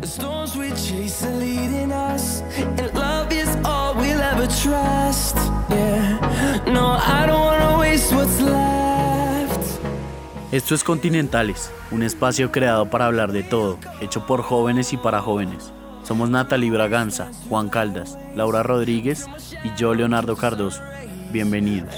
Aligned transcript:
The 0.00 0.06
storms 0.06 0.56
we 0.56 0.70
chase 0.70 1.24
are 1.24 1.36
leading 1.36 1.90
us, 1.90 2.42
and 2.78 2.94
love 2.94 3.32
is 3.32 3.48
all 3.64 3.96
we'll 3.96 4.20
ever 4.20 4.46
trust. 4.46 5.36
Yeah, 5.68 6.62
no, 6.66 6.92
I 6.92 7.26
don't 7.26 7.40
wanna 7.40 7.78
waste 7.78 8.12
what's 8.14 8.40
left. 8.40 9.80
Esto 10.52 10.76
es 10.76 10.84
Continentales, 10.84 11.72
un 11.90 12.04
espacio 12.04 12.52
creado 12.52 12.88
para 12.88 13.06
hablar 13.06 13.32
de 13.32 13.42
todo, 13.42 13.78
hecho 14.00 14.24
por 14.24 14.42
jóvenes 14.42 14.92
y 14.92 14.96
para 14.96 15.20
jóvenes. 15.20 15.72
Somos 16.04 16.30
Natalie 16.30 16.70
Braganza, 16.70 17.32
Juan 17.48 17.68
Caldas, 17.68 18.16
Laura 18.36 18.62
Rodríguez 18.62 19.26
y 19.64 19.72
yo, 19.76 19.94
Leonardo 19.94 20.36
Cardoso. 20.36 20.82
Bienvenidos. 21.32 21.94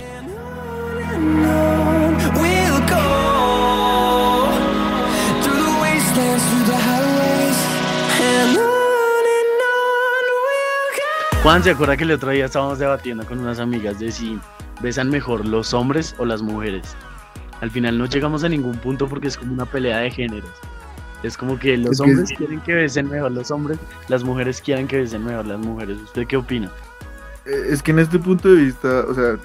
Juan, 11.44 11.62
¿se 11.62 11.72
acuerda 11.72 11.94
que 11.94 12.04
el 12.04 12.12
otro 12.12 12.30
día 12.30 12.46
estábamos 12.46 12.78
debatiendo 12.78 13.26
con 13.26 13.38
unas 13.38 13.58
amigas 13.58 13.98
de 13.98 14.10
si 14.10 14.40
besan 14.80 15.10
mejor 15.10 15.46
los 15.46 15.74
hombres 15.74 16.14
o 16.16 16.24
las 16.24 16.40
mujeres? 16.40 16.96
Al 17.60 17.70
final 17.70 17.98
no 17.98 18.06
llegamos 18.06 18.44
a 18.44 18.48
ningún 18.48 18.78
punto 18.78 19.06
porque 19.06 19.28
es 19.28 19.36
como 19.36 19.52
una 19.52 19.66
pelea 19.66 19.98
de 19.98 20.10
géneros. 20.10 20.48
Es 21.22 21.36
como 21.36 21.58
que 21.58 21.76
los 21.76 21.92
Es 21.92 22.00
hombres 22.00 22.30
quieren 22.34 22.62
que 22.62 22.72
besen 22.72 23.10
mejor 23.10 23.32
los 23.32 23.50
hombres, 23.50 23.78
las 24.08 24.24
mujeres 24.24 24.62
quieren 24.62 24.88
que 24.88 24.96
besen 24.96 25.22
mejor 25.22 25.44
las 25.44 25.58
mujeres. 25.58 25.98
¿Usted 26.00 26.26
qué 26.26 26.38
opina? 26.38 26.70
Eh, 27.44 27.66
Es 27.68 27.82
que 27.82 27.90
en 27.90 27.98
este 27.98 28.18
punto 28.18 28.48
de 28.48 28.62
vista, 28.62 29.04
o 29.06 29.12
sea, 29.14 29.36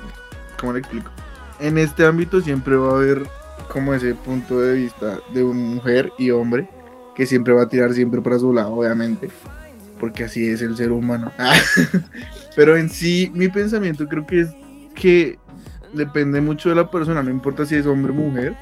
¿cómo 0.57 0.71
le 0.71 0.79
explico? 0.79 1.11
En 1.59 1.77
este 1.77 2.05
ámbito 2.05 2.39
siempre 2.39 2.77
va 2.77 2.91
a 2.93 2.95
haber 2.95 3.27
como 3.67 3.93
ese 3.93 4.15
punto 4.15 4.61
de 4.61 4.73
vista 4.73 5.19
de 5.33 5.43
mujer 5.43 6.13
y 6.17 6.31
hombre 6.31 6.69
que 7.13 7.25
siempre 7.25 7.53
va 7.53 7.63
a 7.63 7.67
tirar 7.67 7.91
siempre 7.93 8.21
para 8.21 8.39
su 8.39 8.53
lado, 8.53 8.71
obviamente, 8.71 9.29
porque 9.99 10.23
así 10.23 10.47
es 10.47 10.61
el 10.61 10.75
ser 10.75 10.91
humano. 10.91 11.31
Pero 12.55 12.77
en 12.77 12.89
sí, 12.89 13.31
mi 13.33 13.47
pensamiento 13.47 14.07
creo 14.07 14.25
que 14.25 14.41
es 14.41 14.49
que 14.95 15.37
depende 15.93 16.41
mucho 16.41 16.69
de 16.69 16.75
la 16.75 16.89
persona, 16.89 17.23
no 17.23 17.29
importa 17.29 17.65
si 17.65 17.75
es 17.75 17.85
hombre 17.85 18.11
o 18.11 18.15
mujer, 18.15 18.55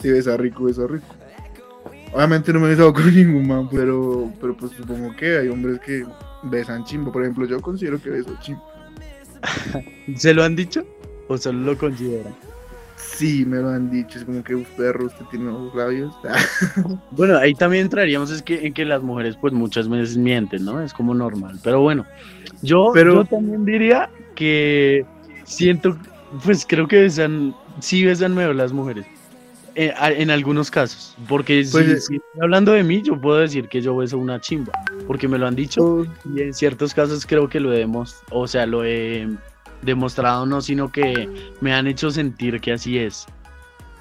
si 0.00 0.10
besa 0.10 0.36
rico, 0.36 0.64
besa 0.64 0.86
rico. 0.86 1.06
Obviamente 2.12 2.52
no 2.52 2.60
me 2.60 2.66
he 2.66 2.70
besado 2.70 2.92
con 2.94 3.14
ningún 3.14 3.46
man, 3.46 3.68
pero, 3.70 4.32
pero 4.40 4.56
pues 4.56 4.72
supongo 4.72 5.14
que 5.16 5.38
hay 5.38 5.48
hombres 5.48 5.80
que 5.80 6.04
besan 6.44 6.84
chimbo. 6.84 7.12
Por 7.12 7.22
ejemplo, 7.22 7.46
yo 7.46 7.60
considero 7.60 8.00
que 8.00 8.10
beso 8.10 8.36
chimbo. 8.40 8.64
¿Se 10.16 10.34
lo 10.34 10.42
han 10.42 10.56
dicho 10.56 10.86
o 11.28 11.36
solo 11.36 11.60
lo 11.60 11.78
consideran? 11.78 12.34
Sí, 12.98 13.44
me 13.46 13.58
lo 13.58 13.68
han 13.70 13.90
dicho, 13.90 14.18
es 14.18 14.24
como 14.24 14.42
que 14.42 14.54
"Uf, 14.54 14.68
perro, 14.76 15.06
usted 15.06 15.24
tiene 15.30 15.46
los 15.46 15.74
labios. 15.74 16.12
Bueno, 17.12 17.36
ahí 17.38 17.54
también 17.54 17.84
entraríamos 17.84 18.30
es 18.30 18.42
que 18.42 18.66
en 18.66 18.74
que 18.74 18.84
las 18.84 19.02
mujeres 19.02 19.36
pues 19.40 19.52
muchas 19.52 19.88
veces 19.88 20.16
mienten, 20.16 20.64
¿no? 20.64 20.80
Es 20.82 20.92
como 20.92 21.14
normal. 21.14 21.58
Pero 21.62 21.80
bueno, 21.80 22.04
yo, 22.62 22.90
Pero- 22.94 23.14
yo 23.14 23.24
también 23.24 23.64
diría 23.64 24.10
que 24.34 25.04
siento, 25.44 25.96
pues 26.44 26.64
creo 26.68 26.86
que 26.88 27.02
besan, 27.02 27.54
sí 27.80 28.04
besan 28.04 28.34
mejor 28.34 28.54
las 28.56 28.72
mujeres. 28.72 29.06
Eh, 29.74 29.92
en 30.00 30.30
algunos 30.30 30.70
casos, 30.72 31.14
porque 31.28 31.64
si- 31.64 31.70
Pues, 31.70 31.86
si, 32.06 32.16
estoy 32.16 32.40
hablando 32.42 32.72
de 32.72 32.82
mí, 32.82 33.00
yo 33.02 33.20
puedo 33.20 33.38
decir 33.38 33.68
que 33.68 33.80
yo 33.80 33.96
beso 33.96 34.18
una 34.18 34.40
chimba, 34.40 34.72
porque 35.06 35.28
me 35.28 35.38
lo 35.38 35.46
han 35.46 35.54
dicho 35.54 35.84
Oh, 35.84 36.06
y 36.34 36.42
en 36.42 36.52
ciertos 36.52 36.92
casos 36.94 37.24
creo 37.24 37.48
que 37.48 37.60
lo 37.60 37.72
hemos, 37.72 38.16
o 38.30 38.48
sea, 38.48 38.66
lo 38.66 38.84
he 38.84 39.28
demostrado 39.82 40.46
no, 40.46 40.60
sino 40.60 40.90
que 40.90 41.28
me 41.60 41.72
han 41.72 41.86
hecho 41.86 42.10
sentir 42.10 42.60
que 42.60 42.72
así 42.72 42.98
es. 42.98 43.26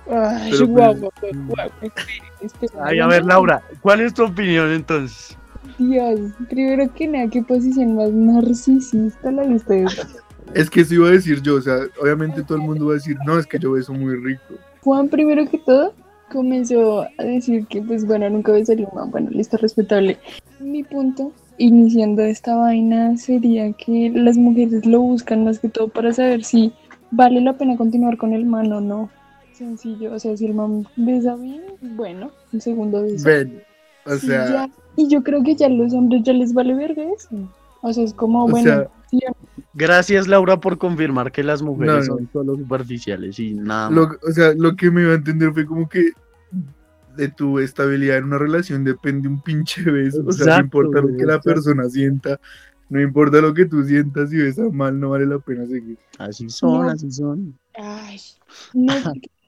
Ay, 0.10 0.52
Pero, 0.52 0.68
guau, 0.68 1.12
pues, 1.20 1.34
espere, 1.82 2.22
espere. 2.42 2.74
Ay, 2.82 3.00
a 3.00 3.08
ver, 3.08 3.26
Laura, 3.26 3.62
¿cuál 3.82 4.02
es 4.02 4.14
tu 4.14 4.24
opinión 4.24 4.72
entonces? 4.72 5.38
Dios, 5.78 6.20
primero 6.50 6.92
que 6.94 7.08
nada, 7.08 7.28
qué 7.30 7.44
posición 7.44 7.96
más 7.96 8.12
narcisista 8.12 9.32
la 9.32 9.44
de 9.44 9.56
ustedes. 9.56 10.08
Es 10.54 10.70
que 10.70 10.82
eso 10.82 10.96
iba 10.96 11.08
a 11.08 11.12
decir 11.12 11.42
yo, 11.42 11.56
o 11.56 11.62
sea, 11.62 11.80
obviamente 12.02 12.42
todo 12.42 12.58
el 12.58 12.64
mundo 12.64 12.88
va 12.88 12.92
a 12.94 12.96
decir, 12.96 13.18
no, 13.26 13.38
es 13.38 13.46
que 13.46 13.60
yo 13.60 13.74
beso 13.74 13.94
muy 13.94 14.16
rico. 14.16 14.56
Juan, 14.82 15.10
primero 15.10 15.48
que 15.50 15.58
todo, 15.58 15.94
comenzó 16.32 17.02
a 17.02 17.24
decir 17.24 17.68
que, 17.68 17.82
pues 17.82 18.06
bueno, 18.06 18.30
nunca 18.30 18.54
besaría 18.54 18.88
un 18.88 18.98
man. 18.98 19.12
Bueno, 19.12 19.30
listo, 19.32 19.58
respetable. 19.58 20.18
Mi 20.60 20.84
punto, 20.84 21.34
iniciando 21.58 22.22
esta 22.22 22.56
vaina, 22.56 23.18
sería 23.18 23.72
que 23.74 24.12
las 24.14 24.38
mujeres 24.38 24.86
lo 24.86 25.02
buscan 25.02 25.44
más 25.44 25.60
que 25.60 25.70
todo 25.70 25.88
para 25.88 26.14
saber 26.14 26.44
si 26.44 26.74
vale 27.12 27.42
la 27.42 27.54
pena 27.54 27.78
continuar 27.78 28.18
con 28.18 28.34
el 28.34 28.46
man 28.46 28.72
o 28.72 28.82
no. 28.82 29.10
Sencillo, 29.54 30.14
o 30.14 30.20
sea, 30.20 30.38
si 30.38 30.46
el 30.46 30.54
man 30.54 30.88
besa 30.96 31.36
bien, 31.36 31.62
bueno, 31.82 32.32
un 32.54 32.62
segundo 32.62 33.02
beso. 33.02 33.26
Ven, 33.26 33.64
o 34.06 34.16
sea, 34.16 34.50
ya. 34.50 34.70
Y 34.96 35.08
yo 35.08 35.24
creo 35.24 35.44
que 35.44 35.56
ya 35.56 35.66
a 35.68 35.70
los 35.70 35.94
hombres 35.94 36.24
ya 36.24 36.34
les 36.34 36.54
vale 36.54 36.74
verga 36.76 37.04
eso. 37.16 37.30
O 37.82 37.94
sea, 37.94 38.04
es 38.04 38.14
como, 38.14 38.46
O 38.46 38.50
bueno, 38.50 38.66
sea, 38.66 38.88
sí, 39.10 39.20
Gracias, 39.74 40.28
Laura, 40.28 40.60
por 40.60 40.78
confirmar 40.78 41.32
que 41.32 41.44
las 41.44 41.62
mujeres 41.62 42.08
No, 42.08 42.16
no. 42.16 42.20
son 42.20 42.30
solo 42.34 42.56
superficiales 42.56 43.40
y 43.40 43.54
nada 43.54 43.90
lo, 43.92 44.04
o 44.28 44.32
sea, 44.32 44.54
lo 44.56 44.76
que 44.76 44.90
me 44.90 45.04
iba 45.04 45.12
a 45.12 45.16
entender 45.16 45.54
fue 45.54 45.66
como 45.66 45.88
que 45.88 46.12
de 47.18 47.30
tu 47.30 47.60
estabilidad 47.60 48.18
en 48.18 48.26
una 48.26 48.38
relación 48.38 48.84
depende 48.84 49.28
un 49.28 49.42
pinche 49.42 49.84
beso. 49.92 50.24
O 50.26 50.32
sea, 50.32 50.48
no 50.48 50.58
importa 50.58 51.02
lo 51.02 51.16
que 51.16 51.26
la 51.26 51.36
exacto. 51.36 51.44
persona 51.44 51.90
sienta, 51.90 52.40
no 52.90 53.02
importa 53.02 53.42
lo 53.42 53.54
que 53.54 53.66
tú 53.66 53.84
sientas, 53.84 54.30
si 54.30 54.38
besas 54.38 54.72
mal, 54.74 55.00
no 55.00 55.12
vale 55.12 55.26
la 55.26 55.40
pena 55.40 55.66
seguir. 55.68 56.00
Así 56.20 56.50
son, 56.50 56.88
No. 56.88 56.90
así 56.90 57.12
son. 57.12 57.60
ay, 57.76 58.20
no, 58.74 58.94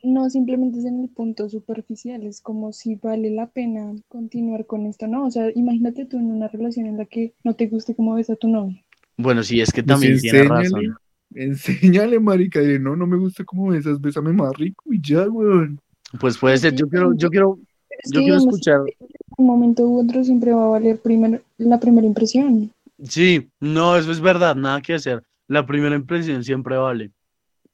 no 0.03 0.29
simplemente 0.29 0.79
es 0.79 0.85
en 0.85 1.01
el 1.03 1.09
punto 1.09 1.49
superficial, 1.49 2.23
es 2.25 2.41
como 2.41 2.73
si 2.73 2.95
vale 2.95 3.29
la 3.31 3.47
pena 3.51 3.93
continuar 4.07 4.65
con 4.65 4.85
esto, 4.85 5.07
¿no? 5.07 5.25
O 5.25 5.31
sea, 5.31 5.49
imagínate 5.55 6.05
tú 6.05 6.17
en 6.19 6.31
una 6.31 6.47
relación 6.47 6.85
en 6.87 6.97
la 6.97 7.05
que 7.05 7.33
no 7.43 7.55
te 7.55 7.67
guste 7.67 7.95
cómo 7.95 8.15
ves 8.15 8.29
a 8.29 8.35
tu 8.35 8.47
novio. 8.49 8.77
Bueno, 9.17 9.43
sí, 9.43 9.61
es 9.61 9.71
que 9.73 9.83
Pues 9.83 9.87
también 9.87 10.19
tiene 10.19 10.39
enséñale. 10.39 10.63
razón. 10.63 10.97
Enséñale, 11.35 12.19
marica, 12.19 12.59
dile, 12.61 12.79
no, 12.79 12.95
no 12.95 13.05
me 13.07 13.17
gusta 13.17 13.43
cómo 13.43 13.67
besas, 13.69 14.01
bésame 14.01 14.33
más 14.33 14.55
rico 14.57 14.91
y 14.93 15.01
ya, 15.01 15.29
weón. 15.29 15.79
Pues 16.19 16.37
puede 16.37 16.57
ser, 16.57 16.73
yo 16.75 16.87
quiero, 16.87 17.13
yo 17.13 17.29
quiero, 17.29 17.59
es 17.89 18.11
yo 18.11 18.19
que, 18.19 18.25
quiero 18.25 18.37
escuchar. 18.39 18.81
En 18.99 19.07
un 19.37 19.45
momento 19.45 19.83
u 19.83 19.99
otro 20.03 20.23
siempre 20.23 20.51
va 20.53 20.65
a 20.65 20.69
valer 20.69 20.99
primer- 20.99 21.43
la 21.57 21.79
primera 21.79 22.07
impresión. 22.07 22.71
Sí, 23.03 23.49
no, 23.59 23.95
eso 23.95 24.11
es 24.11 24.19
verdad, 24.19 24.55
nada 24.55 24.81
que 24.81 24.95
hacer. 24.95 25.23
La 25.47 25.65
primera 25.65 25.95
impresión 25.95 26.43
siempre 26.43 26.77
vale. 26.77 27.11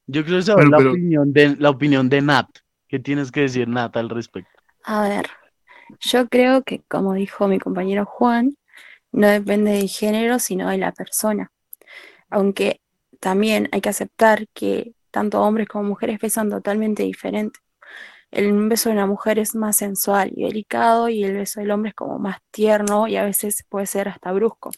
Yo 0.08 0.24
quiero 0.24 0.42
saber 0.42 0.68
la 0.68 0.78
pero- 0.78 0.92
opinión 0.92 1.34
de 1.34 1.56
la 1.58 1.70
opinión 1.70 2.10
de 2.10 2.22
Nat. 2.22 2.48
¿Qué 2.88 3.00
tienes 3.00 3.32
que 3.32 3.42
decir, 3.42 3.68
Nat, 3.68 3.96
al 3.98 4.10
respecto? 4.10 4.52
A 4.84 5.08
ver, 5.08 5.28
yo 6.02 6.28
creo 6.28 6.62
que, 6.64 6.82
como 6.88 7.14
dijo 7.14 7.48
mi 7.48 7.58
compañero 7.60 8.06
Juan, 8.06 8.56
no 9.12 9.28
depende 9.28 9.72
del 9.72 9.88
género, 9.90 10.40
sino 10.40 10.70
de 10.70 10.78
la 10.78 10.92
persona. 10.92 11.52
Aunque 12.30 12.82
también 13.20 13.70
hay 13.72 13.82
que 13.82 13.90
aceptar 13.90 14.48
que 14.54 14.94
tanto 15.10 15.42
hombres 15.42 15.68
como 15.68 15.86
mujeres 15.86 16.20
besan 16.20 16.50
totalmente 16.50 17.04
diferente. 17.04 17.60
El 18.36 18.68
beso 18.68 18.90
de 18.90 18.96
una 18.96 19.08
mujer 19.08 19.40
es 19.40 19.56
más 19.56 19.78
sensual 19.78 20.30
y 20.36 20.44
delicado 20.44 21.08
y 21.08 21.24
el 21.24 21.36
beso 21.36 21.62
del 21.62 21.72
hombre 21.72 21.90
es 21.90 21.96
como 21.96 22.20
más 22.20 22.40
tierno 22.52 23.08
y 23.08 23.16
a 23.16 23.24
veces 23.24 23.64
puede 23.70 23.86
ser 23.86 24.10
hasta 24.10 24.34
brusco. 24.34 24.72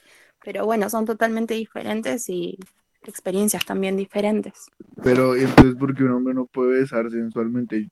Pero 0.46 0.64
bueno, 0.66 0.92
son 0.92 1.06
totalmente 1.06 1.56
diferentes 1.56 2.30
y 2.30 2.60
experiencias 3.04 3.66
también 3.66 3.98
diferentes. 3.98 4.68
Pero 5.04 5.36
entonces, 5.36 5.76
porque 5.80 6.04
un 6.04 6.12
hombre 6.12 6.36
no 6.36 6.46
puede 6.46 6.82
besar 6.82 7.10
sensualmente? 7.10 7.90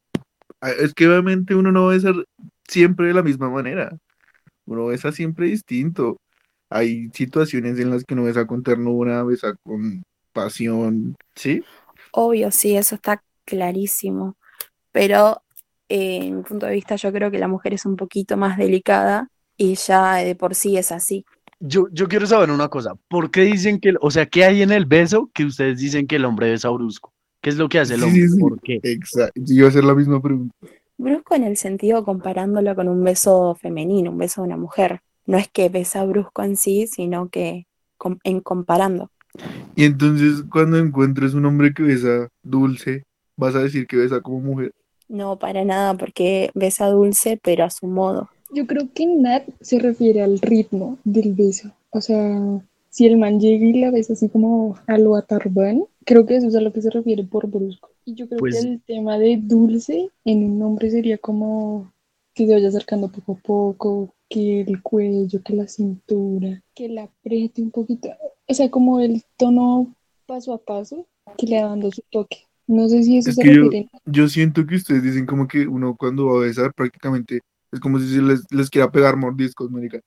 Ah, 0.62 0.70
Es 0.70 0.94
que 0.94 1.08
obviamente 1.08 1.56
uno 1.56 1.72
no 1.72 1.88
besa 1.88 2.14
siempre 2.68 3.08
de 3.08 3.16
la 3.16 3.24
misma 3.24 3.50
manera. 3.50 3.98
Uno 4.68 4.86
besa 4.86 5.12
siempre 5.12 5.48
distinto. 5.48 6.18
Hay 6.70 7.09
situaciones 7.12 7.80
en 7.80 7.90
las 7.90 8.04
que 8.04 8.14
uno 8.14 8.25
besa 8.25 8.46
con 8.46 8.62
ternura, 8.62 9.24
besa 9.24 9.56
con 9.64 10.04
pasión, 10.31 11.16
¿sí? 11.36 11.64
Obvio, 12.12 12.52
sí, 12.52 12.78
eso 12.78 12.94
está 12.94 13.24
clarísimo. 13.46 14.36
Pero 14.92 15.42
eh, 15.90 16.18
en 16.25 16.38
mi 16.38 16.44
punto 16.44 16.66
de 16.66 16.73
vista, 16.73 16.96
yo 16.96 17.12
creo 17.12 17.31
que 17.31 17.39
la 17.39 17.48
mujer 17.48 17.74
es 17.74 17.86
un 17.86 17.95
poquito 17.95 18.38
más 18.38 18.57
delicada 18.57 19.30
y 19.57 19.75
ya 19.75 20.15
de 20.15 20.36
por 20.36 20.56
sí 20.56 20.77
es 20.77 20.92
así. 20.92 21.25
Yo, 21.60 21.88
yo 21.92 22.07
quiero 22.07 22.27
saber 22.27 22.51
una 22.51 22.68
cosa. 22.68 22.94
¿Por 23.07 23.31
qué 23.31 23.42
dicen 23.42 23.80
que, 23.80 23.94
o 24.01 24.12
sea, 24.12 24.25
qué 24.25 24.44
hay 24.45 24.62
en 24.62 24.71
el 24.71 24.86
beso 24.86 25.30
que 25.33 25.45
ustedes 25.45 25.80
dicen 25.80 26.06
que 26.07 26.18
el 26.18 26.25
hombre 26.25 26.50
besa 26.51 26.69
brusco? 26.69 27.13
¿Qué 27.42 27.50
es 27.50 27.57
lo 27.57 27.69
que 27.69 27.80
hace 27.80 27.94
el 27.95 28.01
Sí, 28.01 28.06
hombre? 28.07 28.27
sí, 28.27 28.30
sí. 28.30 28.39
¿Por 28.42 28.62
qué? 28.62 28.80
Exacto. 28.83 29.33
Yo 29.36 29.56
iba 29.56 29.65
a 29.68 29.69
hacer 29.69 29.83
la 29.83 29.95
misma 29.95 30.21
pregunta. 30.21 30.54
Brusco 30.98 31.36
en 31.36 31.44
el 31.44 31.57
sentido 31.57 32.04
comparándolo 32.04 32.75
con 32.75 32.88
un 32.88 33.04
beso 33.04 33.56
femenino, 33.56 34.12
un 34.12 34.18
beso 34.18 34.42
de 34.42 34.48
una 34.48 34.57
mujer. 34.57 35.00
No 35.25 35.38
es 35.38 35.50
que 35.50 35.69
besa 35.69 36.06
brusco 36.06 36.44
en 36.44 36.56
sí, 36.57 36.88
sino 36.88 37.30
que 37.30 37.65
com- 37.98 38.19
en 38.24 38.42
comparando. 38.42 39.12
Y 39.75 39.83
entonces, 39.83 40.44
cuando 40.50 40.77
encuentres 40.77 41.33
un 41.33 41.45
hombre 41.45 41.74
que 41.74 41.83
besa 41.83 42.30
dulce, 42.44 43.04
vas 43.38 43.56
a 43.56 43.63
decir 43.63 43.88
que 43.88 43.98
besa 43.98 44.21
como 44.21 44.39
mujer. 44.39 44.71
No, 45.07 45.38
para 45.38 45.63
nada, 45.63 45.96
porque 45.96 46.50
besa 46.54 46.88
dulce, 46.88 47.40
pero 47.42 47.63
a 47.63 47.69
su 47.69 47.88
modo. 47.88 48.30
Yo 48.54 48.66
creo 48.68 48.88
que 48.94 49.06
Nat 49.06 49.44
se 49.62 49.80
refiere 49.80 50.22
al 50.22 50.40
ritmo 50.40 50.98
del 51.04 51.34
beso. 51.34 51.72
O 51.92 52.02
sea, 52.02 52.40
si 52.90 53.06
el 53.06 53.18
man 53.18 53.40
llega 53.40 53.66
y 53.66 53.74
la 53.74 53.92
besa 53.92 54.13
así 54.13 54.30
como 54.30 54.78
a 54.88 54.98
lo 54.98 55.16
atarbán, 55.16 55.84
creo 56.06 56.25
que 56.25 56.38
eso 56.38 56.48
es 56.48 56.56
a 56.56 56.62
lo 56.62 56.72
que 56.72 56.81
se 56.81 56.90
refiere 56.90 57.24
por 57.24 57.48
brusco. 57.48 57.90
Y 58.06 58.13
yo 58.16 58.28
creo 58.28 58.40
Pues- 58.40 58.62
que 58.62 58.68
el 58.69 58.81
tema 58.81 59.18
de 59.18 59.38
dulce 59.42 60.10
en 60.24 60.44
un 60.44 60.62
hombre 60.62 60.92
sería 60.92 61.18
como 61.18 61.92
que 62.34 62.46
se 62.48 62.54
vaya 62.54 62.68
acercando 62.68 63.10
poco 63.12 63.34
a 63.34 63.36
poco, 63.36 64.13
que 64.30 64.62
el 64.62 64.81
cuello, 64.81 65.42
que 65.44 65.54
la 65.54 65.68
cintura, 65.68 66.62
que 66.74 66.90
la 66.90 67.04
apriete 67.04 67.62
un 67.62 67.72
poquito. 67.72 68.10
O 68.48 68.54
sea, 68.54 68.69
como 68.69 69.00
el 69.00 69.24
tono 69.38 69.94
paso 70.25 70.54
a 70.54 70.58
paso 70.58 71.06
que 71.38 71.48
le 71.48 71.62
va 71.62 71.69
dando 71.69 71.92
su 71.92 72.01
toque. 72.12 72.40
No 72.67 72.88
sé 72.89 73.03
si 73.03 73.17
eso 73.17 73.29
Es 73.29 73.35
se 73.35 73.44
que 73.44 73.53
yo, 73.56 73.63
refiere. 73.63 73.89
yo 74.06 74.27
siento 74.29 74.65
que 74.65 74.75
ustedes 74.75 75.03
dicen 75.03 75.25
como 75.25 75.47
que 75.47 75.67
uno 75.67 75.95
cuando 75.95 76.27
va 76.27 76.38
a 76.39 76.45
besar 76.45 76.73
prácticamente 76.73 77.41
es 77.71 77.79
como 77.79 78.00
si 78.00 78.07
se 78.13 78.21
les, 78.21 78.44
les 78.51 78.69
quiera 78.69 78.91
pegar 78.91 79.17
mordiscos, 79.17 79.69
marica. 79.71 80.00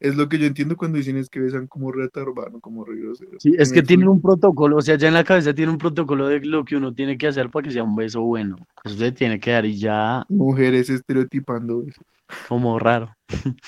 Es 0.00 0.16
lo 0.16 0.28
que 0.28 0.38
yo 0.38 0.46
entiendo 0.46 0.76
cuando 0.76 0.98
dicen 0.98 1.16
es 1.18 1.28
que 1.30 1.40
besan 1.40 1.66
como 1.68 1.92
retardado, 1.92 2.60
como 2.60 2.84
re. 2.84 2.96
Sí, 3.38 3.54
es 3.58 3.70
¿Me 3.70 3.74
que 3.76 3.82
tienen 3.82 4.08
un 4.08 4.20
protocolo, 4.22 4.76
o 4.78 4.80
sea, 4.82 4.96
ya 4.96 5.08
en 5.08 5.14
la 5.14 5.24
cabeza 5.24 5.54
tiene 5.54 5.72
un 5.72 5.78
protocolo 5.78 6.26
de 6.28 6.40
lo 6.40 6.64
que 6.64 6.76
uno 6.76 6.94
tiene 6.94 7.18
que 7.18 7.26
hacer 7.28 7.50
para 7.50 7.64
que 7.64 7.70
sea 7.72 7.84
un 7.84 7.96
beso 7.96 8.22
bueno. 8.22 8.56
Eso 8.84 8.96
se 8.96 9.12
tiene 9.12 9.38
que 9.40 9.50
dar 9.50 9.66
y 9.66 9.78
ya 9.78 10.24
Mujeres 10.28 10.88
estereotipando 10.90 11.84
eso. 11.86 12.02
como 12.48 12.78
raro. 12.78 13.14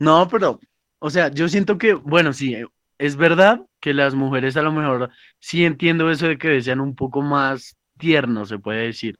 No, 0.00 0.28
pero, 0.28 0.60
o 1.00 1.10
sea, 1.10 1.28
yo 1.30 1.48
siento 1.48 1.78
que, 1.78 1.94
bueno, 1.94 2.32
sí, 2.32 2.54
es 2.98 3.16
verdad 3.16 3.60
que 3.80 3.94
las 3.94 4.14
mujeres 4.14 4.56
a 4.56 4.62
lo 4.62 4.72
mejor 4.72 5.10
sí 5.38 5.64
entiendo 5.64 6.10
eso 6.10 6.26
de 6.26 6.36
que 6.36 6.60
sean 6.60 6.80
un 6.80 6.94
poco 6.94 7.22
más 7.22 7.76
tiernos, 7.96 8.48
se 8.48 8.58
puede 8.58 8.86
decir. 8.86 9.16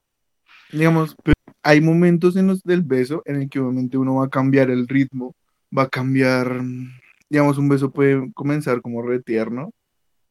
Digamos, 0.71 1.15
pero 1.23 1.33
hay 1.63 1.81
momentos 1.81 2.35
en 2.35 2.47
los 2.47 2.61
del 2.63 2.81
beso 2.81 3.23
en 3.25 3.41
el 3.41 3.49
que 3.49 3.59
obviamente 3.59 3.97
uno 3.97 4.15
va 4.15 4.25
a 4.25 4.29
cambiar 4.29 4.69
el 4.69 4.87
ritmo, 4.87 5.35
va 5.75 5.83
a 5.83 5.89
cambiar, 5.89 6.61
digamos, 7.29 7.57
un 7.57 7.69
beso 7.69 7.91
puede 7.91 8.31
comenzar 8.33 8.81
como 8.81 9.01
re 9.01 9.21
tierno, 9.21 9.71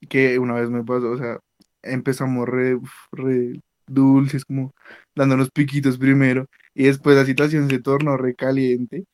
que 0.08 0.38
una 0.38 0.54
vez 0.54 0.70
me 0.70 0.84
pasó, 0.84 1.10
o 1.10 1.18
sea, 1.18 1.38
empezamos 1.82 2.48
re, 2.48 2.78
re 3.12 3.60
dulces, 3.86 4.44
como 4.44 4.74
dándonos 5.14 5.50
piquitos 5.50 5.98
primero, 5.98 6.46
y 6.74 6.84
después 6.84 7.16
la 7.16 7.24
situación 7.24 7.68
se 7.68 7.80
tornó 7.80 8.16
re 8.16 8.34
caliente, 8.34 9.04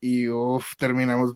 y 0.00 0.28
uf, 0.28 0.72
terminamos, 0.76 1.34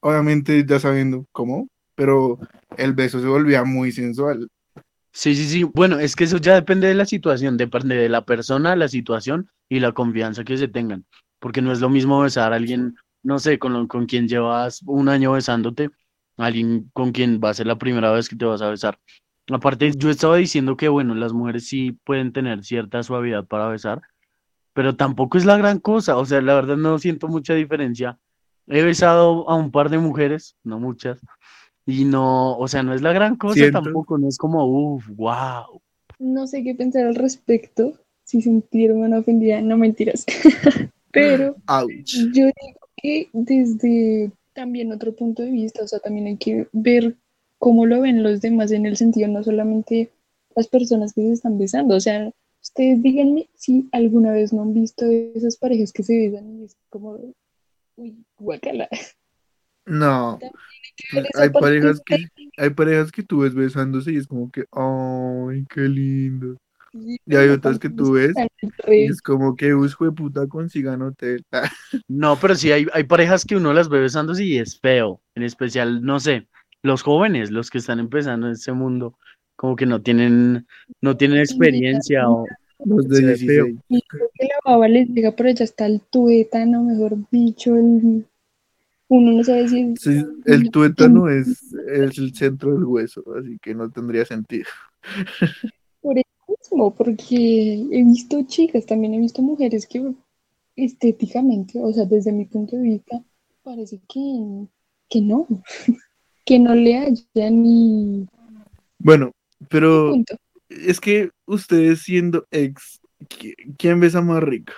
obviamente 0.00 0.64
ya 0.66 0.78
sabiendo 0.78 1.26
cómo, 1.32 1.68
pero 1.96 2.38
el 2.78 2.94
beso 2.94 3.20
se 3.20 3.26
volvía 3.28 3.64
muy 3.64 3.92
sensual. 3.92 4.48
Sí, 5.12 5.34
sí, 5.34 5.46
sí. 5.48 5.64
Bueno, 5.64 5.98
es 5.98 6.14
que 6.14 6.24
eso 6.24 6.36
ya 6.38 6.54
depende 6.54 6.88
de 6.88 6.94
la 6.94 7.06
situación, 7.06 7.56
depende 7.56 7.96
de 7.96 8.08
la 8.08 8.24
persona, 8.24 8.76
la 8.76 8.88
situación 8.88 9.50
y 9.68 9.80
la 9.80 9.92
confianza 9.92 10.44
que 10.44 10.58
se 10.58 10.68
tengan. 10.68 11.06
Porque 11.38 11.62
no 11.62 11.72
es 11.72 11.80
lo 11.80 11.88
mismo 11.88 12.20
besar 12.20 12.52
a 12.52 12.56
alguien, 12.56 12.96
no 13.22 13.38
sé, 13.38 13.58
con, 13.58 13.72
lo- 13.72 13.88
con 13.88 14.06
quien 14.06 14.28
llevas 14.28 14.82
un 14.86 15.08
año 15.08 15.32
besándote, 15.32 15.90
alguien 16.36 16.90
con 16.92 17.12
quien 17.12 17.40
va 17.42 17.50
a 17.50 17.54
ser 17.54 17.66
la 17.66 17.78
primera 17.78 18.12
vez 18.12 18.28
que 18.28 18.36
te 18.36 18.44
vas 18.44 18.60
a 18.62 18.68
besar. 18.70 18.98
Aparte, 19.50 19.90
yo 19.96 20.10
estaba 20.10 20.36
diciendo 20.36 20.76
que, 20.76 20.88
bueno, 20.88 21.14
las 21.14 21.32
mujeres 21.32 21.66
sí 21.68 21.92
pueden 22.04 22.32
tener 22.32 22.64
cierta 22.64 23.02
suavidad 23.02 23.46
para 23.46 23.68
besar, 23.68 24.02
pero 24.72 24.96
tampoco 24.96 25.38
es 25.38 25.44
la 25.44 25.56
gran 25.56 25.78
cosa. 25.80 26.16
O 26.16 26.24
sea, 26.26 26.40
la 26.42 26.54
verdad 26.54 26.76
no 26.76 26.98
siento 26.98 27.28
mucha 27.28 27.54
diferencia. 27.54 28.18
He 28.66 28.82
besado 28.82 29.48
a 29.48 29.54
un 29.56 29.70
par 29.70 29.90
de 29.90 29.98
mujeres, 29.98 30.56
no 30.64 30.78
muchas, 30.80 31.20
y 31.86 32.04
no, 32.04 32.58
o 32.58 32.66
sea, 32.66 32.82
no 32.82 32.92
es 32.92 33.00
la 33.00 33.12
gran 33.12 33.36
cosa 33.36 33.54
Siento. 33.54 33.80
tampoco, 33.80 34.18
no 34.18 34.28
es 34.28 34.36
como, 34.36 34.66
uff, 34.66 35.08
wow. 35.10 35.80
No 36.18 36.46
sé 36.48 36.64
qué 36.64 36.74
pensar 36.74 37.06
al 37.06 37.14
respecto, 37.14 37.94
si 38.24 38.42
sentirme 38.42 39.16
ofendida, 39.16 39.60
no 39.60 39.78
mentiras. 39.78 40.26
Pero 41.12 41.56
Ouch. 41.68 42.12
yo 42.34 42.46
digo 42.46 42.80
que 42.96 43.28
desde 43.32 44.32
también 44.52 44.92
otro 44.92 45.14
punto 45.14 45.42
de 45.42 45.50
vista, 45.50 45.84
o 45.84 45.86
sea, 45.86 46.00
también 46.00 46.26
hay 46.26 46.36
que 46.36 46.66
ver 46.72 47.14
cómo 47.58 47.86
lo 47.86 48.00
ven 48.00 48.22
los 48.22 48.40
demás 48.40 48.72
en 48.72 48.84
el 48.84 48.96
sentido, 48.96 49.28
no 49.28 49.44
solamente 49.44 50.10
las 50.56 50.66
personas 50.66 51.12
que 51.12 51.22
se 51.22 51.32
están 51.32 51.56
besando, 51.56 51.94
o 51.94 52.00
sea, 52.00 52.30
ustedes 52.62 53.02
díganme 53.02 53.48
si 53.54 53.88
alguna 53.92 54.32
vez 54.32 54.52
no 54.52 54.62
han 54.62 54.74
visto 54.74 55.06
esas 55.06 55.56
parejas 55.56 55.92
que 55.92 56.02
se 56.02 56.16
besan 56.18 56.60
y 56.60 56.64
es 56.64 56.76
como, 56.90 57.18
uy, 57.96 58.24
guacala. 58.38 58.88
No. 59.86 60.38
Pero 61.12 61.26
esa 61.32 61.42
Hay 61.42 61.50
parejas 61.50 62.00
que, 62.04 62.26
hay 62.56 62.70
parejas 62.70 63.12
que 63.12 63.22
tú 63.22 63.40
ves 63.40 63.54
besándose 63.54 64.12
y 64.12 64.16
es 64.16 64.26
como 64.26 64.50
que, 64.50 64.64
ay, 64.72 65.64
qué 65.72 65.82
lindo. 65.82 66.56
sí, 66.92 67.18
Y 67.26 67.36
hay 67.36 67.46
pero 67.46 67.54
otras 67.54 67.78
que 67.78 67.90
tú 67.90 68.16
es 68.16 68.34
ves 68.34 68.46
y 68.88 69.04
es 69.04 69.22
como 69.22 69.56
que, 69.56 69.68
hijo 69.68 70.04
de 70.04 70.12
puta, 70.12 70.46
consigan 70.46 71.02
hotel. 71.02 71.44
No, 72.08 72.36
pero 72.36 72.54
sí 72.54 72.72
hay, 72.72 72.86
hay 72.92 73.04
parejas 73.04 73.44
que 73.44 73.56
uno 73.56 73.72
las 73.72 73.88
ve 73.88 74.00
besándose 74.00 74.44
y 74.44 74.58
es 74.58 74.78
feo, 74.80 75.20
en 75.34 75.42
especial, 75.42 76.02
no 76.02 76.18
sé, 76.18 76.48
los 76.82 77.02
jóvenes, 77.02 77.50
los 77.50 77.70
que 77.70 77.78
están 77.78 77.98
empezando 77.98 78.46
en 78.46 78.54
ese 78.54 78.72
mundo, 78.72 79.18
como 79.56 79.76
que 79.76 79.86
no 79.86 80.02
tienen, 80.02 80.66
no 81.00 81.16
tienen 81.16 81.38
experiencia 81.38 82.28
o 82.28 82.46
Los 82.84 83.08
de 83.08 83.26
ve 83.26 83.36
feo. 83.36 83.64
16. 83.66 83.84
Y 83.88 84.02
creo 84.02 84.30
que 84.34 84.46
la 84.46 84.54
baba 84.64 84.88
les 84.88 85.08
llega 85.08 85.32
por 85.32 85.46
allá 85.46 85.64
hasta 85.64 85.86
el 85.86 86.00
tuétano, 86.00 86.84
mejor 86.84 87.16
dicho, 87.30 87.76
el... 87.76 88.26
uno 89.08 89.32
no 89.32 89.44
sabe 89.44 89.68
si 89.68 89.80
es... 89.80 90.00
Sí, 90.00 90.24
el 90.44 90.70
tuétano 90.70 91.28
es, 91.28 91.62
es 91.88 92.18
el 92.18 92.34
centro 92.34 92.74
del 92.74 92.84
hueso, 92.84 93.22
así 93.38 93.58
que 93.60 93.74
no 93.74 93.90
tendría 93.90 94.24
sentido. 94.24 94.66
por 96.00 96.18
eso 96.18 96.26
mismo, 96.48 96.94
porque 96.94 97.86
he 97.90 98.04
visto 98.04 98.42
chicas, 98.46 98.86
también 98.86 99.14
he 99.14 99.18
visto 99.18 99.42
mujeres 99.42 99.86
que 99.86 100.12
estéticamente, 100.76 101.78
o 101.80 101.92
sea, 101.92 102.04
desde 102.04 102.32
mi 102.32 102.44
punto 102.44 102.76
de 102.76 102.82
vista, 102.82 103.22
parece 103.62 104.00
que, 104.08 104.66
que 105.08 105.20
no, 105.20 105.46
que 106.44 106.58
no 106.58 106.74
le 106.74 106.96
haya 106.96 107.50
ni 107.50 108.26
Bueno, 108.98 109.32
pero 109.68 110.14
es 110.68 111.00
que 111.00 111.30
ustedes 111.46 112.02
siendo 112.02 112.46
ex, 112.50 113.00
¿qui- 113.28 113.54
¿quién 113.78 114.00
besa 114.00 114.20
más 114.20 114.42
rico? 114.42 114.72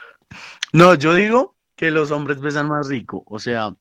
No, 0.72 0.94
yo 0.94 1.14
digo 1.14 1.56
que 1.76 1.90
los 1.90 2.10
hombres 2.10 2.40
besan 2.40 2.68
más 2.68 2.88
rico, 2.88 3.22
o 3.26 3.38
sea, 3.38 3.74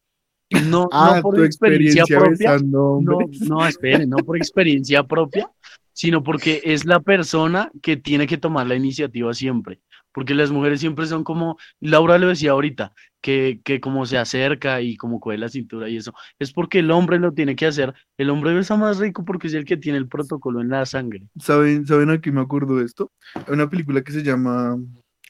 no, 0.70 0.88
Ah, 0.92 1.14
no 1.18 1.22
por 1.22 1.36
tu 1.36 1.44
experiencia 1.44 2.06
propia, 2.06 2.58
no, 2.60 3.00
no, 3.02 3.68
espere, 3.68 4.06
no 4.06 4.18
por 4.18 4.38
experiencia 4.38 5.04
propia, 5.04 5.50
sino 5.94 6.24
porque 6.24 6.62
es 6.64 6.86
la 6.86 7.00
persona 7.00 7.72
que 7.82 7.98
tiene 7.98 8.28
que 8.28 8.38
tomar 8.38 8.68
la 8.68 8.76
iniciativa 8.76 9.34
siempre, 9.34 9.82
porque 10.14 10.36
las 10.36 10.52
mujeres 10.52 10.80
siempre 10.80 11.06
son 11.06 11.24
como, 11.24 11.58
Laura 11.80 12.18
lo 12.18 12.28
decía 12.28 12.52
ahorita, 12.52 12.94
que, 13.20 13.60
que 13.64 13.82
como 13.82 14.06
se 14.06 14.18
acerca 14.18 14.80
y 14.80 14.96
como 14.96 15.20
coge 15.20 15.38
la 15.38 15.50
cintura 15.50 15.90
y 15.90 15.98
eso, 15.98 16.14
es 16.40 16.54
porque 16.54 16.80
el 16.80 16.92
hombre 16.92 17.20
lo 17.20 17.34
tiene 17.34 17.56
que 17.56 17.66
hacer, 17.66 17.94
el 18.18 18.30
hombre 18.30 18.54
besa 18.54 18.78
más 18.78 19.00
rico 19.00 19.26
porque 19.26 19.48
es 19.48 19.54
el 19.54 19.66
que 19.66 19.76
tiene 19.76 19.98
el 19.98 20.08
protocolo 20.08 20.62
en 20.62 20.70
la 20.70 20.86
sangre. 20.86 21.28
¿Saben, 21.40 21.86
¿saben 21.86 22.10
a 22.10 22.22
qué 22.22 22.32
me 22.32 22.42
acuerdo 22.42 22.78
de 22.78 22.86
esto? 22.86 23.12
Hay 23.34 23.54
una 23.54 23.70
película 23.70 24.02
que 24.02 24.14
se 24.14 24.24
llama, 24.24 24.78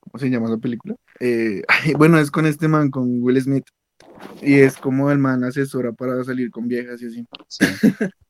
¿cómo 0.02 0.20
se 0.20 0.30
llama 0.30 0.50
la 0.50 0.58
película? 0.58 0.96
Eh, 1.20 1.64
bueno, 1.98 2.20
es 2.20 2.30
con 2.30 2.46
este 2.46 2.68
man, 2.68 2.92
con 2.92 3.24
Will 3.24 3.42
Smith. 3.42 3.66
Y 4.42 4.56
es 4.56 4.78
como 4.78 5.12
el 5.12 5.18
man 5.18 5.44
asesora 5.44 5.92
para 5.92 6.24
salir 6.24 6.52
con 6.52 6.68
viejas 6.68 7.02
y 7.02 7.06
así. 7.08 7.26
Sí. 7.48 7.66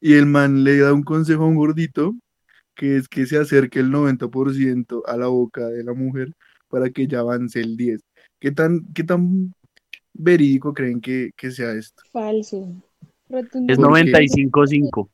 Y 0.00 0.12
el 0.12 0.26
man 0.26 0.64
le 0.64 0.76
da 0.80 0.92
un 0.92 1.02
consejo 1.02 1.44
a 1.44 1.46
un 1.46 1.54
gordito, 1.54 2.14
que 2.74 2.98
es 2.98 3.08
que 3.08 3.24
se 3.24 3.38
acerque 3.38 3.78
el 3.78 3.90
90% 3.90 5.02
a 5.06 5.16
la 5.16 5.28
boca 5.28 5.66
de 5.68 5.82
la 5.82 5.94
mujer 5.94 6.34
para 6.68 6.90
que 6.90 7.06
ya 7.06 7.20
avance 7.20 7.58
el 7.58 7.74
10. 7.74 8.02
¿Qué 8.38 8.52
tan, 8.52 8.84
qué 8.92 9.02
tan 9.02 9.54
verídico 10.12 10.74
creen 10.74 11.00
que, 11.00 11.30
que 11.34 11.50
sea 11.50 11.72
esto? 11.72 12.02
Falso. 12.12 12.68
Es. 13.30 13.48
¿Por 13.48 13.48
qué? 13.48 13.58
95-5. 13.60 15.08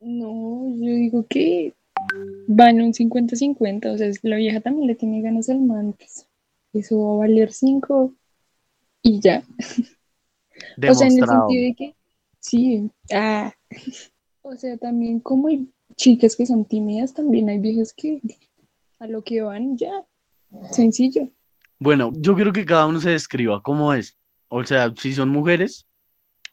No, 0.00 0.74
yo 0.76 0.94
digo 0.94 1.26
que 1.28 1.74
van 2.46 2.80
un 2.80 2.94
50-50, 2.94 3.92
o 3.92 3.98
sea, 3.98 4.10
la 4.22 4.36
vieja 4.36 4.60
también 4.60 4.86
le 4.86 4.94
tiene 4.94 5.20
ganas 5.20 5.50
al 5.50 5.60
man, 5.60 5.94
pues 5.98 6.26
eso 6.72 6.98
va 6.98 7.14
a 7.14 7.18
valer 7.26 7.52
5 7.52 8.14
y 9.06 9.20
ya. 9.20 9.44
O 10.88 10.94
sea, 10.94 11.06
en 11.06 11.12
el 11.12 11.20
Demostrado. 11.20 11.48
sentido 11.48 11.64
de 11.64 11.74
que, 11.74 11.96
sí, 12.40 12.90
ah, 13.12 13.52
o 14.42 14.56
sea, 14.56 14.76
también 14.76 15.20
como 15.20 15.48
hay 15.48 15.70
chicas 15.96 16.34
que 16.34 16.44
son 16.44 16.64
tímidas, 16.64 17.14
también 17.14 17.48
hay 17.48 17.58
viejas 17.58 17.94
que 17.94 18.20
a 18.98 19.06
lo 19.06 19.22
que 19.22 19.42
van 19.42 19.76
ya, 19.76 20.04
sencillo. 20.72 21.28
Bueno, 21.78 22.10
yo 22.14 22.34
quiero 22.34 22.52
que 22.52 22.64
cada 22.64 22.86
uno 22.86 23.00
se 23.00 23.10
describa 23.10 23.62
cómo 23.62 23.94
es. 23.94 24.16
O 24.48 24.64
sea, 24.64 24.92
si 24.96 25.12
son 25.12 25.28
mujeres, 25.28 25.86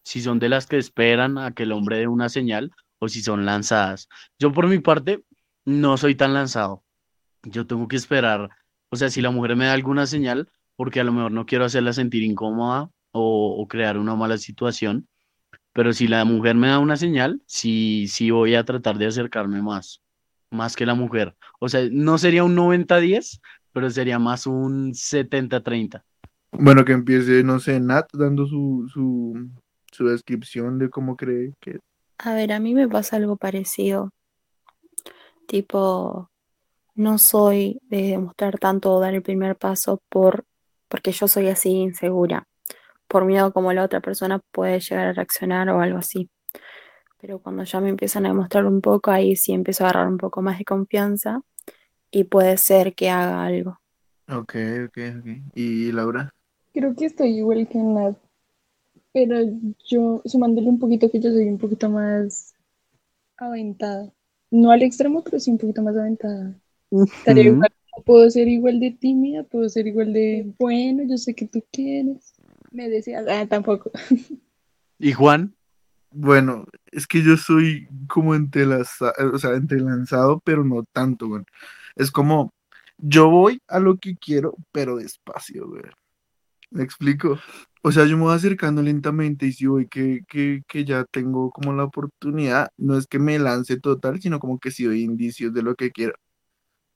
si 0.03 0.21
son 0.21 0.37
de 0.39 0.49
las 0.49 0.67
que 0.67 0.77
esperan 0.77 1.37
a 1.37 1.53
que 1.53 1.63
el 1.63 1.71
hombre 1.71 1.97
dé 1.97 2.07
una 2.07 2.29
señal 2.29 2.71
o 2.99 3.07
si 3.07 3.21
son 3.21 3.45
lanzadas. 3.45 4.09
Yo 4.37 4.51
por 4.51 4.67
mi 4.67 4.79
parte 4.79 5.23
no 5.65 5.97
soy 5.97 6.15
tan 6.15 6.33
lanzado. 6.33 6.83
Yo 7.43 7.65
tengo 7.65 7.87
que 7.87 7.95
esperar. 7.95 8.49
O 8.89 8.95
sea, 8.95 9.09
si 9.09 9.21
la 9.21 9.31
mujer 9.31 9.55
me 9.55 9.65
da 9.65 9.73
alguna 9.73 10.05
señal, 10.05 10.49
porque 10.75 10.99
a 10.99 11.03
lo 11.03 11.11
mejor 11.11 11.31
no 11.31 11.45
quiero 11.45 11.65
hacerla 11.65 11.93
sentir 11.93 12.23
incómoda 12.23 12.89
o, 13.11 13.55
o 13.59 13.67
crear 13.67 13.97
una 13.97 14.15
mala 14.15 14.37
situación, 14.37 15.07
pero 15.73 15.91
si 15.91 16.07
la 16.07 16.23
mujer 16.23 16.55
me 16.55 16.67
da 16.67 16.79
una 16.79 16.95
señal, 16.95 17.41
sí, 17.47 18.07
sí 18.07 18.29
voy 18.29 18.55
a 18.55 18.63
tratar 18.63 18.97
de 18.97 19.07
acercarme 19.07 19.61
más, 19.61 20.01
más 20.51 20.75
que 20.75 20.85
la 20.85 20.93
mujer. 20.93 21.35
O 21.59 21.67
sea, 21.67 21.81
no 21.91 22.17
sería 22.19 22.43
un 22.43 22.55
90-10, 22.55 23.41
pero 23.73 23.89
sería 23.89 24.19
más 24.19 24.45
un 24.45 24.93
70-30. 24.93 26.03
Bueno, 26.51 26.85
que 26.85 26.91
empiece, 26.91 27.43
no 27.43 27.59
sé, 27.59 27.79
Nat 27.79 28.07
dando 28.13 28.45
su, 28.45 28.87
su, 28.93 29.49
su 29.91 30.07
descripción 30.07 30.77
de 30.77 30.89
cómo 30.91 31.17
cree 31.17 31.53
que... 31.59 31.79
A 32.19 32.35
ver, 32.35 32.53
a 32.53 32.59
mí 32.59 32.75
me 32.75 32.87
pasa 32.87 33.15
algo 33.15 33.35
parecido. 33.37 34.11
Tipo, 35.47 36.29
no 36.93 37.17
soy 37.17 37.79
de 37.89 38.03
demostrar 38.03 38.59
tanto 38.59 38.93
o 38.93 38.99
dar 38.99 39.15
el 39.15 39.23
primer 39.23 39.57
paso 39.57 39.99
por 40.09 40.45
porque 40.87 41.11
yo 41.11 41.27
soy 41.27 41.47
así 41.47 41.69
insegura, 41.69 42.47
por 43.07 43.25
miedo 43.25 43.53
como 43.53 43.73
la 43.73 43.83
otra 43.83 44.01
persona 44.01 44.39
puede 44.51 44.79
llegar 44.79 45.07
a 45.07 45.13
reaccionar 45.13 45.69
o 45.69 45.81
algo 45.81 45.97
así. 45.97 46.29
Pero 47.19 47.39
cuando 47.39 47.63
ya 47.63 47.79
me 47.79 47.89
empiezan 47.89 48.25
a 48.25 48.29
demostrar 48.29 48.65
un 48.65 48.81
poco, 48.81 49.11
ahí 49.11 49.35
sí 49.35 49.53
empiezo 49.53 49.83
a 49.83 49.89
agarrar 49.89 50.07
un 50.09 50.17
poco 50.17 50.41
más 50.41 50.57
de 50.57 50.65
confianza 50.65 51.41
y 52.11 52.25
puede 52.25 52.57
ser 52.57 52.93
que 52.93 53.09
haga 53.09 53.45
algo. 53.45 53.79
Ok, 54.27 54.55
ok, 54.87 54.97
ok. 55.19 55.27
¿Y 55.55 55.91
Laura? 55.91 56.29
Creo 56.73 56.95
que 56.95 57.05
estoy 57.05 57.37
igual 57.37 57.67
que 57.67 57.77
Nat, 57.77 58.17
pero 59.11 59.37
yo, 59.87 60.21
sumándole 60.25 60.67
un 60.67 60.79
poquito 60.79 61.09
que 61.09 61.19
yo 61.19 61.31
soy 61.31 61.47
un 61.47 61.57
poquito 61.57 61.89
más 61.89 62.53
aventada. 63.37 64.11
No 64.49 64.71
al 64.71 64.81
extremo, 64.81 65.23
pero 65.23 65.39
sí 65.39 65.51
un 65.51 65.57
poquito 65.57 65.81
más 65.81 65.95
aventada. 65.95 66.55
Estaría 66.91 67.43
igual. 67.43 67.69
Puedo 68.05 68.29
ser 68.29 68.47
igual 68.47 68.79
de 68.79 68.91
tímida, 68.91 69.43
puedo 69.43 69.69
ser 69.69 69.87
igual 69.87 70.13
de, 70.13 70.51
bueno, 70.59 71.03
yo 71.07 71.17
sé 71.17 71.33
que 71.33 71.47
tú 71.47 71.63
quieres. 71.71 72.33
Me 72.71 72.89
deseas, 72.89 73.27
ah, 73.27 73.45
tampoco. 73.47 73.91
¿Y 74.99 75.11
Juan? 75.13 75.55
Bueno, 76.11 76.65
es 76.91 77.07
que 77.07 77.23
yo 77.23 77.37
soy 77.37 77.87
como 78.07 78.35
entrelaza- 78.35 79.13
o 79.33 79.37
sea, 79.37 79.51
entrelanzado, 79.55 80.39
pero 80.43 80.63
no 80.63 80.83
tanto, 80.91 81.27
güey. 81.27 81.43
Es 81.95 82.11
como, 82.11 82.51
yo 82.97 83.29
voy 83.29 83.59
a 83.67 83.79
lo 83.79 83.97
que 83.97 84.15
quiero, 84.15 84.55
pero 84.71 84.97
despacio, 84.97 85.67
güey. 85.67 85.83
¿Me 86.71 86.83
explico? 86.83 87.37
O 87.83 87.91
sea, 87.91 88.05
yo 88.05 88.17
me 88.17 88.23
voy 88.23 88.35
acercando 88.35 88.81
lentamente 88.81 89.45
y 89.45 89.53
si 89.53 89.67
voy 89.67 89.87
que, 89.87 90.21
que, 90.27 90.63
que 90.67 90.85
ya 90.85 91.05
tengo 91.11 91.51
como 91.51 91.73
la 91.73 91.83
oportunidad, 91.83 92.69
no 92.77 92.97
es 92.97 93.05
que 93.07 93.19
me 93.19 93.37
lance 93.37 93.79
total, 93.79 94.21
sino 94.21 94.39
como 94.39 94.57
que 94.57 94.71
si 94.71 94.85
doy 94.85 95.03
indicios 95.03 95.53
de 95.53 95.61
lo 95.61 95.75
que 95.75 95.91
quiero. 95.91 96.13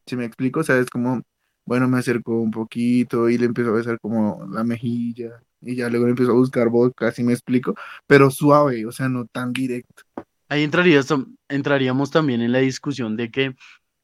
¿Sí 0.07 0.15
me 0.15 0.25
explico? 0.25 0.61
O 0.61 0.63
sea, 0.63 0.77
es 0.79 0.89
como, 0.89 1.21
bueno, 1.65 1.87
me 1.89 1.99
acerco 1.99 2.39
un 2.39 2.51
poquito 2.51 3.29
y 3.29 3.37
le 3.37 3.45
empiezo 3.47 3.71
a 3.71 3.73
besar 3.75 3.99
como 3.99 4.47
la 4.51 4.63
mejilla 4.63 5.41
y 5.61 5.75
ya 5.75 5.89
luego 5.89 6.05
le 6.05 6.11
empiezo 6.11 6.31
a 6.33 6.35
buscar 6.35 6.69
boca, 6.69 7.11
¿sí 7.11 7.23
me 7.23 7.33
explico? 7.33 7.75
Pero 8.07 8.31
suave, 8.31 8.85
o 8.85 8.91
sea, 8.91 9.09
no 9.09 9.25
tan 9.27 9.53
directo. 9.53 10.03
Ahí 10.49 10.63
entrarías 10.63 11.09
tam- 11.11 11.35
entraríamos 11.49 12.11
también 12.11 12.41
en 12.41 12.51
la 12.53 12.59
discusión 12.59 13.17
de 13.17 13.29
que 13.31 13.55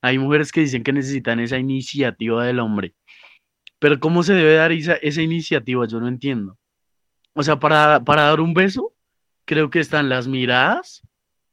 hay 0.02 0.18
mujeres 0.20 0.52
que 0.52 0.62
dicen 0.62 0.84
que 0.84 0.94
necesitan 0.94 1.40
esa 1.40 1.58
iniciativa 1.58 2.46
del 2.46 2.60
hombre. 2.60 2.96
Pero 3.80 4.00
¿cómo 4.00 4.24
se 4.24 4.34
debe 4.34 4.56
dar 4.56 4.72
esa, 4.72 4.96
esa 4.96 5.22
iniciativa? 5.22 5.88
Yo 5.88 6.00
no 6.00 6.08
entiendo. 6.08 6.58
O 7.34 7.44
sea, 7.44 7.60
para, 7.60 8.04
para 8.04 8.24
dar 8.24 8.42
un 8.42 8.54
beso, 8.54 8.94
creo 9.46 9.70
que 9.70 9.80
están 9.80 10.10
las 10.10 10.28
miradas 10.28 11.04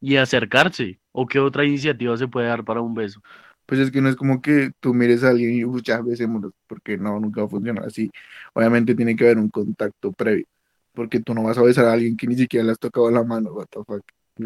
y 0.01 0.17
acercarse. 0.17 1.01
¿O 1.13 1.27
qué 1.27 1.41
otra 1.41 1.65
iniciativa 1.65 2.17
se 2.17 2.29
puede 2.29 2.49
dar 2.49 2.65
para 2.65 2.81
un 2.83 2.95
beso? 2.95 3.23
Pues 3.71 3.79
es 3.83 3.93
que 3.93 4.01
no 4.01 4.09
es 4.09 4.17
como 4.17 4.43
que 4.43 4.73
tú 4.81 4.93
mires 4.93 5.23
a 5.23 5.29
alguien 5.29 5.53
y 5.55 5.65
"Uy, 5.65 5.81
ya 5.85 6.01
besémonos, 6.03 6.53
porque 6.67 6.99
no, 6.99 7.21
nunca 7.21 7.43
va 7.43 7.47
a 7.47 7.51
funcionar 7.51 7.85
así. 7.85 8.11
Obviamente 8.53 8.97
tiene 8.97 9.15
que 9.15 9.23
haber 9.23 9.39
un 9.39 9.49
contacto 9.49 10.11
previo, 10.11 10.45
porque 10.93 11.21
tú 11.21 11.35
no 11.35 11.45
vas 11.45 11.57
a 11.57 11.63
besar 11.63 11.85
a 11.85 11.93
alguien 11.93 12.17
que 12.17 12.27
ni 12.27 12.35
siquiera 12.35 12.67
le 12.67 12.73
has 12.73 12.81
tocado 12.81 13.09
la 13.13 13.23
mano, 13.23 13.53
what 13.53 13.67
the 13.71 13.79
fuck. 13.87 14.03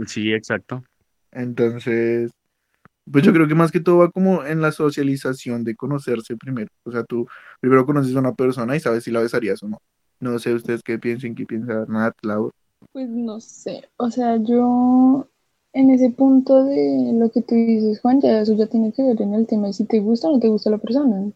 Sí, 0.07 0.31
exacto. 0.31 0.85
Entonces, 1.33 2.33
pues 3.11 3.25
yo 3.25 3.33
creo 3.33 3.49
que 3.49 3.55
más 3.55 3.73
que 3.73 3.81
todo 3.81 3.97
va 3.97 4.11
como 4.11 4.45
en 4.45 4.61
la 4.61 4.73
socialización 4.73 5.65
de 5.65 5.75
conocerse 5.75 6.37
primero. 6.37 6.69
O 6.83 6.93
sea, 6.93 7.03
tú 7.05 7.27
primero 7.61 7.87
conoces 7.87 8.15
a 8.15 8.19
una 8.19 8.35
persona 8.35 8.77
y 8.77 8.81
sabes 8.81 9.05
si 9.05 9.11
la 9.11 9.21
besarías 9.23 9.63
o 9.63 9.69
no. 9.69 9.79
No 10.21 10.39
sé 10.39 10.53
ustedes 10.53 10.83
qué 10.83 10.99
piensen, 10.99 11.35
qué 11.35 11.47
piensa 11.47 11.87
Nat, 11.89 12.15
Laura. 12.21 12.53
Pues 12.93 13.09
no 13.09 13.41
sé, 13.41 13.89
o 13.97 14.11
sea, 14.11 14.37
yo 14.37 15.31
en 15.75 15.91
ese 15.91 16.11
punto 16.11 16.65
de 16.65 17.13
lo 17.15 17.31
que 17.31 17.43
tú 17.43 17.55
dices, 17.55 18.01
Juan, 18.01 18.21
ya 18.21 18.41
eso 18.41 18.55
ya 18.55 18.67
tiene 18.67 18.93
que 18.93 19.03
ver 19.03 19.21
en 19.21 19.35
el 19.35 19.47
tema 19.47 19.67
de 19.67 19.73
si 19.73 19.85
te 19.85 20.01
gusta 20.01 20.29
o 20.29 20.33
no 20.33 20.41
te 20.41 20.49
gusta 20.49 20.71
la 20.71 20.79
persona. 20.79 21.31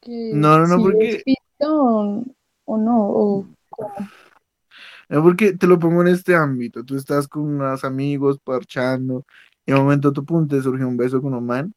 Que 0.00 0.32
No, 0.32 0.58
no, 0.58 0.66
no, 0.66 0.76
si 0.76 0.82
porque- 0.82 1.24
o, 1.60 2.24
o 2.64 2.78
no, 2.78 3.10
o 3.10 3.44
No, 5.08 5.22
porque 5.22 5.52
te 5.54 5.66
lo 5.66 5.78
pongo 5.78 6.02
en 6.02 6.08
este 6.08 6.34
ámbito. 6.36 6.84
Tú 6.84 6.96
estás 6.96 7.26
con 7.26 7.42
unos 7.42 7.84
amigos 7.84 8.38
parchando 8.42 9.24
y 9.66 9.72
en 9.72 9.78
un 9.78 9.84
momento 9.84 10.12
tu 10.12 10.24
punto 10.24 10.56
te 10.56 10.62
surge 10.62 10.84
un 10.84 10.96
beso 10.96 11.20
con 11.20 11.34
un 11.34 11.44
man, 11.44 11.72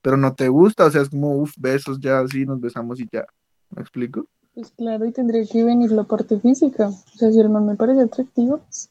pero 0.00 0.16
no 0.16 0.34
te 0.34 0.48
gusta, 0.48 0.86
o 0.86 0.90
sea, 0.90 1.02
es 1.02 1.10
como, 1.10 1.36
uff, 1.36 1.52
besos 1.58 2.00
ya, 2.00 2.20
así, 2.20 2.46
nos 2.46 2.60
besamos 2.60 2.98
y 3.00 3.08
ya. 3.12 3.26
¿Me 3.70 3.82
explico? 3.82 4.26
pues 4.54 4.72
claro, 4.72 5.04
y 5.04 5.12
tendría 5.12 5.44
que 5.46 5.62
venir 5.62 5.92
la 5.92 6.02
parte 6.04 6.40
física. 6.40 6.88
O 6.88 7.16
sea, 7.18 7.30
si 7.30 7.38
el 7.38 7.48
man 7.48 7.64
me 7.66 7.76
parece 7.76 8.00
atractivo, 8.00 8.58
pues, 8.58 8.90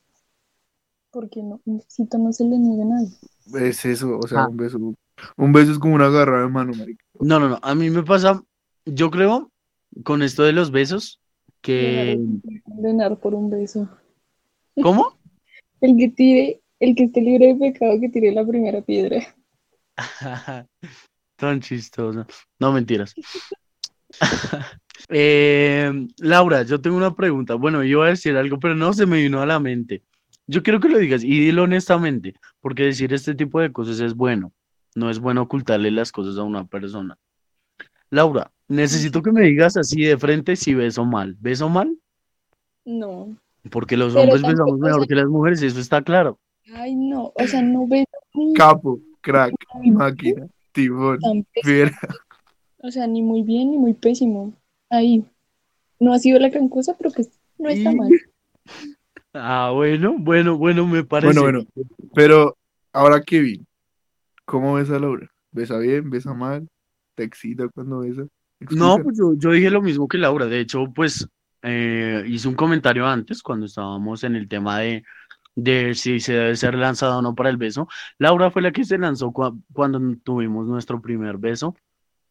¿por 1.11 1.29
qué 1.29 1.41
no? 1.43 1.61
Un 1.65 1.77
besito 1.79 2.17
no 2.17 2.31
se 2.33 2.43
le 2.43 2.57
niega 2.57 2.83
a 2.83 2.87
nadie. 2.87 3.15
Es 3.67 3.85
eso, 3.85 4.17
o 4.17 4.27
sea, 4.27 4.43
Ah. 4.43 4.47
un 4.49 4.57
beso. 4.57 4.77
Un 5.35 5.51
beso 5.53 5.71
es 5.71 5.79
como 5.79 5.95
una 5.95 6.09
garra 6.09 6.41
de 6.41 6.47
mano, 6.49 6.73
marica. 6.73 7.03
No, 7.19 7.39
no, 7.39 7.49
no. 7.49 7.59
A 7.61 7.73
mí 7.75 7.89
me 7.89 8.03
pasa, 8.03 8.41
yo 8.85 9.09
creo, 9.09 9.51
con 10.03 10.21
esto 10.21 10.43
de 10.43 10.53
los 10.53 10.69
besos, 10.71 11.19
que... 11.61 12.19
Condenar 12.63 13.17
por 13.19 13.33
un 13.33 13.49
beso. 13.49 13.89
¿Cómo? 14.81 15.17
El 15.81 15.95
que 15.97 16.09
tire, 16.09 16.61
el 16.79 16.95
que 16.95 17.03
esté 17.05 17.21
libre 17.21 17.47
de 17.47 17.55
pecado, 17.55 17.99
que 17.99 18.09
tire 18.09 18.31
la 18.31 18.45
primera 18.45 18.81
piedra. 18.81 19.35
Tan 21.35 21.61
chistoso. 21.61 22.25
No, 22.59 22.71
mentiras. 22.71 23.13
Eh, 25.09 25.91
Laura, 26.17 26.63
yo 26.63 26.81
tengo 26.81 26.97
una 26.97 27.15
pregunta. 27.15 27.53
Bueno, 27.53 27.83
yo 27.83 27.99
iba 27.99 28.05
a 28.07 28.09
decir 28.09 28.35
algo, 28.35 28.59
pero 28.59 28.73
no 28.75 28.91
se 28.93 29.05
me 29.05 29.21
vino 29.21 29.39
a 29.41 29.45
la 29.45 29.59
mente. 29.59 30.01
Yo 30.47 30.63
quiero 30.63 30.79
que 30.79 30.89
lo 30.89 30.97
digas 30.97 31.23
y 31.23 31.39
dilo 31.39 31.63
honestamente, 31.63 32.35
porque 32.61 32.83
decir 32.83 33.13
este 33.13 33.35
tipo 33.35 33.59
de 33.59 33.71
cosas 33.71 33.99
es 33.99 34.15
bueno. 34.15 34.51
No 34.95 35.09
es 35.09 35.19
bueno 35.19 35.41
ocultarle 35.43 35.91
las 35.91 36.11
cosas 36.11 36.37
a 36.37 36.43
una 36.43 36.65
persona. 36.65 37.17
Laura, 38.09 38.51
necesito 38.69 39.21
que 39.21 39.31
me 39.31 39.41
digas 39.41 39.75
así 39.77 40.01
de 40.03 40.17
frente 40.17 40.55
si 40.55 40.73
beso 40.73 41.05
mal. 41.05 41.35
¿Beso 41.39 41.67
mal? 41.69 41.95
No. 42.85 43.37
Porque 43.69 43.97
los 43.97 44.13
Pero 44.13 44.23
hombres 44.23 44.41
tampoco, 44.41 44.63
besamos 44.63 44.79
o 44.81 44.83
mejor 44.85 44.99
sea- 45.01 45.07
que 45.07 45.15
las 45.15 45.27
mujeres, 45.27 45.61
eso 45.61 45.79
está 45.79 46.01
claro. 46.01 46.39
Ay, 46.73 46.95
no. 46.95 47.33
O 47.35 47.47
sea, 47.47 47.61
no 47.61 47.85
beso 47.85 48.05
ni 48.33 48.53
Capo, 48.53 48.99
crack, 49.21 49.53
máquina, 49.83 50.47
tibón, 50.71 51.19
fiera. 51.63 51.97
O 52.79 52.89
sea, 52.91 53.05
ni 53.07 53.21
muy 53.21 53.43
bien 53.43 53.71
ni 53.71 53.77
muy 53.77 53.93
pésimo. 53.93 54.53
Ahí. 54.89 55.25
No 55.99 56.13
ha 56.13 56.19
sido 56.19 56.39
la 56.39 56.49
gran 56.49 56.69
cosa, 56.69 56.95
pero 56.97 57.11
que 57.11 57.25
no 57.57 57.69
está 57.69 57.91
mal. 57.91 58.09
Ah, 59.33 59.71
bueno, 59.73 60.15
bueno, 60.17 60.57
bueno, 60.57 60.85
me 60.87 61.03
parece. 61.03 61.39
Bueno, 61.39 61.61
bueno. 61.61 61.85
Pero 62.13 62.57
ahora 62.93 63.21
Kevin, 63.21 63.65
¿cómo 64.45 64.75
besa 64.75 64.95
a 64.95 64.99
Laura? 64.99 65.29
¿Besa 65.51 65.77
bien? 65.79 66.09
¿Besa 66.09 66.33
mal? 66.33 66.67
¿Te 67.15 67.23
excita 67.23 67.67
cuando 67.69 67.99
besa? 67.99 68.21
No, 68.21 68.27
Explica. 68.59 69.03
pues 69.03 69.17
yo, 69.17 69.33
yo 69.37 69.51
dije 69.51 69.69
lo 69.69 69.81
mismo 69.81 70.07
que 70.07 70.17
Laura. 70.17 70.45
De 70.47 70.59
hecho, 70.59 70.85
pues 70.93 71.27
eh, 71.61 72.23
hice 72.27 72.47
un 72.47 72.55
comentario 72.55 73.05
antes 73.05 73.41
cuando 73.43 73.65
estábamos 73.65 74.23
en 74.23 74.35
el 74.35 74.47
tema 74.47 74.79
de, 74.79 75.03
de 75.55 75.93
si 75.93 76.19
se 76.19 76.33
debe 76.33 76.55
ser 76.55 76.75
lanzado 76.75 77.19
o 77.19 77.21
no 77.21 77.35
para 77.35 77.49
el 77.49 77.57
beso. 77.57 77.87
Laura 78.17 78.49
fue 78.51 78.61
la 78.61 78.71
que 78.71 78.83
se 78.85 78.97
lanzó 78.97 79.31
cua- 79.31 79.59
cuando 79.73 79.99
tuvimos 80.23 80.67
nuestro 80.67 81.01
primer 81.01 81.37
beso. 81.37 81.75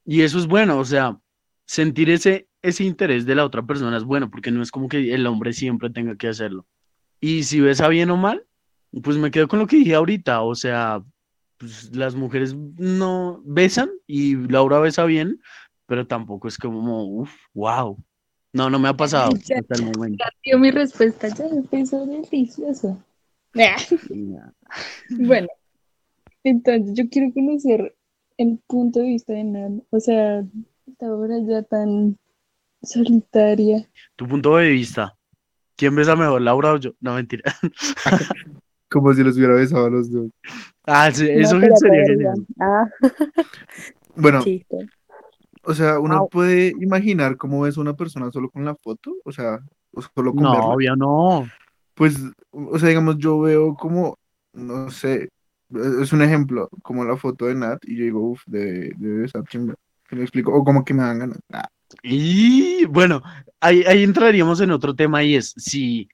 Y 0.04 0.22
eso 0.22 0.38
es 0.38 0.46
bueno, 0.46 0.78
o 0.78 0.84
sea, 0.84 1.18
sentir 1.66 2.10
ese, 2.10 2.48
ese 2.62 2.84
interés 2.84 3.26
de 3.26 3.34
la 3.34 3.44
otra 3.44 3.62
persona 3.64 3.96
es 3.96 4.04
bueno, 4.04 4.30
porque 4.30 4.50
no 4.50 4.62
es 4.62 4.70
como 4.70 4.88
que 4.88 5.14
el 5.14 5.26
hombre 5.26 5.52
siempre 5.52 5.90
tenga 5.90 6.16
que 6.16 6.28
hacerlo. 6.28 6.66
Y 7.20 7.44
si 7.44 7.60
besa 7.60 7.88
bien 7.88 8.10
o 8.10 8.16
mal, 8.16 8.46
pues 9.02 9.16
me 9.16 9.30
quedo 9.30 9.48
con 9.48 9.58
lo 9.58 9.66
que 9.66 9.76
dije 9.76 9.94
ahorita, 9.94 10.42
o 10.42 10.54
sea, 10.54 11.02
pues 11.58 11.94
las 11.94 12.14
mujeres 12.14 12.54
no 12.54 13.42
besan 13.44 13.90
y 14.06 14.36
Laura 14.48 14.78
besa 14.78 15.04
bien, 15.04 15.40
pero 15.86 16.06
tampoco 16.06 16.48
es 16.48 16.58
como, 16.58 17.04
uff, 17.04 17.32
wow. 17.54 17.96
No, 18.52 18.70
no 18.70 18.78
me 18.78 18.88
ha 18.88 18.94
pasado 18.94 19.32
Ya, 19.44 19.58
hasta 19.58 19.74
el 19.76 19.84
momento. 19.84 20.24
Dio 20.42 20.58
mi 20.58 20.70
respuesta. 20.70 21.28
Ya, 21.28 21.46
beso 21.70 22.06
delicioso. 22.06 23.02
Bueno, 25.10 25.48
entonces 26.44 26.92
yo 26.94 27.08
quiero 27.08 27.32
conocer 27.32 27.96
el 28.36 28.58
punto 28.66 29.00
de 29.00 29.06
vista 29.06 29.32
de 29.32 29.44
Nan. 29.44 29.82
O 29.90 30.00
sea, 30.00 30.44
esta 30.86 31.12
obra 31.12 31.38
ya 31.46 31.62
tan 31.62 32.18
solitaria. 32.82 33.88
Tu 34.16 34.26
punto 34.26 34.56
de 34.56 34.70
vista. 34.70 35.16
¿Quién 35.76 35.94
besa 35.94 36.16
mejor, 36.16 36.40
Laura 36.42 36.72
o 36.72 36.76
yo? 36.78 36.92
No, 37.00 37.14
mentira. 37.14 37.42
Como 38.90 39.12
si 39.14 39.22
los 39.22 39.36
hubiera 39.36 39.54
besado 39.54 39.86
a 39.86 39.90
los 39.90 40.10
dos. 40.10 40.30
Ah, 40.86 41.10
sí, 41.10 41.24
No, 41.24 41.40
eso 41.40 41.58
pero 41.60 41.76
sería 41.76 42.04
genial. 42.06 42.46
Ah, 42.60 42.84
Bueno, 44.16 44.40
chiste. 44.44 44.88
o 45.64 45.74
sea, 45.74 45.98
uno 45.98 46.28
puede 46.28 46.68
imaginar 46.80 47.36
cómo 47.36 47.66
es 47.66 47.76
una 47.76 47.94
persona 47.94 48.30
solo 48.30 48.50
con 48.50 48.64
la 48.64 48.74
foto, 48.76 49.14
o 49.24 49.32
sea, 49.32 49.58
o 49.92 50.02
solo 50.02 50.34
con 50.34 50.44
No, 50.44 50.52
verla. 50.52 50.74
obvio 50.74 50.96
no. 50.96 51.48
Pues, 51.94 52.16
o 52.50 52.78
sea, 52.78 52.88
digamos, 52.90 53.16
yo 53.18 53.40
veo 53.40 53.74
como, 53.74 54.16
no 54.52 54.90
sé, 54.90 55.28
es 56.00 56.12
un 56.12 56.22
ejemplo, 56.22 56.68
como 56.82 57.04
la 57.04 57.16
foto 57.16 57.46
de 57.46 57.54
Nat, 57.54 57.78
y 57.86 57.96
yo 57.96 58.04
digo, 58.04 58.20
uff, 58.30 58.42
de, 58.46 58.92
de 58.96 59.24
esa 59.24 59.42
chimba. 59.44 59.74
¿Qué 60.08 60.14
me 60.16 60.22
explico? 60.22 60.52
O 60.54 60.62
como 60.62 60.84
que 60.84 60.94
me 60.94 61.02
dan 61.02 61.18
ganas. 61.18 61.38
Ah, 61.52 61.68
Y 62.02 62.84
bueno, 62.86 63.22
ahí, 63.60 63.82
ahí 63.84 64.02
entraríamos 64.02 64.60
en 64.60 64.70
otro 64.70 64.94
tema 64.94 65.22
y 65.24 65.36
es 65.36 65.54
si 65.56 66.08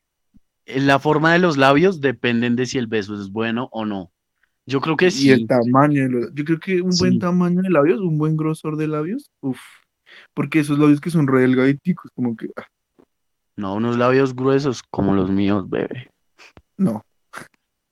la 0.66 0.98
forma 0.98 1.32
de 1.32 1.38
los 1.38 1.56
labios 1.56 2.00
dependen 2.00 2.56
de 2.56 2.66
si 2.66 2.78
el 2.78 2.86
beso 2.86 3.14
es 3.14 3.30
bueno 3.30 3.68
o 3.72 3.84
no. 3.84 4.10
Yo 4.66 4.80
creo 4.80 4.96
que 4.96 5.06
y 5.06 5.30
el 5.30 5.40
sí. 5.40 5.46
tamaño 5.46 6.02
de 6.04 6.08
los, 6.08 6.34
yo 6.34 6.44
creo 6.44 6.60
que 6.60 6.80
un 6.82 6.92
buen 6.98 7.12
Sí. 7.14 7.18
tamaño 7.18 7.62
de 7.62 7.70
labios, 7.70 8.00
un 8.00 8.16
buen 8.18 8.36
grosor 8.36 8.76
de 8.76 8.86
labios, 8.88 9.30
uff. 9.40 9.60
Porque 10.34 10.60
esos 10.60 10.78
labios 10.78 11.00
que 11.00 11.10
son 11.10 11.26
re 11.26 11.40
delgaditicos, 11.40 12.10
como 12.14 12.36
que, 12.36 12.48
ah, 12.56 12.66
No, 13.56 13.74
unos 13.74 13.96
labios 13.98 14.34
gruesos 14.34 14.82
como 14.90 15.14
los 15.14 15.30
míos, 15.30 15.68
bebé. 15.68 16.10
no. 16.76 17.02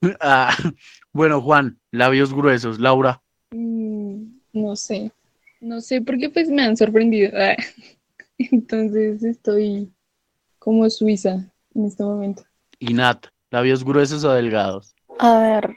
Ah, 0.19 0.55
bueno, 1.13 1.41
Juan, 1.41 1.77
labios 1.91 2.33
gruesos. 2.33 2.79
Laura, 2.79 3.21
Mm, 3.53 4.39
no 4.53 4.75
sé, 4.77 5.11
no 5.61 5.81
sé 5.81 6.01
porque 6.01 6.29
pues 6.29 6.49
me 6.49 6.63
han 6.63 6.77
sorprendido. 6.77 7.31
Ah, 7.39 7.55
Entonces 8.51 9.23
estoy 9.23 9.93
como 10.57 10.89
suiza 10.89 11.53
en 11.75 11.85
este 11.85 12.03
momento. 12.03 12.43
y 12.79 12.93
Nat, 12.93 13.27
labios 13.51 13.83
gruesos 13.83 14.23
o 14.23 14.31
delgados. 14.31 14.95
A 15.19 15.39
ver, 15.39 15.75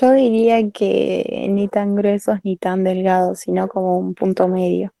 yo 0.00 0.12
diría 0.12 0.70
que 0.70 1.46
ni 1.48 1.68
tan 1.68 1.96
gruesos 1.96 2.40
ni 2.44 2.56
tan 2.58 2.84
delgados, 2.84 3.40
sino 3.40 3.68
como 3.68 3.98
un 3.98 4.14
punto 4.14 4.48
medio. 4.48 4.92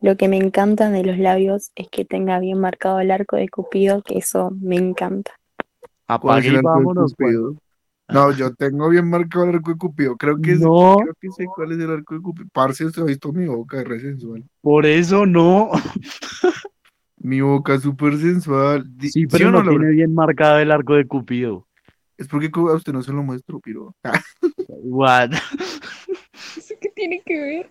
Lo 0.00 0.16
que 0.16 0.28
me 0.28 0.36
encanta 0.38 0.88
de 0.90 1.04
los 1.04 1.18
labios 1.18 1.70
es 1.74 1.88
que 1.90 2.04
tenga 2.04 2.38
bien 2.38 2.58
marcado 2.58 3.00
el 3.00 3.10
arco 3.10 3.36
de 3.36 3.48
Cupido, 3.48 4.02
que 4.02 4.18
eso 4.18 4.52
me 4.60 4.76
encanta. 4.76 5.32
¿Cuál 6.20 6.38
es 6.38 6.46
Apague 6.46 6.48
y 6.48 6.62
vámonos. 6.62 7.14
No, 8.08 8.30
yo 8.32 8.54
tengo 8.54 8.88
bien 8.90 9.08
marcado 9.08 9.46
el 9.46 9.54
arco 9.56 9.70
de 9.72 9.78
Cupido. 9.78 10.16
Creo 10.16 10.38
que, 10.40 10.52
es- 10.52 10.60
No. 10.60 10.96
creo 11.02 11.14
que 11.20 11.30
sé 11.30 11.46
cuál 11.46 11.72
es 11.72 11.78
el 11.78 11.90
arco 11.90 12.14
de 12.14 12.20
Cupido. 12.20 12.48
Parce, 12.52 12.84
usted 12.84 13.02
ha 13.02 13.06
visto 13.06 13.32
mi 13.32 13.46
boca, 13.46 13.80
es 13.80 13.84
re 13.88 14.00
sensual. 14.00 14.44
Por 14.60 14.84
eso 14.86 15.24
no. 15.26 15.70
Mi 17.18 17.40
boca 17.40 17.74
es 17.74 17.82
súper 17.82 18.18
sensual. 18.18 18.86
Sí, 19.00 19.08
¿sí 19.10 19.26
pero 19.26 19.48
o 19.48 19.52
no 19.52 19.62
no, 19.62 19.70
tiene 19.70 19.88
bien 19.90 20.14
marcado 20.14 20.58
el 20.58 20.70
arco 20.70 20.94
de 20.94 21.06
Cupido. 21.06 21.66
Es 22.18 22.28
porque 22.28 22.50
a 22.54 22.74
usted 22.74 22.92
no 22.92 23.02
se 23.02 23.12
lo 23.12 23.22
muestro, 23.22 23.58
piro. 23.60 23.94
What? 24.68 25.32
¿Eso 26.56 26.74
qué 26.80 26.90
tiene 26.94 27.22
que 27.24 27.40
ver? 27.40 27.70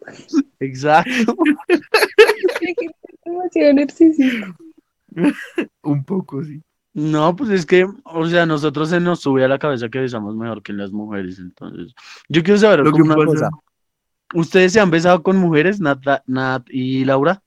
Exacto. 0.59 1.37
Demasiado 3.25 3.73
narcisista. 3.73 4.55
Un 5.83 6.03
poco, 6.03 6.43
sí. 6.43 6.61
No, 6.93 7.35
pues 7.35 7.49
es 7.49 7.65
que, 7.65 7.87
o 8.03 8.27
sea, 8.27 8.43
a 8.43 8.45
nosotros 8.45 8.89
se 8.89 8.99
nos 8.99 9.21
sube 9.21 9.43
a 9.43 9.47
la 9.47 9.57
cabeza 9.57 9.89
que 9.89 9.99
besamos 9.99 10.35
mejor 10.35 10.61
que 10.61 10.73
las 10.73 10.91
mujeres, 10.91 11.39
entonces. 11.39 11.95
Yo 12.29 12.43
quiero 12.43 12.59
saber 12.59 12.79
Lo 12.81 12.91
como 12.91 12.97
que 12.97 13.01
una 13.09 13.15
pasa- 13.15 13.25
cosa. 13.27 13.49
¿Ustedes 14.35 14.73
se 14.73 14.79
han 14.79 14.91
besado 14.91 15.21
con 15.23 15.37
mujeres, 15.37 15.79
Nat, 15.79 15.99
Nat 16.27 16.65
y 16.69 17.05
Laura? 17.05 17.41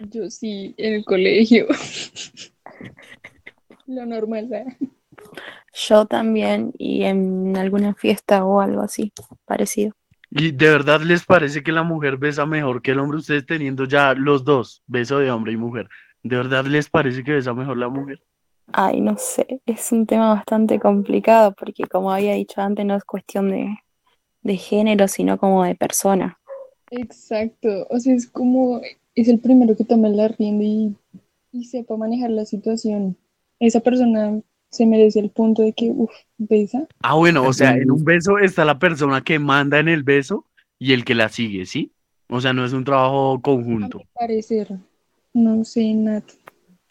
Yo 0.00 0.28
sí, 0.30 0.74
en 0.78 0.94
el 0.94 1.04
colegio. 1.04 1.66
Lo 3.86 4.06
normal, 4.06 4.48
¿sabes? 4.48 4.76
Yo 5.74 6.06
también, 6.06 6.72
y 6.78 7.02
en 7.04 7.56
alguna 7.56 7.94
fiesta 7.94 8.44
o 8.44 8.60
algo 8.60 8.82
así, 8.82 9.12
parecido. 9.44 9.94
¿Y 10.30 10.52
de 10.52 10.70
verdad 10.70 11.00
les 11.02 11.24
parece 11.24 11.62
que 11.62 11.72
la 11.72 11.82
mujer 11.82 12.16
besa 12.16 12.46
mejor 12.46 12.82
que 12.82 12.92
el 12.92 13.00
hombre? 13.00 13.18
Ustedes 13.18 13.46
teniendo 13.46 13.84
ya 13.84 14.14
los 14.14 14.44
dos, 14.44 14.82
beso 14.86 15.18
de 15.18 15.30
hombre 15.30 15.52
y 15.52 15.56
mujer. 15.56 15.88
¿De 16.22 16.36
verdad 16.36 16.64
les 16.66 16.88
parece 16.88 17.24
que 17.24 17.32
besa 17.32 17.52
mejor 17.54 17.76
la 17.76 17.88
mujer? 17.88 18.22
Ay, 18.66 19.00
no 19.00 19.16
sé, 19.16 19.62
es 19.66 19.92
un 19.92 20.06
tema 20.06 20.34
bastante 20.34 20.78
complicado 20.78 21.54
porque 21.54 21.84
como 21.86 22.12
había 22.12 22.34
dicho 22.34 22.60
antes, 22.60 22.84
no 22.84 22.96
es 22.96 23.04
cuestión 23.04 23.50
de, 23.50 23.78
de 24.42 24.56
género, 24.56 25.08
sino 25.08 25.38
como 25.38 25.64
de 25.64 25.74
persona. 25.76 26.40
Exacto. 26.90 27.86
O 27.90 27.98
sea, 27.98 28.14
es 28.14 28.28
como, 28.28 28.80
es 29.14 29.28
el 29.28 29.40
primero 29.40 29.76
que 29.76 29.84
toma 29.84 30.08
la 30.08 30.28
rienda 30.28 30.64
y, 30.64 30.96
y 31.52 31.64
sepa 31.64 31.96
manejar 31.96 32.30
la 32.30 32.44
situación. 32.44 33.16
Esa 33.58 33.80
persona 33.80 34.40
se 34.70 34.86
merece 34.86 35.20
el 35.20 35.30
punto 35.30 35.62
de 35.62 35.72
que, 35.72 35.90
uff, 35.90 36.12
besa. 36.38 36.88
Ah, 37.02 37.14
bueno, 37.14 37.44
o 37.46 37.52
sea, 37.52 37.72
en 37.76 37.90
un 37.90 38.04
beso 38.04 38.38
está 38.38 38.64
la 38.64 38.78
persona 38.78 39.22
que 39.22 39.38
manda 39.38 39.78
en 39.80 39.88
el 39.88 40.02
beso 40.04 40.46
y 40.78 40.92
el 40.92 41.04
que 41.04 41.14
la 41.14 41.28
sigue, 41.28 41.66
¿sí? 41.66 41.92
O 42.28 42.40
sea, 42.40 42.52
no 42.52 42.64
es 42.64 42.72
un 42.72 42.84
trabajo 42.84 43.34
A 43.34 43.40
conjunto. 43.42 43.98
mi 43.98 44.04
parecer. 44.14 44.78
No 45.34 45.64
sé, 45.64 45.92
Nat. 45.94 46.24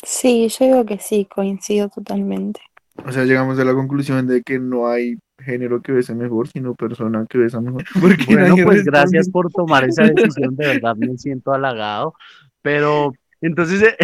Sí, 0.03 0.48
yo 0.50 0.65
digo 0.65 0.86
que 0.86 0.98
sí, 1.00 1.25
coincido 1.25 1.89
totalmente. 1.89 2.60
O 3.06 3.12
sea, 3.12 3.23
llegamos 3.23 3.58
a 3.60 3.63
la 3.65 3.73
conclusión 3.73 4.28
de 4.28 4.41
que 4.43 4.60
no 4.60 4.88
hay 4.88 5.17
género 5.39 5.82
que 5.82 5.91
bese 5.91 6.13
mejor, 6.13 6.47
sino 6.47 6.76
persona 6.76 7.26
que 7.30 7.38
besa 7.38 7.62
mejor. 7.62 7.84
Porque 8.02 8.26
Bueno, 8.26 8.56
pues 8.63 8.84
responde. 8.84 8.84
gracias 8.86 9.30
por 9.30 9.52
tomar 9.52 9.86
esa 9.86 10.04
decisión, 10.04 10.56
de 10.56 10.67
verdad 10.67 10.95
me 10.95 11.17
siento 11.17 11.52
halagado. 11.54 12.13
Pero 12.62 13.13
entonces, 13.41 13.82
eh, 13.84 13.95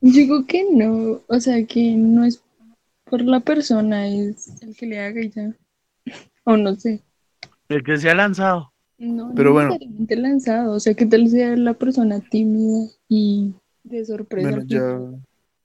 Yo 0.00 0.12
digo 0.12 0.46
que 0.46 0.64
no. 0.70 1.20
O 1.26 1.40
sea, 1.40 1.64
que 1.66 1.94
no 1.96 2.24
es 2.24 2.42
por 3.04 3.22
la 3.22 3.40
persona, 3.40 4.06
es 4.08 4.62
el 4.62 4.76
que 4.76 4.86
le 4.86 5.00
haga 5.00 5.20
y 5.20 5.30
ya. 5.30 5.52
O 6.46 6.58
no 6.58 6.74
sé. 6.74 7.00
el 7.70 7.82
que 7.82 7.96
se 7.96 8.10
ha 8.10 8.14
lanzado. 8.14 8.70
No, 8.98 9.32
Pero 9.34 9.48
no 9.50 9.54
bueno. 9.54 9.68
necesariamente 9.70 10.16
lanzado. 10.16 10.74
O 10.74 10.80
sea, 10.80 10.92
que 10.94 11.06
tal 11.06 11.26
sea 11.28 11.56
la 11.56 11.72
persona 11.74 12.20
tímida 12.20 12.86
y 13.08 13.54
de 13.82 14.04
sorpresa. 14.04 14.50
Bueno, 14.50 14.64
ya. 14.66 15.00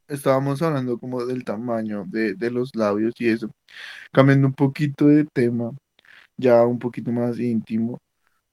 Estábamos 0.10 0.62
hablando 0.62 0.98
como 0.98 1.26
del 1.26 1.44
tamaño 1.44 2.06
de, 2.08 2.34
de 2.34 2.52
los 2.52 2.76
labios 2.76 3.14
y 3.20 3.30
eso. 3.30 3.50
Cambiando 4.12 4.48
un 4.48 4.54
poquito 4.54 5.08
de 5.08 5.26
tema, 5.26 5.72
ya 6.38 6.64
un 6.66 6.80
poquito 6.80 7.12
más 7.12 7.40
íntimo. 7.40 8.00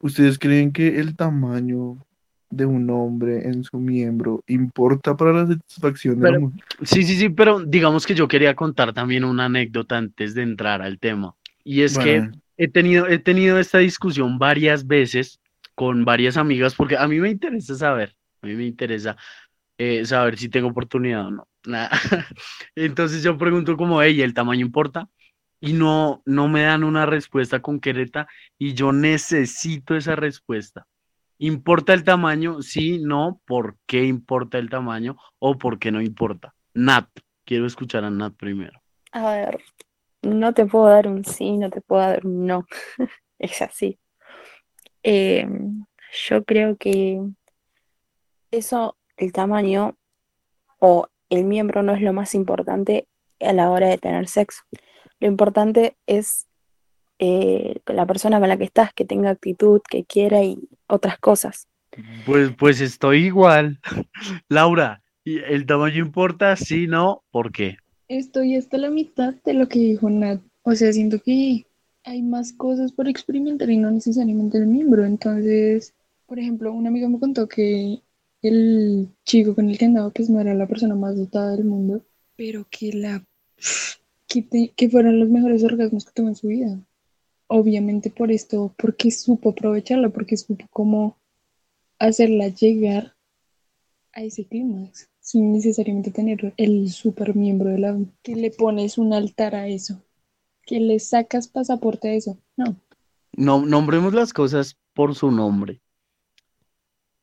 ¿Ustedes 0.00 0.38
creen 0.38 0.72
que 0.72 0.98
el 1.00 1.16
tamaño 1.16 1.96
de 2.50 2.64
un 2.64 2.88
hombre 2.90 3.48
en 3.48 3.64
su 3.64 3.78
miembro 3.78 4.40
importa 4.46 5.16
para 5.16 5.32
la 5.32 5.46
satisfacción 5.46 6.16
de 6.16 6.22
la 6.22 6.28
Pero- 6.28 6.40
mujer? 6.42 6.60
Sí, 6.82 7.02
sí, 7.02 7.16
sí, 7.16 7.28
pero 7.30 7.60
digamos 7.60 8.06
que 8.06 8.14
yo 8.14 8.28
quería 8.28 8.54
contar 8.54 8.92
también 8.92 9.24
una 9.24 9.46
anécdota 9.46 9.96
antes 9.98 10.34
de 10.34 10.42
entrar 10.42 10.82
al 10.82 10.98
tema. 10.98 11.34
Y 11.64 11.82
es 11.82 11.98
que 11.98 12.20
Bueno, 12.20 12.32
he 12.56 12.68
tenido, 12.68 13.08
he 13.08 13.18
tenido 13.18 13.58
esta 13.58 13.78
discusión 13.78 14.38
varias 14.38 14.86
veces 14.86 15.40
con 15.74 16.04
varias 16.04 16.36
amigas 16.36 16.74
porque 16.74 16.96
a 16.96 17.08
mí 17.08 17.18
me 17.18 17.30
interesa 17.30 17.74
saber, 17.74 18.14
a 18.42 18.46
mí 18.46 18.54
me 18.54 18.64
interesa 18.64 19.16
eh, 19.78 20.04
saber 20.04 20.38
si 20.38 20.48
tengo 20.48 20.68
oportunidad 20.68 21.26
o 21.26 21.30
no. 21.30 21.48
Entonces 22.74 23.22
yo 23.22 23.36
pregunto 23.36 23.76
como, 23.76 24.02
ella, 24.02 24.24
¿el 24.24 24.34
tamaño 24.34 24.64
importa? 24.64 25.08
Y 25.60 25.72
no, 25.72 26.22
no 26.26 26.48
me 26.48 26.62
dan 26.62 26.84
una 26.84 27.06
respuesta 27.06 27.60
concreta 27.60 28.28
y 28.58 28.74
yo 28.74 28.92
necesito 28.92 29.96
esa 29.96 30.14
respuesta. 30.16 30.86
¿Importa 31.38 31.92
el 31.92 32.04
tamaño? 32.04 32.62
Sí, 32.62 32.98
no. 32.98 33.40
¿Por 33.46 33.76
qué 33.86 34.04
importa 34.04 34.58
el 34.58 34.70
tamaño 34.70 35.16
o 35.38 35.58
por 35.58 35.78
qué 35.78 35.92
no 35.92 36.00
importa? 36.00 36.54
Nat, 36.74 37.08
quiero 37.44 37.66
escuchar 37.66 38.04
a 38.04 38.10
Nat 38.10 38.34
primero. 38.34 38.80
A 39.12 39.30
ver, 39.30 39.60
no 40.22 40.54
te 40.54 40.66
puedo 40.66 40.86
dar 40.86 41.08
un 41.08 41.24
sí, 41.24 41.56
no 41.56 41.70
te 41.70 41.80
puedo 41.80 42.02
dar 42.02 42.26
un 42.26 42.46
no. 42.46 42.66
Es 43.38 43.60
así. 43.60 43.98
Eh, 45.02 45.46
yo 46.28 46.42
creo 46.44 46.76
que 46.78 47.20
eso, 48.50 48.96
el 49.16 49.32
tamaño 49.32 49.96
o 50.78 51.08
el 51.30 51.44
miembro 51.44 51.82
no 51.82 51.94
es 51.94 52.02
lo 52.02 52.12
más 52.12 52.34
importante 52.34 53.08
a 53.40 53.52
la 53.52 53.70
hora 53.70 53.88
de 53.88 53.98
tener 53.98 54.28
sexo. 54.28 54.62
Lo 55.20 55.28
importante 55.28 55.96
es 56.06 56.46
eh, 57.18 57.80
la 57.86 58.06
persona 58.06 58.38
con 58.38 58.48
la 58.48 58.56
que 58.56 58.64
estás, 58.64 58.92
que 58.92 59.04
tenga 59.04 59.30
actitud, 59.30 59.80
que 59.88 60.04
quiera 60.04 60.42
y 60.42 60.68
otras 60.86 61.18
cosas. 61.18 61.68
Pues, 62.26 62.50
pues 62.58 62.80
estoy 62.80 63.24
igual. 63.24 63.80
Laura, 64.48 65.02
¿y 65.24 65.38
¿el 65.38 65.66
tamaño 65.66 66.04
importa? 66.04 66.56
Sí, 66.56 66.86
no. 66.86 67.22
¿Por 67.30 67.52
qué? 67.52 67.78
Estoy 68.08 68.56
hasta 68.56 68.78
la 68.78 68.90
mitad 68.90 69.34
de 69.44 69.54
lo 69.54 69.68
que 69.68 69.78
dijo 69.78 70.10
Nat. 70.10 70.40
O 70.62 70.74
sea, 70.74 70.92
siento 70.92 71.20
que 71.20 71.66
hay 72.04 72.22
más 72.22 72.52
cosas 72.52 72.92
por 72.92 73.08
experimentar 73.08 73.70
y 73.70 73.78
no 73.78 73.90
necesariamente 73.90 74.58
el 74.58 74.66
miembro. 74.66 75.04
Entonces, 75.04 75.94
por 76.26 76.38
ejemplo, 76.38 76.72
una 76.72 76.88
amiga 76.88 77.08
me 77.08 77.18
contó 77.18 77.48
que 77.48 78.02
el 78.42 79.08
chico 79.24 79.54
con 79.54 79.68
el 79.68 79.78
que 79.78 79.86
andaba 79.86 80.10
pues 80.10 80.30
no 80.30 80.40
era 80.40 80.54
la 80.54 80.66
persona 80.66 80.94
más 80.94 81.16
dotada 81.16 81.52
del 81.52 81.64
mundo, 81.64 82.04
pero 82.36 82.66
que 82.70 82.92
la 82.92 83.24
que, 84.28 84.72
que 84.74 84.90
fueron 84.90 85.18
los 85.20 85.28
mejores 85.28 85.64
orgasmos 85.64 86.04
que 86.04 86.12
tuvo 86.12 86.28
en 86.28 86.36
su 86.36 86.48
vida. 86.48 86.78
Obviamente 87.48 88.10
por 88.10 88.32
esto, 88.32 88.74
porque 88.76 89.10
supo 89.10 89.50
aprovecharla, 89.50 90.10
porque 90.10 90.36
supo 90.36 90.66
cómo 90.70 91.16
hacerla 91.98 92.48
llegar 92.48 93.14
a 94.12 94.22
ese 94.22 94.44
clímax 94.46 95.08
sin 95.26 95.52
necesariamente 95.52 96.12
tener 96.12 96.54
el 96.56 96.88
super 96.90 97.34
miembro 97.34 97.70
de 97.70 97.78
la 97.78 97.98
que 98.22 98.36
le 98.36 98.52
pones 98.52 98.96
un 98.96 99.12
altar 99.12 99.56
a 99.56 99.66
eso, 99.66 100.00
que 100.62 100.78
le 100.78 101.00
sacas 101.00 101.48
pasaporte 101.48 102.08
a 102.08 102.14
eso. 102.14 102.38
No, 102.56 102.76
No, 103.36 103.66
nombremos 103.66 104.14
las 104.14 104.32
cosas 104.32 104.76
por 104.94 105.16
su 105.16 105.32
nombre. 105.32 105.80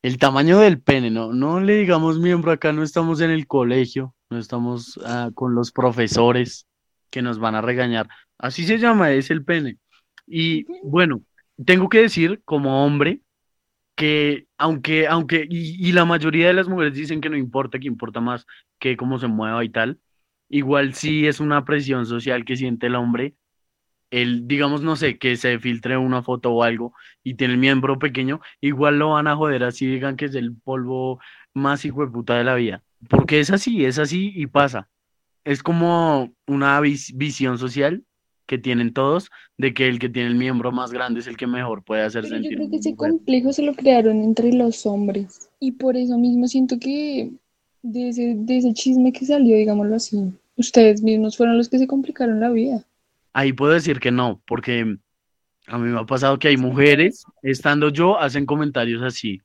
El 0.03 0.17
tamaño 0.17 0.59
del 0.59 0.81
pene, 0.81 1.09
no, 1.09 1.31
no 1.31 1.61
le 1.61 1.77
digamos 1.77 2.19
miembro 2.19 2.51
acá, 2.51 2.73
no 2.73 2.83
estamos 2.83 3.21
en 3.21 3.31
el 3.31 3.47
colegio, 3.47 4.13
no 4.29 4.37
estamos 4.37 4.99
ah, 5.05 5.31
con 5.33 5.55
los 5.55 5.71
profesores 5.71 6.67
que 7.09 7.21
nos 7.21 7.39
van 7.39 7.55
a 7.55 7.61
regañar. 7.61 8.09
Así 8.37 8.65
se 8.65 8.79
llama, 8.79 9.11
es 9.11 9.31
el 9.31 9.45
pene. 9.45 9.77
Y 10.27 10.65
bueno, 10.83 11.23
tengo 11.65 11.87
que 11.87 12.01
decir 12.01 12.41
como 12.43 12.85
hombre 12.85 13.21
que 13.95 14.47
aunque, 14.57 15.07
aunque, 15.07 15.47
y, 15.49 15.87
y 15.87 15.93
la 15.93 16.03
mayoría 16.03 16.47
de 16.47 16.53
las 16.53 16.67
mujeres 16.67 16.95
dicen 16.95 17.21
que 17.21 17.29
no 17.29 17.37
importa, 17.37 17.79
que 17.79 17.87
importa 17.87 18.19
más 18.19 18.45
que 18.79 18.97
cómo 18.97 19.19
se 19.19 19.27
mueva 19.27 19.63
y 19.63 19.69
tal, 19.69 20.01
igual 20.49 20.95
sí 20.95 21.27
es 21.27 21.39
una 21.39 21.63
presión 21.63 22.05
social 22.05 22.43
que 22.43 22.57
siente 22.57 22.87
el 22.87 22.95
hombre 22.95 23.35
él, 24.21 24.47
digamos, 24.47 24.81
no 24.81 24.95
sé, 24.95 25.17
que 25.17 25.35
se 25.37 25.59
filtre 25.59 25.97
una 25.97 26.21
foto 26.21 26.51
o 26.53 26.63
algo 26.63 26.93
y 27.23 27.33
tiene 27.33 27.53
el 27.55 27.59
miembro 27.59 27.97
pequeño, 27.99 28.39
igual 28.61 28.99
lo 28.99 29.11
van 29.11 29.27
a 29.27 29.35
joder 29.35 29.63
así 29.63 29.85
digan 29.87 30.15
que 30.15 30.25
es 30.25 30.35
el 30.35 30.55
polvo 30.55 31.19
más 31.53 31.83
hijo 31.85 32.05
de 32.05 32.11
puta 32.11 32.37
de 32.37 32.43
la 32.43 32.55
vida. 32.55 32.83
Porque 33.09 33.39
es 33.39 33.49
así, 33.49 33.85
es 33.85 33.99
así 33.99 34.31
y 34.35 34.47
pasa. 34.47 34.87
Es 35.43 35.61
como 35.63 36.31
una 36.47 36.79
vis- 36.79 37.11
visión 37.17 37.57
social 37.57 38.03
que 38.45 38.57
tienen 38.57 38.93
todos 38.93 39.29
de 39.57 39.73
que 39.73 39.87
el 39.87 39.99
que 39.99 40.09
tiene 40.09 40.29
el 40.29 40.35
miembro 40.35 40.71
más 40.71 40.91
grande 40.91 41.19
es 41.21 41.27
el 41.27 41.37
que 41.37 41.47
mejor 41.47 41.83
puede 41.83 42.03
hacer 42.03 42.23
Pero 42.23 42.35
yo 42.35 42.41
sentir 42.41 42.57
creo 42.57 42.69
que 42.69 42.77
ese 42.77 42.95
complejo 42.95 43.51
se 43.53 43.63
lo 43.63 43.73
crearon 43.73 44.21
entre 44.21 44.53
los 44.53 44.85
hombres. 44.85 45.49
Y 45.59 45.71
por 45.73 45.97
eso 45.97 46.17
mismo 46.17 46.47
siento 46.47 46.77
que 46.79 47.31
de 47.81 48.09
ese, 48.09 48.35
de 48.37 48.57
ese 48.57 48.73
chisme 48.73 49.11
que 49.11 49.25
salió, 49.25 49.55
digámoslo 49.55 49.95
así, 49.95 50.31
ustedes 50.55 51.01
mismos 51.01 51.35
fueron 51.37 51.57
los 51.57 51.67
que 51.69 51.79
se 51.79 51.87
complicaron 51.87 52.39
la 52.39 52.49
vida. 52.49 52.83
Ahí 53.33 53.51
puedo 53.53 53.73
decir 53.73 53.99
que 53.99 54.11
no, 54.11 54.41
porque 54.45 54.97
a 55.67 55.77
mí 55.77 55.89
me 55.89 55.99
ha 55.99 56.05
pasado 56.05 56.37
que 56.39 56.49
hay 56.49 56.57
mujeres, 56.57 57.25
estando 57.41 57.89
yo, 57.89 58.19
hacen 58.19 58.45
comentarios 58.45 59.01
así. 59.01 59.41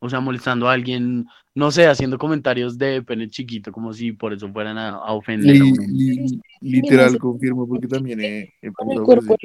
O 0.00 0.08
sea, 0.10 0.20
molestando 0.20 0.68
a 0.68 0.72
alguien, 0.72 1.26
no 1.54 1.70
sé, 1.70 1.86
haciendo 1.86 2.18
comentarios 2.18 2.76
de 2.76 3.02
pene 3.02 3.28
chiquito, 3.30 3.72
como 3.72 3.92
si 3.92 4.12
por 4.12 4.32
eso 4.32 4.52
fueran 4.52 4.76
a, 4.76 4.90
a 4.90 5.12
ofender 5.12 5.50
a 5.56 5.64
Li- 5.64 5.70
uno. 5.72 5.82
li- 5.88 6.40
literal 6.60 7.18
confirmo 7.18 7.66
porque 7.66 7.88
también 7.88 8.20
he, 8.20 8.52
he 8.60 8.70
cuerpo. 8.70 9.36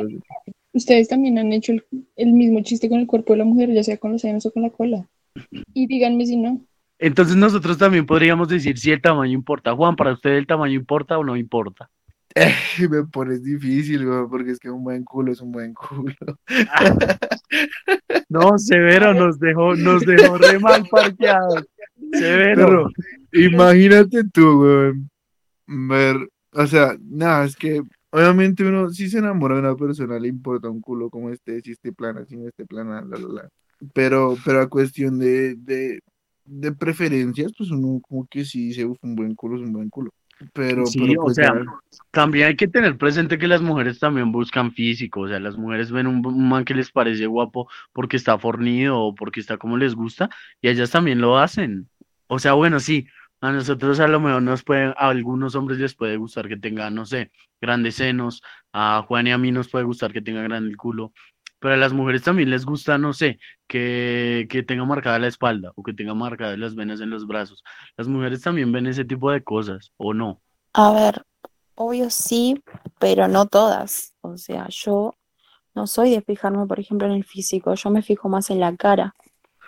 Ustedes 0.73 1.07
también 1.07 1.37
han 1.37 1.51
hecho 1.53 1.71
el, 1.71 1.85
el 2.15 2.33
mismo 2.33 2.61
chiste 2.61 2.89
con 2.89 2.99
el 2.99 3.07
cuerpo 3.07 3.33
de 3.33 3.39
la 3.39 3.45
mujer, 3.45 3.71
ya 3.71 3.83
sea 3.83 3.97
con 3.97 4.11
los 4.11 4.21
senos 4.21 4.45
o 4.45 4.51
con 4.51 4.63
la 4.63 4.69
cola. 4.69 5.07
Y 5.73 5.87
díganme 5.87 6.25
si 6.25 6.37
no. 6.37 6.61
Entonces 6.99 7.35
nosotros 7.35 7.77
también 7.77 8.05
podríamos 8.05 8.49
decir 8.49 8.77
si 8.77 8.91
el 8.91 9.01
tamaño 9.01 9.31
importa. 9.33 9.73
Juan, 9.75 9.95
¿para 9.95 10.13
usted 10.13 10.31
el 10.31 10.45
tamaño 10.47 10.73
importa 10.73 11.17
o 11.17 11.23
no 11.23 11.37
importa? 11.37 11.89
Me 12.89 13.03
pones 13.05 13.43
difícil, 13.43 14.07
weón, 14.07 14.29
porque 14.29 14.51
es 14.51 14.59
que 14.59 14.69
un 14.69 14.83
buen 14.83 15.03
culo 15.03 15.31
es 15.31 15.41
un 15.41 15.51
buen 15.51 15.73
culo. 15.73 16.13
No, 18.29 18.59
Severo 18.59 19.13
nos 19.15 19.39
dejó, 19.39 19.75
nos 19.75 20.05
dejó 20.05 20.37
re 20.37 20.59
mal 20.59 20.85
parqueados. 20.87 21.65
Severo. 22.13 22.91
Pero 23.31 23.47
imagínate 23.47 24.23
tú, 24.31 24.61
weón, 24.61 25.09
ver, 25.65 26.29
o 26.51 26.67
sea, 26.67 26.95
nada, 27.01 27.45
es 27.45 27.55
que 27.55 27.81
obviamente 28.11 28.63
uno, 28.63 28.89
si 28.89 29.09
se 29.09 29.17
enamora 29.17 29.55
de 29.55 29.61
una 29.61 29.75
persona, 29.75 30.19
le 30.19 30.27
importa 30.27 30.69
un 30.69 30.81
culo 30.81 31.09
como 31.09 31.31
esté, 31.31 31.59
si 31.61 31.71
esté 31.71 31.91
plana, 31.91 32.25
si 32.25 32.37
no 32.37 32.47
esté 32.47 32.65
plana, 32.65 33.01
la, 33.01 33.17
la, 33.17 33.27
la. 33.27 33.49
Pero, 33.93 34.37
pero 34.45 34.61
a 34.61 34.69
cuestión 34.69 35.17
de, 35.17 35.55
de, 35.55 35.99
de 36.45 36.71
preferencias, 36.71 37.51
pues 37.57 37.71
uno 37.71 37.99
como 38.01 38.27
que 38.27 38.45
sí 38.45 38.67
dice, 38.67 38.85
"Uf, 38.85 38.97
un 39.01 39.15
buen 39.15 39.35
culo 39.35 39.57
es 39.57 39.63
un 39.63 39.73
buen 39.73 39.89
culo. 39.89 40.11
Pero, 40.53 40.85
Sí, 40.85 40.99
pero 40.99 41.21
o 41.21 41.23
pues 41.25 41.35
sea, 41.35 41.53
ya- 41.53 41.65
También 42.11 42.47
hay 42.47 42.55
que 42.55 42.67
tener 42.67 42.97
presente 42.97 43.37
que 43.37 43.47
las 43.47 43.61
mujeres 43.61 43.99
también 43.99 44.31
buscan 44.31 44.71
físico, 44.71 45.21
o 45.21 45.27
sea, 45.27 45.39
las 45.39 45.57
mujeres 45.57 45.91
ven 45.91 46.07
un, 46.07 46.25
un 46.25 46.49
man 46.49 46.63
que 46.65 46.73
les 46.73 46.91
parece 46.91 47.25
guapo 47.27 47.69
porque 47.93 48.17
está 48.17 48.37
fornido 48.39 48.97
o 48.99 49.15
porque 49.15 49.39
está 49.41 49.57
como 49.57 49.77
les 49.77 49.95
gusta 49.95 50.29
y 50.61 50.69
ellas 50.69 50.91
también 50.91 51.19
lo 51.21 51.37
hacen. 51.37 51.89
O 52.27 52.39
sea, 52.39 52.53
bueno, 52.53 52.79
sí, 52.79 53.05
a 53.41 53.51
nosotros 53.51 53.99
a 53.99 54.07
lo 54.07 54.19
mejor 54.19 54.41
nos 54.41 54.63
puede, 54.63 54.85
a 54.85 54.93
algunos 55.09 55.55
hombres 55.55 55.79
les 55.79 55.95
puede 55.95 56.17
gustar 56.17 56.47
que 56.47 56.57
tenga, 56.57 56.89
no 56.89 57.05
sé, 57.05 57.31
grandes 57.61 57.95
senos, 57.95 58.41
a 58.73 59.03
Juan 59.07 59.27
y 59.27 59.31
a 59.31 59.37
mí 59.37 59.51
nos 59.51 59.67
puede 59.69 59.85
gustar 59.85 60.13
que 60.13 60.21
tenga 60.21 60.41
grande 60.43 60.69
el 60.69 60.77
culo, 60.77 61.11
pero 61.59 61.73
a 61.73 61.77
las 61.77 61.93
mujeres 61.93 62.23
también 62.23 62.49
les 62.49 62.65
gusta, 62.65 62.97
no 62.97 63.13
sé, 63.13 63.39
que, 63.67 64.47
que 64.49 64.63
tenga 64.63 64.85
marcada 64.85 65.19
la 65.19 65.27
espalda 65.27 65.71
o 65.75 65.83
que 65.83 65.93
tenga 65.93 66.13
marcadas 66.13 66.57
las 66.57 66.75
venas 66.75 67.01
en 67.01 67.09
los 67.09 67.27
brazos. 67.27 67.63
Las 67.97 68.07
mujeres 68.07 68.41
también 68.41 68.71
ven 68.71 68.87
ese 68.87 69.05
tipo 69.05 69.31
de 69.31 69.43
cosas, 69.43 69.91
¿o 69.97 70.13
no? 70.13 70.41
A 70.73 70.91
ver, 70.93 71.23
obvio 71.75 72.09
sí, 72.09 72.61
pero 72.99 73.27
no 73.27 73.45
todas. 73.47 74.13
O 74.21 74.37
sea, 74.37 74.67
yo 74.69 75.15
no 75.75 75.87
soy 75.87 76.11
de 76.11 76.21
fijarme, 76.21 76.65
por 76.65 76.79
ejemplo, 76.79 77.07
en 77.07 77.13
el 77.13 77.25
físico, 77.25 77.73
yo 77.75 77.89
me 77.89 78.01
fijo 78.01 78.29
más 78.29 78.49
en 78.49 78.59
la 78.59 78.75
cara. 78.75 79.13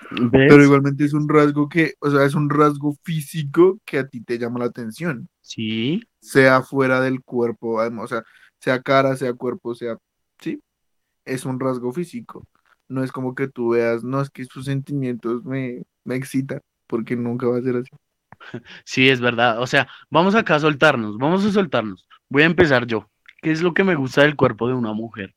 ¿Ves? 0.10 0.47
pero 0.49 0.63
igualmente 0.63 1.06
es 1.06 1.13
un 1.13 1.30
rasgo 1.30 1.69
que, 1.69 1.93
o 1.99 2.10
sea, 2.10 2.25
es 2.25 2.34
un 2.34 2.49
rasgo 2.49 2.95
físico 3.04 3.80
que 3.86 3.99
a 3.99 4.08
ti 4.08 4.21
te 4.23 4.38
llama 4.38 4.60
la 4.60 4.65
atención. 4.65 5.30
Sí, 5.41 6.04
sea 6.19 6.63
fuera 6.63 6.99
del 6.99 7.21
cuerpo, 7.21 7.75
o 7.75 8.08
sea, 8.08 8.23
sea 8.60 8.82
cara, 8.82 9.15
sea 9.15 9.34
cuerpo, 9.34 9.75
sea, 9.75 9.97
es 11.34 11.46
un 11.46 11.60
rasgo 11.60 11.91
físico. 11.91 12.46
No 12.88 13.04
es 13.04 13.12
como 13.12 13.36
que 13.36 13.48
tú 13.48 13.70
veas, 13.70 14.04
no 14.04 14.22
es 14.22 14.30
que 14.30 14.46
sus 14.46 14.65
sentimientos 14.65 15.46
me, 15.46 15.84
me 16.04 16.15
excitan, 16.15 16.62
porque 16.88 17.15
nunca 17.15 17.48
va 17.48 17.58
a 17.58 17.62
ser 17.62 17.78
así. 17.78 17.89
sí, 18.86 19.10
es 19.10 19.22
verdad. 19.22 19.62
O 19.62 19.67
sea, 19.67 19.88
vamos 20.10 20.36
acá 20.36 20.56
a 20.56 20.60
soltarnos, 20.60 21.17
vamos 21.17 21.46
a 21.46 21.52
soltarnos. 21.52 22.08
Voy 22.30 22.44
a 22.44 22.48
empezar 22.48 22.86
yo. 22.86 23.10
¿Qué 23.41 23.52
es 23.52 23.62
lo 23.62 23.74
que 23.74 23.84
me 23.84 23.96
gusta 23.96 24.22
del 24.22 24.36
cuerpo 24.36 24.67
de 24.67 24.74
una 24.74 24.94
mujer? 24.94 25.34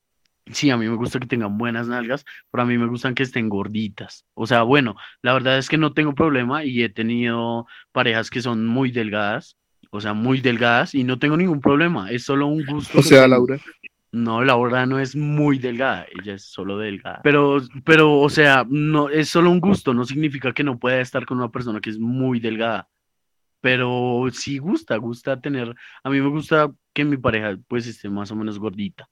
Sí, 0.53 0.69
a 0.69 0.77
mí 0.77 0.87
me 0.87 0.97
gusta 0.97 1.19
que 1.19 1.27
tengan 1.27 1.57
buenas 1.57 1.89
nalgas, 1.89 2.27
pero 2.51 2.63
a 2.63 2.67
mí 2.67 2.77
me 2.77 2.87
gustan 2.87 3.15
que 3.15 3.23
estén 3.23 3.49
gorditas. 3.49 4.27
O 4.35 4.47
sea, 4.47 4.63
bueno, 4.63 4.95
la 5.23 5.33
verdad 5.33 5.57
es 5.57 5.71
que 5.71 5.79
no 5.79 5.95
tengo 5.95 6.15
problema 6.15 6.65
y 6.65 6.83
he 6.83 6.91
tenido 6.91 7.67
parejas 7.93 8.29
que 8.29 8.43
son 8.43 8.67
muy 8.67 8.91
delgadas, 8.91 9.57
o 9.91 10.03
sea, 10.03 10.13
muy 10.13 10.41
delgadas 10.41 10.95
y 10.95 11.03
no 11.03 11.19
tengo 11.19 11.39
ningún 11.39 11.63
problema. 11.63 12.11
Es 12.11 12.25
solo 12.25 12.47
un 12.47 12.65
gusto. 12.67 12.99
O 12.99 13.03
sea, 13.03 13.23
tengo. 13.23 13.29
Laura, 13.29 13.61
No, 14.15 14.45
Laura 14.45 14.87
no 14.87 15.01
es 15.01 15.17
muy 15.17 15.59
delgada, 15.59 16.07
ella 16.17 16.35
es 16.35 16.45
solo 16.45 16.79
delgada. 16.79 17.21
Pero, 17.25 17.61
pero, 17.85 18.21
o 18.21 18.31
sea, 18.31 18.65
no, 18.69 19.09
es 19.09 19.29
solo 19.29 19.51
un 19.51 19.59
gusto, 19.59 19.93
no 19.93 20.05
significa 20.05 20.53
que 20.53 20.63
no 20.63 20.79
pueda 20.79 21.01
estar 21.01 21.27
con 21.27 21.39
una 21.39 21.51
persona 21.51 21.81
que 21.81 21.91
es 21.91 21.99
muy 21.99 22.39
delgada. 22.39 22.89
Pero 23.61 24.25
sí 24.31 24.59
gusta, 24.59 24.97
gusta 24.99 25.41
tener, 25.41 25.75
a 26.05 26.11
mí 26.11 26.21
me 26.21 26.29
gusta 26.29 26.73
que 26.93 27.05
mi 27.05 27.17
pareja 27.17 27.59
pues 27.67 27.89
esté 27.89 28.09
más 28.09 28.31
o 28.31 28.37
menos 28.37 28.61
gordita. 28.61 29.09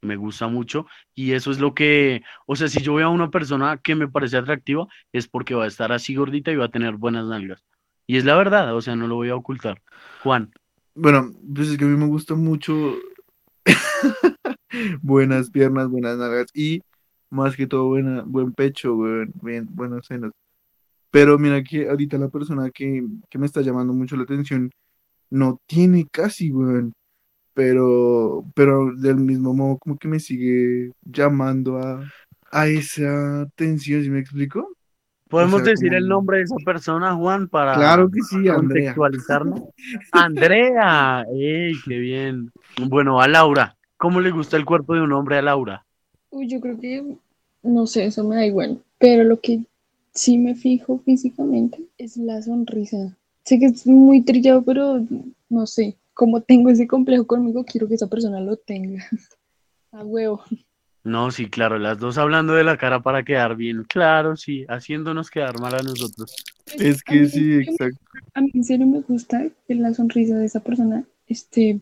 Me 0.00 0.16
gusta 0.16 0.48
mucho 0.48 0.86
y 1.14 1.32
eso 1.32 1.52
es 1.52 1.60
lo 1.60 1.72
que, 1.72 2.24
o 2.44 2.56
sea, 2.56 2.66
si 2.66 2.82
yo 2.82 2.94
veo 2.94 3.06
a 3.06 3.10
una 3.10 3.30
persona 3.30 3.78
que 3.78 3.94
me 3.94 4.08
parece 4.08 4.38
atractiva, 4.38 4.88
es 5.12 5.28
porque 5.28 5.54
va 5.54 5.64
a 5.64 5.68
estar 5.68 5.92
así 5.92 6.16
gordita 6.16 6.50
y 6.50 6.56
va 6.56 6.64
a 6.64 6.70
tener 6.70 6.96
buenas 6.96 7.26
nalgas. 7.26 7.64
Y 8.08 8.16
es 8.16 8.24
la 8.24 8.34
verdad, 8.34 8.74
o 8.74 8.80
sea, 8.80 8.96
no 8.96 9.06
lo 9.06 9.14
voy 9.14 9.28
a 9.28 9.36
ocultar. 9.36 9.80
Juan, 10.24 10.52
bueno, 10.96 11.30
pues 11.54 11.68
es 11.68 11.78
que 11.78 11.84
a 11.84 11.86
mí 11.86 11.96
me 11.96 12.06
gusta 12.06 12.34
mucho 12.34 12.96
buenas 15.02 15.50
piernas, 15.50 15.88
buenas 15.88 16.18
nalgas 16.18 16.46
y 16.54 16.82
más 17.30 17.56
que 17.56 17.66
todo 17.66 17.88
buena, 17.88 18.22
buen 18.26 18.52
pecho, 18.52 18.94
buen, 18.94 19.32
bien, 19.42 19.66
buenos 19.70 20.06
senos. 20.06 20.32
Pero 21.10 21.38
mira 21.38 21.62
que 21.62 21.88
ahorita 21.88 22.18
la 22.18 22.28
persona 22.28 22.70
que, 22.70 23.04
que 23.30 23.38
me 23.38 23.46
está 23.46 23.60
llamando 23.62 23.92
mucho 23.92 24.16
la 24.16 24.24
atención 24.24 24.70
no 25.30 25.60
tiene 25.66 26.06
casi, 26.10 26.52
weón. 26.52 26.92
Pero, 27.54 28.44
pero 28.54 28.94
del 28.96 29.16
mismo 29.16 29.52
modo 29.54 29.78
como 29.78 29.98
que 29.98 30.08
me 30.08 30.20
sigue 30.20 30.92
llamando 31.02 31.78
a, 31.78 32.02
a 32.50 32.66
esa 32.66 33.42
atención, 33.42 34.02
¿sí 34.02 34.10
me 34.10 34.20
explico? 34.20 34.72
¿podemos 35.28 35.62
sea, 35.62 35.70
decir 35.72 35.88
como- 35.88 35.98
el 35.98 36.08
nombre 36.08 36.38
de 36.38 36.44
esa 36.44 36.56
persona, 36.64 37.14
Juan, 37.14 37.48
para 37.48 37.74
Claro 37.74 38.10
que 38.10 38.22
sí, 38.22 38.48
Andrea. 38.48 38.94
contextualizarnos? 38.94 39.60
Andrea, 40.12 41.24
¡ey, 41.34 41.72
qué 41.84 41.98
bien! 41.98 42.50
Bueno, 42.88 43.20
a 43.20 43.28
Laura, 43.28 43.76
¿cómo 44.02 44.20
le 44.20 44.32
gusta 44.32 44.56
el 44.56 44.64
cuerpo 44.64 44.94
de 44.94 45.00
un 45.02 45.12
hombre 45.12 45.38
a 45.38 45.42
Laura? 45.42 45.86
Uy, 46.30 46.48
yo 46.48 46.60
creo 46.60 46.76
que, 46.80 47.16
no 47.62 47.86
sé, 47.86 48.06
eso 48.06 48.24
me 48.24 48.34
da 48.34 48.44
igual. 48.44 48.82
Pero 48.98 49.22
lo 49.22 49.40
que 49.40 49.60
sí 50.12 50.38
me 50.38 50.56
fijo 50.56 50.98
físicamente 51.04 51.78
es 51.98 52.16
la 52.16 52.42
sonrisa. 52.42 53.16
Sé 53.44 53.60
que 53.60 53.66
es 53.66 53.86
muy 53.86 54.22
trillado, 54.22 54.62
pero 54.64 55.00
no 55.48 55.66
sé. 55.68 55.96
Como 56.14 56.40
tengo 56.40 56.68
ese 56.68 56.88
complejo 56.88 57.28
conmigo, 57.28 57.64
quiero 57.64 57.86
que 57.86 57.94
esa 57.94 58.08
persona 58.08 58.40
lo 58.40 58.56
tenga. 58.56 59.04
A 59.92 60.04
huevo. 60.04 60.42
No, 61.04 61.30
sí, 61.30 61.48
claro, 61.48 61.78
las 61.78 61.98
dos 61.98 62.18
hablando 62.18 62.54
de 62.54 62.64
la 62.64 62.76
cara 62.76 63.02
para 63.02 63.24
quedar 63.24 63.54
bien. 63.54 63.84
Claro, 63.84 64.36
sí, 64.36 64.64
haciéndonos 64.68 65.30
quedar 65.30 65.60
mal 65.60 65.74
a 65.74 65.82
nosotros. 65.82 66.34
Es 66.66 67.04
que 67.04 67.20
mí- 67.20 67.28
sí, 67.28 67.54
exacto. 67.54 67.98
A 68.34 68.40
mí 68.40 68.50
en 68.54 68.64
serio 68.64 68.86
me 68.86 69.00
gusta 69.00 69.46
que 69.68 69.74
la 69.74 69.94
sonrisa 69.94 70.36
de 70.38 70.46
esa 70.46 70.60
persona 70.60 71.04
esté 71.26 71.80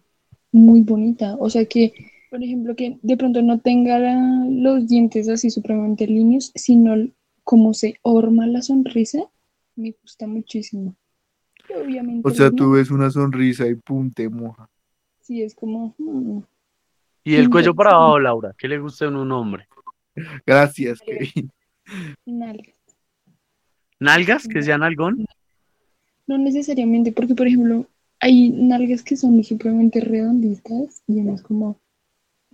muy 0.53 0.81
bonita. 0.81 1.37
O 1.39 1.51
sea 1.51 1.65
que, 1.67 1.93
por 2.31 2.43
ejemplo, 2.43 2.77
que 2.77 2.99
de 3.03 3.17
pronto 3.17 3.43
no 3.43 3.59
tenga 3.61 3.99
la- 3.99 4.47
los 4.49 4.89
dientes 4.89 5.29
así 5.29 5.51
supremamente 5.51 6.07
líneos, 6.07 6.53
sino 6.55 6.95
como 7.45 7.75
se 7.75 7.97
horma 8.03 8.47
la 8.47 8.63
sonrisa, 8.63 9.19
me 9.77 9.95
gusta 10.01 10.27
muchísimo. 10.27 10.95
Y 11.69 11.73
obviamente, 11.75 12.29
O 12.29 12.31
sea, 12.31 12.51
tú 12.51 12.73
ves 12.73 12.91
una 12.91 13.11
sonrisa 13.11 13.67
y 13.67 13.75
pum, 13.75 14.11
te 14.11 14.29
moja. 14.29 14.69
Sí, 15.21 15.43
es 15.43 15.55
como, 15.55 15.95
mm, 15.99 16.41
Y 17.25 17.35
el 17.35 17.51
cuello 17.51 17.75
para 17.75 17.91
abajo, 17.91 18.19
Laura, 18.19 18.55
¿qué 18.57 18.69
le 18.69 18.79
gusta 18.79 19.07
en 19.07 19.17
un 19.17 19.31
hombre? 19.33 19.67
Gracias, 20.47 21.01
Kevin. 21.01 21.51
nalgas. 22.27 22.75
¿Nalgas? 23.99 24.49
¿Que 24.49 24.63
sean 24.63 24.83
algón? 24.83 25.27
No 26.27 26.39
necesariamente, 26.39 27.13
porque 27.13 27.35
por 27.35 27.47
ejemplo, 27.47 27.87
hay 28.21 28.51
nalgas 28.51 29.03
que 29.03 29.17
son 29.17 29.43
supremamente 29.45 30.01
redonditas 30.01 31.03
y 31.07 31.29
es 31.29 31.43
como, 31.43 31.79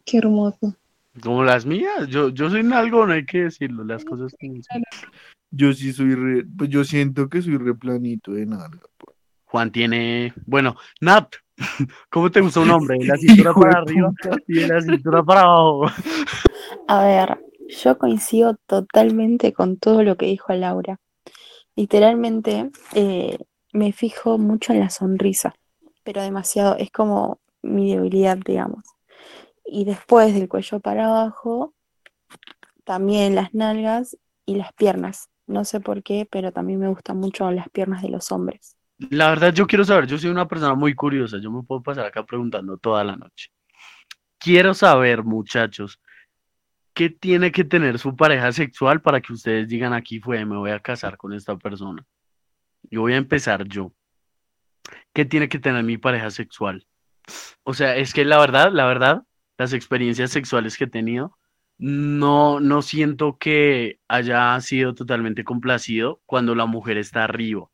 qué 0.07 0.19
hermoso. 0.19 0.75
Como 1.23 1.45
las 1.45 1.67
mías. 1.67 2.09
Yo, 2.09 2.31
yo 2.31 2.49
soy 2.49 2.63
nalgón, 2.63 3.11
hay 3.11 3.27
que 3.27 3.45
decirlo, 3.45 3.85
las 3.85 4.05
cosas 4.05 4.35
como 4.41 4.63
son. 4.63 4.83
Yo 5.51 5.73
sí 5.73 5.93
soy 5.93 6.15
re, 6.15 6.45
pues 6.45 6.71
yo 6.71 6.85
siento 6.85 7.29
que 7.29 7.43
soy 7.43 7.59
re 7.59 7.75
planito 7.75 8.33
de 8.33 8.47
nalga. 8.47 8.81
pues. 8.97 9.17
Juan 9.45 9.71
tiene, 9.71 10.33
bueno, 10.47 10.77
Nat, 11.01 11.37
¿Cómo 12.11 12.31
te 12.31 12.41
gusta 12.41 12.61
un 12.61 12.71
hombre? 12.71 12.99
¿De 12.99 13.07
la 13.07 13.17
cintura 13.19 13.55
para 13.55 13.79
arriba 13.79 14.13
y 14.49 14.55
de 14.55 14.69
la 14.69 14.81
cintura 14.81 15.23
para 15.23 15.43
abajo? 15.43 15.87
A 16.89 17.05
ver, 17.05 17.39
yo 17.69 17.99
coincido 17.99 18.57
totalmente 18.67 19.53
con 19.53 19.77
todo 19.79 20.03
lo 20.03 20.17
que 20.17 20.27
dijo 20.27 20.53
Laura. 20.53 20.99
Literalmente 21.75 22.71
eh, 22.95 23.39
me 23.73 23.93
fijo 23.93 24.39
mucho 24.39 24.73
en 24.73 24.81
la 24.81 24.91
sonrisa, 24.91 25.55
pero 26.05 26.23
demasiado, 26.23 26.77
es 26.77 26.91
como 26.91 27.39
mi 27.63 27.95
debilidad, 27.95 28.39
digamos. 28.39 28.85
Y 29.67 29.85
después 29.85 30.35
del 30.35 30.49
cuello 30.49 30.81
para 30.81 31.07
abajo, 31.07 31.75
también 32.85 33.35
las 33.35 33.53
nalgas 33.55 34.17
y 34.45 34.57
las 34.57 34.73
piernas. 34.73 35.29
No 35.47 35.65
sé 35.65 35.81
por 35.81 36.03
qué, 36.03 36.27
pero 36.31 36.53
también 36.53 36.81
me 36.81 36.89
gustan 36.89 37.19
mucho 37.19 37.51
las 37.51 37.69
piernas 37.71 38.03
de 38.03 38.09
los 38.09 38.33
hombres. 38.33 38.77
La 38.99 39.29
verdad, 39.29 39.53
yo 39.53 39.67
quiero 39.67 39.85
saber, 39.85 40.07
yo 40.07 40.19
soy 40.19 40.31
una 40.31 40.49
persona 40.49 40.75
muy 40.75 40.95
curiosa, 40.95 41.39
yo 41.39 41.51
me 41.51 41.63
puedo 41.63 41.83
pasar 41.83 42.07
acá 42.07 42.25
preguntando 42.25 42.79
toda 42.79 43.05
la 43.05 43.17
noche. 43.17 43.51
Quiero 44.39 44.73
saber, 44.73 45.23
muchachos, 45.23 46.01
¿qué 46.95 47.11
tiene 47.11 47.53
que 47.53 47.65
tener 47.65 47.99
su 47.99 48.17
pareja 48.17 48.53
sexual 48.53 49.03
para 49.03 49.21
que 49.21 49.33
ustedes 49.33 49.69
digan 49.69 49.93
aquí 49.93 50.19
fue, 50.19 50.45
me 50.47 50.57
voy 50.57 50.71
a 50.71 50.81
casar 50.81 51.17
con 51.17 51.35
esta 51.35 51.57
persona? 51.57 52.07
Y 52.89 52.97
voy 52.97 53.13
a 53.13 53.17
empezar 53.17 53.65
yo. 53.67 53.93
¿Qué 55.13 55.25
tiene 55.25 55.49
que 55.49 55.59
tener 55.59 55.83
mi 55.83 55.99
pareja 55.99 56.31
sexual? 56.31 56.87
O 57.65 57.75
sea, 57.75 57.97
es 57.97 58.15
que 58.15 58.25
la 58.25 58.39
verdad, 58.39 58.73
la 58.73 58.87
verdad, 58.87 59.25
las 59.59 59.73
experiencias 59.73 60.31
sexuales 60.31 60.77
que 60.77 60.85
he 60.85 60.89
tenido, 60.89 61.37
no, 61.79 62.61
no 62.61 62.83
siento 62.83 63.39
que 63.39 64.01
haya 64.09 64.59
sido 64.61 64.95
totalmente 64.95 65.45
complacido 65.45 66.21
cuando 66.27 66.55
la 66.55 66.67
mujer 66.67 66.97
está 66.99 67.25
arriba. 67.25 67.69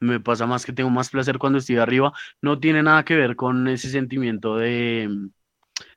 Me 0.00 0.20
pasa 0.20 0.46
más 0.46 0.66
que 0.66 0.72
tengo 0.72 0.90
más 0.90 1.08
placer 1.10 1.38
cuando 1.38 1.58
estoy 1.58 1.78
arriba. 1.78 2.12
No 2.42 2.60
tiene 2.60 2.82
nada 2.82 3.04
que 3.04 3.16
ver 3.16 3.34
con 3.34 3.66
ese 3.68 3.88
sentimiento 3.88 4.56
de, 4.56 5.30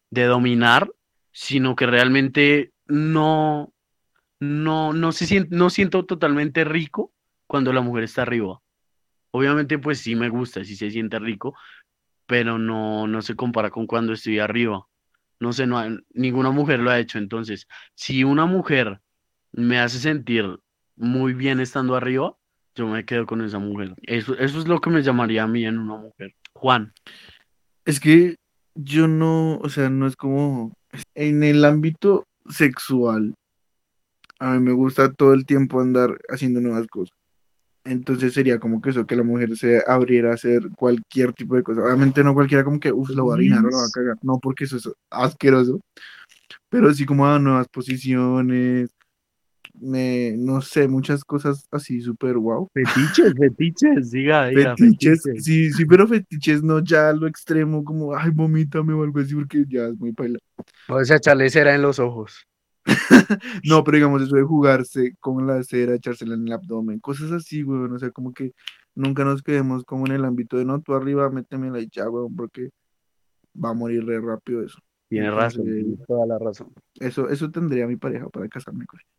de 0.10 0.24
dominar, 0.24 0.90
sino 1.32 1.76
que 1.76 1.86
realmente 1.86 2.72
no, 2.88 3.74
no, 4.40 4.94
no 4.94 5.12
se 5.12 5.48
no 5.50 5.70
siento 5.70 6.06
totalmente 6.06 6.64
rico 6.64 7.12
cuando 7.46 7.74
la 7.74 7.82
mujer 7.82 8.06
está 8.06 8.22
arriba. 8.22 8.62
Obviamente, 9.32 9.78
pues 9.78 10.00
sí 10.00 10.16
me 10.16 10.30
gusta, 10.30 10.64
sí 10.64 10.76
se 10.76 10.90
siente 10.90 11.20
rico, 11.20 11.56
pero 12.26 12.58
no, 12.58 13.08
no 13.08 13.22
se 13.22 13.36
compara 13.36 13.70
con 13.70 13.86
cuando 13.86 14.14
estoy 14.14 14.40
arriba. 14.40 14.88
No 15.40 15.54
sé, 15.54 15.66
no, 15.66 15.82
ninguna 16.14 16.52
mujer 16.52 16.80
lo 16.80 16.92
ha 16.92 17.00
hecho. 17.00 17.18
Entonces, 17.18 17.68
si 17.96 18.24
una 18.24 18.46
mujer 18.46 19.00
me 19.52 19.80
hace 19.80 20.00
sentir 20.00 20.60
muy 20.96 21.34
bien 21.34 21.60
estando 21.60 21.96
arriba, 21.96 22.36
yo 22.76 22.88
me 22.88 23.06
quedo 23.06 23.26
con 23.26 23.42
esa 23.42 23.60
mujer. 23.60 23.96
Eso, 24.04 24.38
eso 24.38 24.60
es 24.60 24.68
lo 24.68 24.80
que 24.80 24.90
me 24.90 25.02
llamaría 25.02 25.44
a 25.44 25.48
mí 25.48 25.66
en 25.66 25.80
una 25.80 25.98
mujer. 25.98 26.36
Juan, 26.54 26.94
Es 27.86 28.00
que 28.00 28.36
yo 28.76 29.08
no, 29.08 29.58
o 29.58 29.70
sea, 29.70 29.90
no 29.90 30.08
es 30.08 30.16
como 30.16 30.74
en 31.16 31.44
el 31.44 31.66
ámbito 31.66 32.28
sexual. 32.50 33.36
A 34.40 34.54
mí 34.54 34.60
me 34.60 34.72
gusta 34.72 35.12
todo 35.12 35.34
el 35.34 35.46
tiempo 35.46 35.82
andar 35.82 36.18
haciendo 36.30 36.62
nuevas 36.62 36.88
cosas. 36.88 37.19
Entonces 37.90 38.34
sería 38.34 38.60
como 38.60 38.82
que 38.82 38.92
eso, 38.92 39.08
que 39.08 39.16
la 39.16 39.24
mujer 39.24 39.58
se 39.58 39.84
abriera 39.88 40.32
a 40.32 40.36
hacer 40.36 40.70
cualquier 40.76 41.34
tipo 41.34 41.56
de 41.56 41.64
cosa. 41.64 41.82
Obviamente 41.82 42.24
no 42.24 42.36
cualquiera 42.36 42.64
como 42.64 42.80
que, 42.80 42.92
uff, 42.92 43.10
lo 43.10 43.26
va 43.26 43.34
a 43.34 43.38
orinar 43.38 43.66
o 43.66 43.70
lo 43.70 43.78
va 43.78 43.86
a 43.86 43.92
cagar. 43.92 44.16
No, 44.22 44.40
porque 44.40 44.66
eso 44.66 44.78
es 44.78 44.90
asqueroso. 45.10 45.82
Pero 46.70 46.94
sí 46.94 47.06
como 47.06 47.26
a 47.26 47.40
nuevas 47.40 47.68
posiciones, 47.68 48.92
me, 49.74 50.36
no 50.38 50.62
sé, 50.62 50.88
muchas 50.88 51.24
cosas 51.24 51.66
así 51.72 52.02
súper 52.02 52.38
wow. 52.38 52.68
fetiches, 52.74 53.34
fetiches, 53.38 54.12
diga, 54.12 54.48
diga, 54.48 54.76
Fetiches, 54.76 55.24
fetiches. 55.24 55.44
sí, 55.44 55.72
sí, 55.72 55.86
pero 55.86 56.08
fetiches 56.08 56.62
no 56.62 56.84
ya 56.84 57.10
a 57.10 57.14
lo 57.14 57.28
extremo, 57.28 57.84
como, 57.84 58.16
ay, 58.16 58.30
vomítame 58.32 58.94
o 58.94 59.04
algo 59.04 59.20
así, 59.20 59.34
porque 59.34 59.66
ya 59.68 59.88
es 59.88 59.98
muy 59.98 60.12
paila. 60.14 60.38
O 60.90 61.04
sea, 61.04 61.18
echarle 61.18 61.50
cera 61.50 61.74
en 61.74 61.82
los 61.82 61.98
ojos. 62.00 62.46
No, 63.64 63.84
pero 63.84 63.98
digamos 63.98 64.22
eso 64.22 64.36
de 64.36 64.44
jugarse 64.44 65.16
con 65.20 65.46
la 65.48 65.64
cera, 65.64 65.96
echársela 65.96 66.36
en 66.36 66.48
el 66.48 66.54
abdomen, 66.54 67.00
cosas 67.00 67.32
así, 67.32 67.64
weón, 67.64 67.94
o 67.94 68.00
sea, 68.00 68.12
como 68.12 68.34
que 68.34 68.54
nunca 68.96 69.24
nos 69.24 69.42
quedemos 69.42 69.84
como 69.84 70.06
en 70.08 70.14
el 70.14 70.26
ámbito 70.26 70.58
de, 70.58 70.66
no, 70.66 70.82
tú 70.82 70.94
arriba, 70.94 71.30
métemela 71.30 71.80
y 71.80 71.90
ya, 71.90 72.10
weón, 72.10 72.36
porque 72.36 72.70
va 73.54 73.70
a 73.70 73.74
morir 73.74 74.06
re 74.06 74.20
rápido 74.20 74.64
eso. 74.64 74.80
Tiene 75.08 75.32
razón, 75.32 75.64
tiene 75.64 75.98
toda 76.08 76.26
la 76.26 76.38
razón. 76.38 76.72
Eso, 77.00 77.30
eso 77.30 77.50
tendría 77.50 77.88
mi 77.88 77.96
pareja 77.96 78.30
para 78.30 78.48
casarme 78.48 78.86
con 78.86 79.00
ella. 79.00 79.10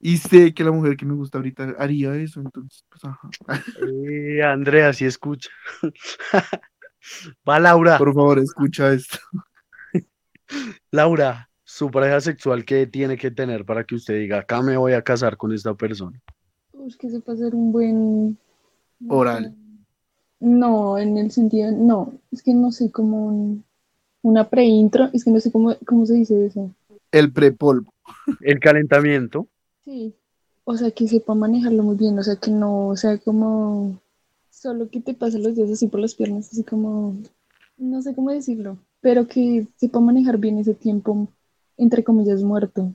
Y 0.00 0.18
sé 0.18 0.54
que 0.54 0.62
la 0.62 0.70
mujer 0.70 0.96
que 0.96 1.04
me 1.04 1.14
gusta 1.14 1.38
ahorita 1.38 1.74
haría 1.76 2.14
eso, 2.14 2.40
entonces, 2.40 2.84
pues, 2.88 3.04
ajá. 3.04 3.28
Eh, 3.84 4.42
Andrea, 4.42 4.92
sí 4.92 5.04
escucha. 5.04 5.50
Va 7.48 7.58
Laura. 7.58 7.98
Por 7.98 8.14
favor, 8.14 8.38
escucha 8.38 8.92
esto. 8.92 9.18
Laura, 10.92 11.50
su 11.68 11.90
pareja 11.90 12.20
sexual, 12.20 12.64
¿qué 12.64 12.86
tiene 12.86 13.18
que 13.18 13.30
tener 13.30 13.64
para 13.66 13.84
que 13.84 13.94
usted 13.94 14.14
diga, 14.18 14.38
acá 14.38 14.62
me 14.62 14.76
voy 14.78 14.94
a 14.94 15.02
casar 15.02 15.36
con 15.36 15.52
esta 15.52 15.74
persona? 15.74 16.18
Es 16.86 16.96
que 16.96 17.10
sepa 17.10 17.32
hacer 17.32 17.54
un 17.54 17.72
buen... 17.72 18.38
Oral. 19.08 19.54
No, 20.40 20.98
en 20.98 21.18
el 21.18 21.30
sentido, 21.30 21.70
no, 21.72 22.12
es 22.30 22.42
que 22.42 22.54
no 22.54 22.72
sé, 22.72 22.90
como 22.90 23.26
un- 23.26 23.64
una 24.22 24.48
pre-intro, 24.48 25.10
es 25.12 25.24
que 25.24 25.30
no 25.30 25.40
sé 25.40 25.52
cómo, 25.52 25.76
cómo 25.86 26.06
se 26.06 26.14
dice 26.14 26.46
eso. 26.46 26.70
El 27.12 27.32
prepolvo. 27.32 27.92
El 28.40 28.60
calentamiento. 28.60 29.48
Sí, 29.84 30.14
o 30.64 30.76
sea, 30.76 30.90
que 30.90 31.08
sepa 31.08 31.34
manejarlo 31.34 31.82
muy 31.82 31.96
bien, 31.96 32.18
o 32.18 32.22
sea, 32.22 32.36
que 32.36 32.50
no 32.50 32.94
sea 32.96 33.18
como 33.18 34.00
solo 34.50 34.88
que 34.90 35.00
te 35.00 35.14
pasen 35.14 35.42
los 35.42 35.56
dedos 35.56 35.72
así 35.72 35.88
por 35.88 36.00
las 36.00 36.14
piernas, 36.14 36.48
así 36.52 36.64
como, 36.64 37.16
no 37.78 38.02
sé 38.02 38.14
cómo 38.14 38.30
decirlo, 38.30 38.78
pero 39.00 39.26
que 39.26 39.66
sepa 39.76 40.00
manejar 40.00 40.38
bien 40.38 40.58
ese 40.58 40.74
tiempo, 40.74 41.28
entre 41.78 42.04
comillas, 42.04 42.42
muerto. 42.42 42.94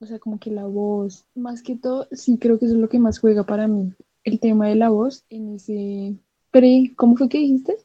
O 0.00 0.06
sea, 0.06 0.18
como 0.18 0.38
que 0.38 0.50
la 0.50 0.66
voz, 0.66 1.24
más 1.34 1.62
que 1.62 1.76
todo, 1.76 2.08
sí 2.12 2.38
creo 2.38 2.58
que 2.58 2.66
eso 2.66 2.74
es 2.74 2.80
lo 2.80 2.88
que 2.88 2.98
más 2.98 3.20
juega 3.20 3.44
para 3.44 3.68
mí, 3.68 3.94
el 4.24 4.40
tema 4.40 4.68
de 4.68 4.74
la 4.74 4.90
voz 4.90 5.24
en 5.30 5.54
ese 5.54 6.16
pre, 6.50 6.92
¿cómo 6.96 7.16
fue 7.16 7.28
que 7.28 7.38
dijiste? 7.38 7.76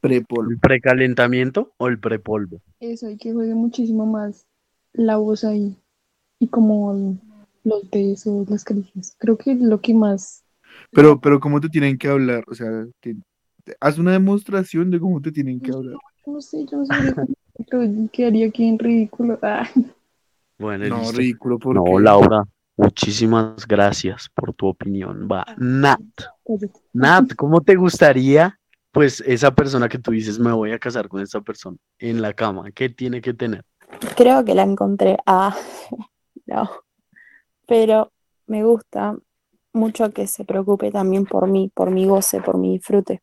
Prepolvo. 0.00 0.50
¿El 0.50 0.58
precalentamiento 0.58 1.72
o 1.78 1.88
el 1.88 1.98
prepolvo? 1.98 2.60
Eso, 2.80 3.10
y 3.10 3.16
que 3.16 3.32
juegue 3.32 3.54
muchísimo 3.54 4.06
más 4.06 4.46
la 4.92 5.16
voz 5.18 5.44
ahí 5.44 5.76
y 6.38 6.48
como 6.48 7.18
los 7.64 7.90
besos, 7.90 8.48
las 8.50 8.64
caricias. 8.64 9.14
Creo 9.18 9.36
que 9.36 9.52
es 9.52 9.60
lo 9.60 9.80
que 9.80 9.94
más 9.94 10.42
Pero, 10.90 11.20
pero 11.20 11.38
¿cómo 11.38 11.60
te 11.60 11.68
tienen 11.68 11.98
que 11.98 12.08
hablar? 12.08 12.44
O 12.48 12.54
sea, 12.54 12.86
que, 13.00 13.14
te- 13.64 13.76
haz 13.80 13.98
una 13.98 14.12
demostración 14.12 14.90
de 14.90 14.98
cómo 14.98 15.20
te 15.20 15.30
tienen 15.30 15.60
que 15.60 15.70
hablar. 15.70 15.96
No 16.26 16.40
sé, 16.40 16.64
yo 16.70 16.78
no 16.78 16.86
sé, 16.86 16.92
quedaría 18.12 18.46
aquí 18.48 18.68
en 18.68 18.78
ridículo. 18.78 19.38
Ah, 19.42 19.68
Bueno, 20.58 20.86
No, 20.88 20.98
listo. 20.98 21.18
ridículo, 21.18 21.58
No, 21.58 21.82
porque 21.82 22.02
Laura, 22.02 22.44
muchísimas 22.76 23.66
gracias 23.66 24.28
por 24.34 24.52
tu 24.52 24.68
opinión. 24.68 25.26
Va, 25.30 25.44
Nat. 25.56 26.00
Nat, 26.92 27.34
¿cómo 27.36 27.60
te 27.62 27.76
gustaría, 27.76 28.58
pues, 28.92 29.20
esa 29.26 29.54
persona 29.54 29.88
que 29.88 29.98
tú 29.98 30.10
dices, 30.10 30.38
me 30.38 30.52
voy 30.52 30.72
a 30.72 30.78
casar 30.78 31.08
con 31.08 31.22
esta 31.22 31.40
persona 31.40 31.76
en 31.98 32.20
la 32.20 32.32
cama? 32.34 32.70
¿Qué 32.72 32.90
tiene 32.90 33.20
que 33.20 33.32
tener? 33.32 33.64
Creo 34.16 34.44
que 34.44 34.54
la 34.54 34.62
encontré. 34.62 35.16
Ah, 35.26 35.56
no. 36.46 36.70
Pero 37.66 38.12
me 38.46 38.64
gusta 38.64 39.16
mucho 39.72 40.10
que 40.12 40.26
se 40.26 40.44
preocupe 40.44 40.90
también 40.90 41.24
por 41.24 41.46
mí, 41.48 41.70
por 41.72 41.90
mi 41.90 42.06
goce, 42.06 42.40
por 42.40 42.58
mi 42.58 42.72
disfrute. 42.72 43.22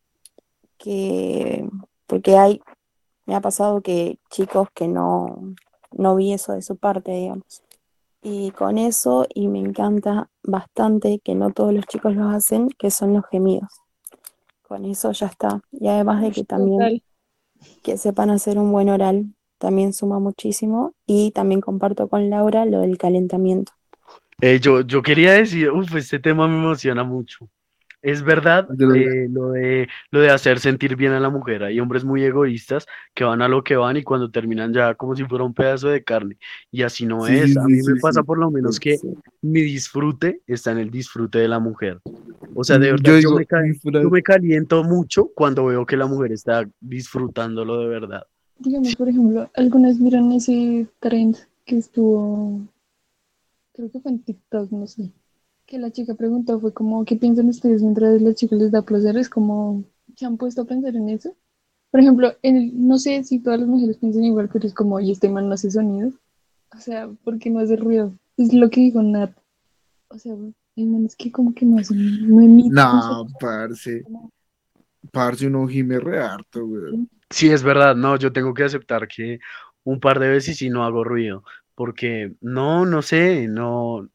Que, 0.78 1.67
porque 2.06 2.38
hay, 2.38 2.62
me 3.27 3.35
ha 3.35 3.41
pasado 3.41 3.81
que 3.81 4.17
chicos 4.31 4.69
que 4.73 4.87
no, 4.87 5.53
no 5.91 6.15
vi 6.15 6.33
eso 6.33 6.53
de 6.53 6.61
su 6.63 6.77
parte, 6.77 7.11
digamos. 7.11 7.61
Y 8.23 8.51
con 8.51 8.77
eso, 8.77 9.27
y 9.33 9.47
me 9.47 9.59
encanta 9.59 10.29
bastante 10.43 11.19
que 11.23 11.35
no 11.35 11.51
todos 11.51 11.73
los 11.73 11.85
chicos 11.85 12.15
lo 12.15 12.29
hacen, 12.29 12.69
que 12.69 12.89
son 12.89 13.13
los 13.13 13.25
gemidos. 13.29 13.69
Con 14.63 14.85
eso 14.85 15.11
ya 15.11 15.27
está. 15.27 15.61
Y 15.71 15.87
además 15.87 16.21
de 16.21 16.31
que 16.31 16.43
también 16.43 17.03
que 17.83 17.97
sepan 17.97 18.29
hacer 18.29 18.57
un 18.57 18.71
buen 18.71 18.89
oral 18.89 19.25
también 19.57 19.93
suma 19.93 20.19
muchísimo 20.19 20.93
y 21.05 21.31
también 21.31 21.61
comparto 21.61 22.07
con 22.07 22.29
Laura 22.29 22.65
lo 22.65 22.81
del 22.81 22.97
calentamiento. 22.97 23.71
Eh, 24.39 24.59
yo, 24.59 24.81
yo 24.81 25.01
quería 25.01 25.33
decir, 25.33 25.71
uff, 25.71 25.95
este 25.95 26.19
tema 26.19 26.47
me 26.47 26.57
emociona 26.57 27.03
mucho. 27.03 27.49
Es 28.01 28.23
verdad 28.23 28.69
eh, 28.95 29.27
lo 29.29 29.51
de, 29.51 29.88
lo 30.12 30.19
de 30.21 30.29
hacer 30.29 30.60
sentir 30.60 30.95
bien 30.95 31.12
a 31.13 31.19
la 31.19 31.29
mujer. 31.29 31.63
Hay 31.63 31.79
hombres 31.79 32.05
muy 32.05 32.23
egoístas 32.23 32.86
que 33.13 33.23
van 33.23 33.41
a 33.41 33.47
lo 33.47 33.63
que 33.63 33.75
van 33.75 33.97
y 33.97 34.03
cuando 34.03 34.29
terminan 34.31 34.73
ya 34.73 34.95
como 34.95 35.15
si 35.15 35.25
fuera 35.25 35.43
un 35.43 35.53
pedazo 35.53 35.89
de 35.89 36.03
carne. 36.03 36.38
Y 36.71 36.83
así 36.83 37.05
no 37.05 37.25
Sí, 37.25 37.33
es. 37.33 37.57
A 37.57 37.67
mí 37.67 37.81
sí, 37.81 37.83
me 37.83 37.95
pasa 37.97 38.21
sí. 38.21 38.25
por 38.25 38.38
lo 38.38 38.51
menos 38.51 38.79
que 38.79 38.97
Sí. 38.97 39.10
mi 39.41 39.62
disfrute 39.62 40.41
está 40.47 40.71
en 40.71 40.77
el 40.79 40.91
disfrute 40.91 41.39
de 41.39 41.47
la 41.47 41.60
mujer. 41.60 41.99
O 42.53 42.63
sea, 42.63 42.77
de 42.79 42.91
Mm, 42.91 42.91
verdad, 42.91 43.03
yo 43.03 43.13
yo 43.13 43.17
digo, 43.17 43.36
me, 43.36 43.45
yo 44.01 44.10
caliento 44.23 44.83
mucho 44.83 45.31
cuando 45.36 45.65
veo 45.65 45.86
que 45.86 45.97
la 45.97 46.05
mujer 46.07 46.31
está 46.31 46.67
disfrutándolo 46.79 47.79
de 47.81 47.88
verdad. 47.88 48.23
Digamos, 48.60 48.95
por 48.95 49.10
ejemplo, 49.10 49.49
algunas 49.55 49.99
vieron 49.99 50.31
ese 50.31 50.88
trend 50.99 51.38
que 51.65 51.77
estuvo, 51.77 52.62
creo 53.73 53.91
que 53.91 53.99
fue 53.99 54.12
en 54.12 54.19
TikTok, 54.23 54.71
no 54.71 54.88
sé, 54.88 55.12
que 55.67 55.77
la 55.77 55.91
chica 55.91 56.15
preguntó, 56.15 56.60
fue 56.60 56.73
como, 56.73 57.06
¿qué 57.06 57.15
piensan 57.17 57.49
ustedes 57.49 57.82
mientras 57.84 58.21
la 58.21 58.34
chica 58.34 58.56
les 58.56 58.71
da 58.71 58.82
placer? 58.82 59.17
Es 59.17 59.30
como, 59.30 59.84
¿se 60.15 60.25
han 60.25 60.38
puesto 60.38 60.62
a 60.62 60.65
pensar 60.65 60.95
en 60.95 61.10
eso? 61.10 61.36
Por 61.91 61.99
ejemplo, 61.99 62.34
en- 62.41 62.88
no 62.88 62.97
sé 62.97 63.23
si 63.23 63.39
todas 63.39 63.60
las 63.60 63.69
mujeres 63.69 63.97
piensan 63.97 64.23
igual, 64.23 64.49
pero 64.51 64.65
es 64.65 64.73
como, 64.73 64.99
y 64.99 65.12
este 65.12 65.30
man 65.30 65.47
no 65.47 65.53
hace 65.53 65.69
sonidos. 65.69 66.15
O 66.75 66.80
sea, 66.80 67.08
¿por 67.23 67.38
qué 67.38 67.49
no 67.49 67.60
hace 67.60 67.75
ruido? 67.75 68.13
Es 68.38 68.53
lo 68.53 68.69
que 68.69 68.82
dijo 68.82 69.01
Nat. 69.03 69.32
O 70.10 70.17
sea, 70.17 70.34
el 70.34 70.88
man 70.88 71.06
es 71.06 71.15
que 71.15 71.32
como 71.32 71.53
que 71.53 71.65
no 71.65 71.77
hace, 71.80 71.93
no 71.95 72.41
emite. 72.41 72.69
No, 72.71 73.25
sé, 73.27 73.34
parce. 73.39 74.03
como- 74.03 74.32
Parce, 75.12 75.47
uno 75.47 75.67
gime 75.67 75.99
re 75.99 76.19
harto, 76.19 76.65
güey. 76.65 77.08
Sí, 77.30 77.49
es 77.49 77.63
verdad, 77.63 77.95
no, 77.95 78.17
yo 78.17 78.32
tengo 78.34 78.53
que 78.53 78.63
aceptar 78.63 79.08
que 79.08 79.39
un 79.84 79.99
par 79.99 80.19
de 80.19 80.30
veces 80.30 80.58
sí 80.58 80.69
no 80.69 80.84
hago 80.84 81.03
ruido, 81.03 81.43
porque 81.75 82.34
no, 82.41 82.86
no 82.86 83.01
sé, 83.01 83.47
no, 83.47 84.08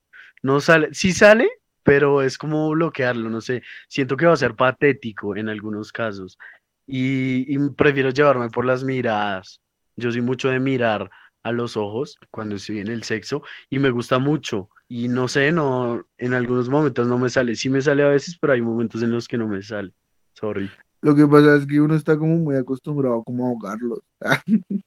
no 0.42 0.60
sale, 0.60 0.88
sí 0.92 1.12
sale, 1.12 1.50
pero 1.82 2.22
es 2.22 2.38
como 2.38 2.70
bloquearlo, 2.70 3.30
no 3.30 3.40
sé, 3.40 3.62
siento 3.88 4.16
que 4.16 4.26
va 4.26 4.32
a 4.32 4.36
ser 4.36 4.54
patético 4.54 5.36
en 5.36 5.48
algunos 5.48 5.92
casos 5.92 6.38
y, 6.86 7.58
prefiero 7.70 8.10
llevarme 8.10 8.50
por 8.50 8.64
las 8.64 8.84
miradas. 8.84 9.60
Yo 9.96 10.10
soy 10.10 10.20
mucho 10.20 10.48
de 10.48 10.60
mirar 10.60 11.10
a 11.42 11.52
los 11.52 11.76
ojos 11.76 12.18
cuando 12.30 12.56
estoy 12.56 12.80
en 12.80 12.88
el 12.88 13.02
sexo 13.02 13.42
y 13.68 13.78
me 13.78 13.90
gusta 13.90 14.18
mucho 14.18 14.68
y 14.88 15.08
no 15.08 15.28
sé, 15.28 15.52
no, 15.52 16.04
en 16.18 16.34
algunos 16.34 16.68
momentos 16.68 17.08
no 17.08 17.18
me 17.18 17.30
sale, 17.30 17.56
sí 17.56 17.68
me 17.70 17.80
sale 17.80 18.02
a 18.02 18.08
veces, 18.08 18.36
pero 18.40 18.52
hay 18.52 18.62
momentos 18.62 19.02
en 19.02 19.10
los 19.10 19.26
que 19.26 19.38
no 19.38 19.48
me 19.48 19.62
sale. 19.62 19.92
Sorry. 20.34 20.70
Lo 21.00 21.14
que 21.16 21.26
pasa 21.26 21.56
es 21.56 21.66
que 21.66 21.80
uno 21.80 21.94
está 21.94 22.16
como 22.16 22.36
muy 22.36 22.56
acostumbrado 22.56 23.22
como 23.24 23.58
a. 23.64 23.76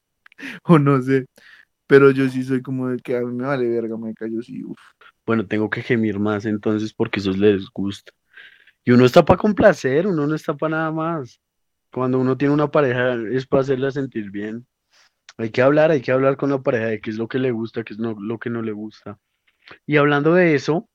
O 0.63 0.77
no 0.77 1.01
sé. 1.01 1.27
Pero 1.87 2.11
yo 2.11 2.27
sí 2.29 2.43
soy 2.43 2.61
como 2.61 2.89
de 2.89 2.97
que 2.97 3.15
a 3.15 3.21
mí 3.21 3.33
me 3.33 3.45
vale 3.45 3.67
verga, 3.69 3.97
me 3.97 4.13
callo 4.13 4.41
sí, 4.41 4.63
uf. 4.63 4.77
Bueno, 5.25 5.47
tengo 5.47 5.69
que 5.69 5.81
gemir 5.81 6.19
más 6.19 6.45
entonces 6.45 6.93
porque 6.93 7.19
eso 7.19 7.31
les 7.31 7.69
gusta. 7.71 8.11
Y 8.83 8.91
uno 8.91 9.05
está 9.05 9.25
para 9.25 9.37
complacer, 9.39 10.07
uno 10.07 10.27
no 10.27 10.35
está 10.35 10.55
para 10.55 10.77
nada 10.77 10.91
más. 10.91 11.41
Cuando 11.91 12.19
uno 12.19 12.37
tiene 12.37 12.53
una 12.53 12.69
pareja 12.71 13.15
es 13.31 13.47
para 13.47 13.61
hacerla 13.61 13.91
sentir 13.91 14.31
bien. 14.31 14.67
Hay 15.37 15.49
que 15.51 15.61
hablar, 15.61 15.91
hay 15.91 16.01
que 16.01 16.11
hablar 16.11 16.37
con 16.37 16.49
la 16.51 16.61
pareja 16.61 16.87
de 16.87 17.01
qué 17.01 17.09
es 17.09 17.17
lo 17.17 17.27
que 17.27 17.39
le 17.39 17.51
gusta, 17.51 17.83
qué 17.83 17.93
es 17.93 17.99
no- 17.99 18.15
lo 18.19 18.39
que 18.39 18.49
no 18.49 18.61
le 18.61 18.71
gusta. 18.71 19.19
Y 19.85 19.97
hablando 19.97 20.33
de 20.33 20.55
eso, 20.55 20.89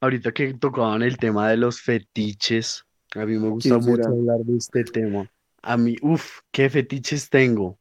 ahorita 0.00 0.32
que 0.32 0.54
tocaban 0.54 1.02
el 1.02 1.16
tema 1.16 1.48
de 1.48 1.56
los 1.56 1.80
fetiches, 1.80 2.84
a 3.14 3.24
mí 3.24 3.38
me 3.38 3.48
gusta 3.50 3.78
¿Quién 3.78 3.84
mucho 3.84 4.02
será? 4.02 4.08
hablar 4.08 4.38
de 4.40 4.56
este 4.58 4.84
tema. 4.84 5.30
A 5.62 5.76
mí, 5.76 5.96
uff, 6.02 6.40
¿qué 6.50 6.68
fetiches 6.68 7.30
tengo? 7.30 7.78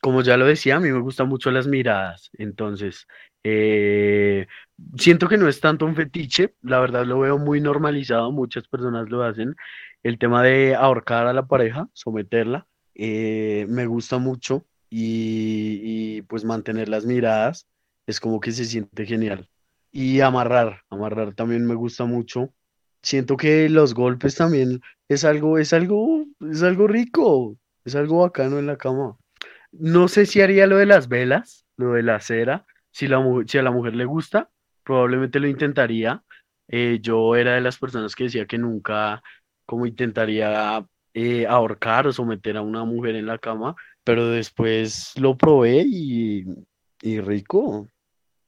Como 0.00 0.22
ya 0.22 0.36
lo 0.36 0.46
decía, 0.46 0.76
a 0.76 0.80
mí 0.80 0.90
me 0.90 1.00
gustan 1.00 1.28
mucho 1.28 1.50
las 1.50 1.68
miradas, 1.68 2.30
entonces 2.34 3.06
eh, 3.44 4.46
siento 4.96 5.28
que 5.28 5.36
no 5.36 5.48
es 5.48 5.60
tanto 5.60 5.86
un 5.86 5.96
fetiche, 5.96 6.54
la 6.62 6.80
verdad 6.80 7.04
lo 7.06 7.20
veo 7.20 7.38
muy 7.38 7.60
normalizado, 7.60 8.32
muchas 8.32 8.68
personas 8.68 9.08
lo 9.10 9.22
hacen, 9.22 9.56
el 10.02 10.18
tema 10.18 10.42
de 10.42 10.74
ahorcar 10.74 11.26
a 11.26 11.32
la 11.32 11.46
pareja, 11.46 11.88
someterla, 11.92 12.66
eh, 12.94 13.66
me 13.68 13.86
gusta 13.86 14.18
mucho 14.18 14.66
y, 14.90 15.80
y, 15.82 16.22
pues 16.22 16.44
mantener 16.44 16.88
las 16.88 17.06
miradas 17.06 17.66
es 18.06 18.20
como 18.20 18.40
que 18.40 18.52
se 18.52 18.64
siente 18.64 19.06
genial. 19.06 19.48
Y 19.90 20.20
amarrar, 20.20 20.82
amarrar 20.90 21.34
también 21.34 21.66
me 21.66 21.74
gusta 21.74 22.04
mucho. 22.04 22.52
Siento 23.02 23.36
que 23.36 23.68
los 23.68 23.94
golpes 23.94 24.36
también 24.36 24.80
es 25.08 25.24
algo, 25.24 25.58
es 25.58 25.72
algo, 25.72 26.24
es 26.50 26.62
algo 26.62 26.86
rico, 26.86 27.56
es 27.84 27.94
algo 27.94 28.20
bacano 28.20 28.58
en 28.58 28.66
la 28.66 28.76
cama. 28.76 29.16
No 29.72 30.08
sé 30.08 30.26
si 30.26 30.40
haría 30.40 30.66
lo 30.66 30.76
de 30.76 30.86
las 30.86 31.08
velas, 31.08 31.66
lo 31.76 31.92
de 31.94 32.02
la 32.02 32.20
cera. 32.20 32.66
Si, 32.92 33.06
a 33.06 33.62
la 33.62 33.70
mujer 33.70 33.96
le 33.96 34.04
gusta, 34.04 34.50
probablemente 34.84 35.40
lo 35.40 35.48
intentaría. 35.48 36.22
Eh, 36.68 37.00
yo 37.02 37.34
era 37.36 37.54
de 37.54 37.60
las 37.60 37.78
personas 37.78 38.14
que 38.14 38.24
decía 38.24 38.46
que 38.46 38.58
nunca 38.58 39.22
como 39.66 39.86
intentaría 39.86 40.86
eh, 41.14 41.46
ahorcar 41.46 42.06
o 42.06 42.12
someter 42.12 42.56
a 42.56 42.62
una 42.62 42.84
mujer 42.84 43.16
en 43.16 43.26
la 43.26 43.38
cama, 43.38 43.74
pero 44.04 44.28
después 44.28 45.12
lo 45.18 45.36
probé 45.36 45.84
y, 45.86 46.44
y 47.02 47.20
rico, 47.20 47.88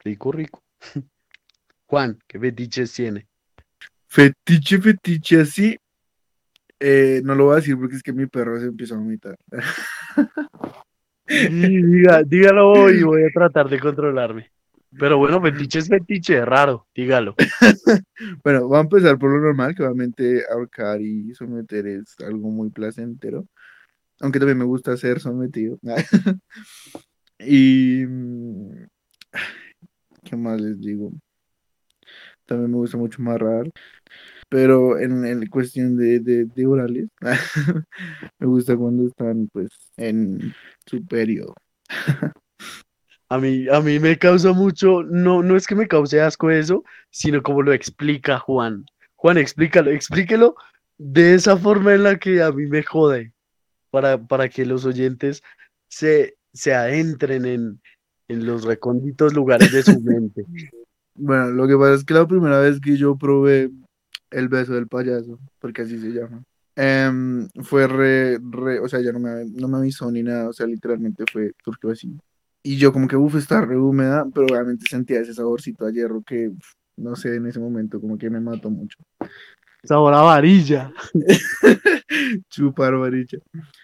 rico, 0.01 0.33
rico. 0.33 0.63
Juan, 1.87 2.19
¿qué 2.27 2.39
fetiches 2.39 2.93
tiene? 2.93 3.27
Fetiche, 4.09 4.81
fetiche 4.81 5.41
así. 5.41 5.77
eh, 6.81 7.21
no 7.25 7.35
lo 7.35 7.47
voy 7.47 7.55
a 7.55 7.57
decir 7.57 7.77
porque 7.77 7.97
es 7.97 8.03
que 8.03 8.13
mi 8.13 8.27
perro 8.27 8.61
se 8.61 8.67
empieza 8.67 8.95
a 8.95 8.99
vomitar. 8.99 9.37
Dígalo 11.27 12.91
y 12.91 13.03
voy 13.03 13.23
a 13.25 13.31
tratar 13.33 13.69
de 13.69 13.81
controlarme. 13.81 14.51
Pero 14.99 15.19
bueno, 15.19 15.41
fetiche 15.43 15.81
es 15.81 15.89
fetiche, 15.89 16.45
raro, 16.45 16.87
dígalo. 16.95 17.35
Bueno, 18.45 18.69
va 18.69 18.79
a 18.79 18.83
empezar 18.83 19.19
por 19.19 19.31
lo 19.31 19.41
normal, 19.41 19.75
que 19.75 19.83
obviamente 19.83 20.45
ahorcar 20.51 21.01
y 21.01 21.35
someter 21.35 21.87
es 21.87 22.15
algo 22.21 22.51
muy 22.51 22.71
placentero. 22.71 23.47
Aunque 24.21 24.39
también 24.39 24.59
me 24.59 24.65
gusta 24.65 24.97
ser 24.97 25.21
sometido. 25.21 25.79
Y 27.37 28.07
mm, 28.07 28.87
¿qué 30.23 30.37
más 30.37 30.61
les 30.61 30.81
digo? 30.81 31.13
También 32.47 32.71
me 32.71 32.77
gusta 32.77 32.97
mucho 32.97 33.21
amarrar. 33.21 33.71
Pero 34.55 35.01
en, 35.01 35.27
en 35.27 35.45
cuestión 35.49 35.97
de, 35.97 36.21
de, 36.21 36.45
de 36.45 36.65
orales, 36.65 37.09
me 38.39 38.47
gusta 38.47 38.77
cuando 38.77 39.09
están 39.09 39.49
pues 39.53 39.69
en 39.97 40.55
su 40.87 41.05
periodo. 41.05 41.55
A 43.29 43.39
mí, 43.39 43.67
a 43.69 43.81
mí 43.81 43.99
me 43.99 44.17
causa 44.17 44.53
mucho, 44.53 45.03
no, 45.03 45.43
no 45.43 45.57
es 45.57 45.67
que 45.67 45.75
me 45.75 45.89
cause 45.89 46.21
asco 46.21 46.53
eso, 46.53 46.85
sino 47.11 47.43
como 47.43 47.63
lo 47.63 47.73
explica 47.73 48.39
Juan. 48.39 48.87
Juan, 49.17 49.39
explícalo, 49.39 49.91
explíquelo 49.91 50.55
de 50.99 51.35
esa 51.35 51.57
forma 51.57 51.93
en 51.93 52.05
la 52.05 52.17
que 52.17 52.41
a 52.41 52.53
mí 52.53 52.67
me 52.67 52.85
jode, 52.85 53.33
para, 53.91 54.25
para 54.25 54.49
que 54.49 54.65
los 54.65 54.85
oyentes 54.85 55.43
se, 55.89 56.37
se 56.53 56.73
adentren 56.75 57.45
en, 57.45 57.81
en 58.29 58.47
los 58.47 58.63
recónditos 58.63 59.35
lugares 59.35 59.73
de 59.73 59.83
su 59.83 60.01
mente. 60.01 60.45
Bueno, 61.17 61.51
lo 61.51 61.69
que 61.69 61.77
pasa 61.77 61.95
es 61.95 62.05
que 62.05 62.13
la 62.13 62.27
primera 62.27 62.59
vez 62.59 62.81
que 62.81 62.97
yo 62.97 63.17
probé 63.17 63.71
el 64.35 64.49
beso 64.49 64.75
del 64.75 64.89
payaso, 64.89 65.39
porque 65.61 65.83
así 65.83 65.99
se 65.99 66.09
llama, 66.09 66.43
em, 66.77 67.49
fue 67.63 67.87
re, 67.87 68.39
re, 68.39 68.81
o 68.81 68.89
sea, 68.89 69.01
ya 69.01 69.13
no 69.13 69.21
me, 69.21 69.45
no 69.45 69.69
me 69.69 69.79
avisó 69.79 70.11
ni 70.11 70.23
nada, 70.23 70.49
o 70.49 70.53
sea, 70.53 70.67
literalmente 70.67 71.25
fue, 71.33 71.53
surgió 71.65 71.91
así. 71.91 72.17
Y 72.63 72.77
yo 72.77 72.93
como 72.93 73.07
que, 73.07 73.17
uff, 73.17 73.37
está 73.37 73.61
re 73.61 73.79
húmeda, 73.79 74.27
pero 74.35 74.47
obviamente 74.47 74.87
sentía 74.89 75.21
ese 75.21 75.35
saborcito 75.35 75.87
a 75.87 75.93
hierro 75.93 76.23
que, 76.23 76.49
uf, 76.49 76.73
no 76.97 77.15
sé, 77.17 77.37
en 77.37 77.47
ese 77.47 77.61
momento 77.61 78.01
como 78.01 78.19
que 78.19 78.31
me 78.31 78.41
mató 78.41 78.71
mucho. 78.71 78.99
Sabor 79.85 80.15
a 80.15 80.23
varilla. 80.23 80.93
Chupar 82.49 82.97
varilla. 82.97 83.39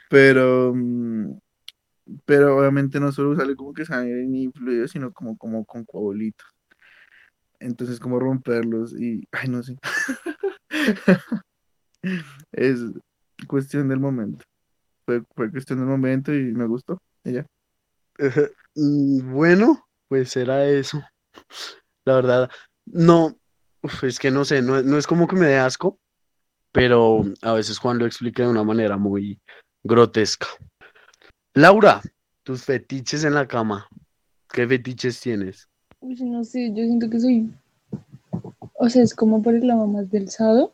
Pero, 0.08 0.72
mm, 0.74 1.38
pero 2.24 2.56
obviamente 2.58 2.98
no 2.98 3.12
solo 3.12 3.36
sale 3.36 3.54
como 3.54 3.72
que 3.74 3.84
sangre 3.84 4.26
ni 4.26 4.50
fluido, 4.50 4.88
sino 4.88 5.12
como, 5.12 5.36
como 5.36 5.64
con 5.64 5.84
coagulitos. 5.84 6.46
Entonces, 7.60 8.00
como 8.00 8.18
romperlos 8.18 8.98
y, 8.98 9.24
ay, 9.32 9.48
no 9.48 9.62
sé. 9.62 9.76
Es 12.52 12.80
cuestión 13.46 13.88
del 13.88 14.00
momento. 14.00 14.44
Fue, 15.04 15.22
fue 15.36 15.50
cuestión 15.50 15.80
del 15.80 15.88
momento 15.88 16.32
y 16.34 16.52
me 16.52 16.66
gustó. 16.66 16.98
Ella. 17.24 17.46
Bueno, 18.74 19.84
pues 20.08 20.36
era 20.36 20.66
eso. 20.66 21.02
La 22.06 22.14
verdad, 22.14 22.50
no, 22.86 23.36
es 24.02 24.18
que 24.18 24.30
no 24.30 24.44
sé, 24.44 24.62
no, 24.62 24.82
no 24.82 24.98
es 24.98 25.06
como 25.06 25.26
que 25.26 25.36
me 25.36 25.46
dé 25.46 25.58
asco, 25.58 25.98
pero 26.72 27.24
a 27.42 27.52
veces 27.52 27.78
Juan 27.78 27.98
lo 27.98 28.06
explica 28.06 28.42
de 28.42 28.48
una 28.48 28.64
manera 28.64 28.96
muy 28.96 29.40
grotesca. 29.84 30.48
Laura, 31.54 32.00
tus 32.42 32.64
fetiches 32.64 33.24
en 33.24 33.34
la 33.34 33.46
cama, 33.46 33.88
¿qué 34.48 34.66
fetiches 34.66 35.20
tienes? 35.20 35.69
Uy, 36.00 36.16
no 36.24 36.44
sé, 36.44 36.72
yo 36.72 36.84
siento 36.84 37.10
que 37.10 37.20
soy, 37.20 37.50
o 38.74 38.88
sea, 38.88 39.02
es 39.02 39.14
como 39.14 39.42
por 39.42 39.54
el 39.54 39.66
lado 39.66 39.86
más 39.86 40.10
del 40.10 40.30
sado, 40.30 40.72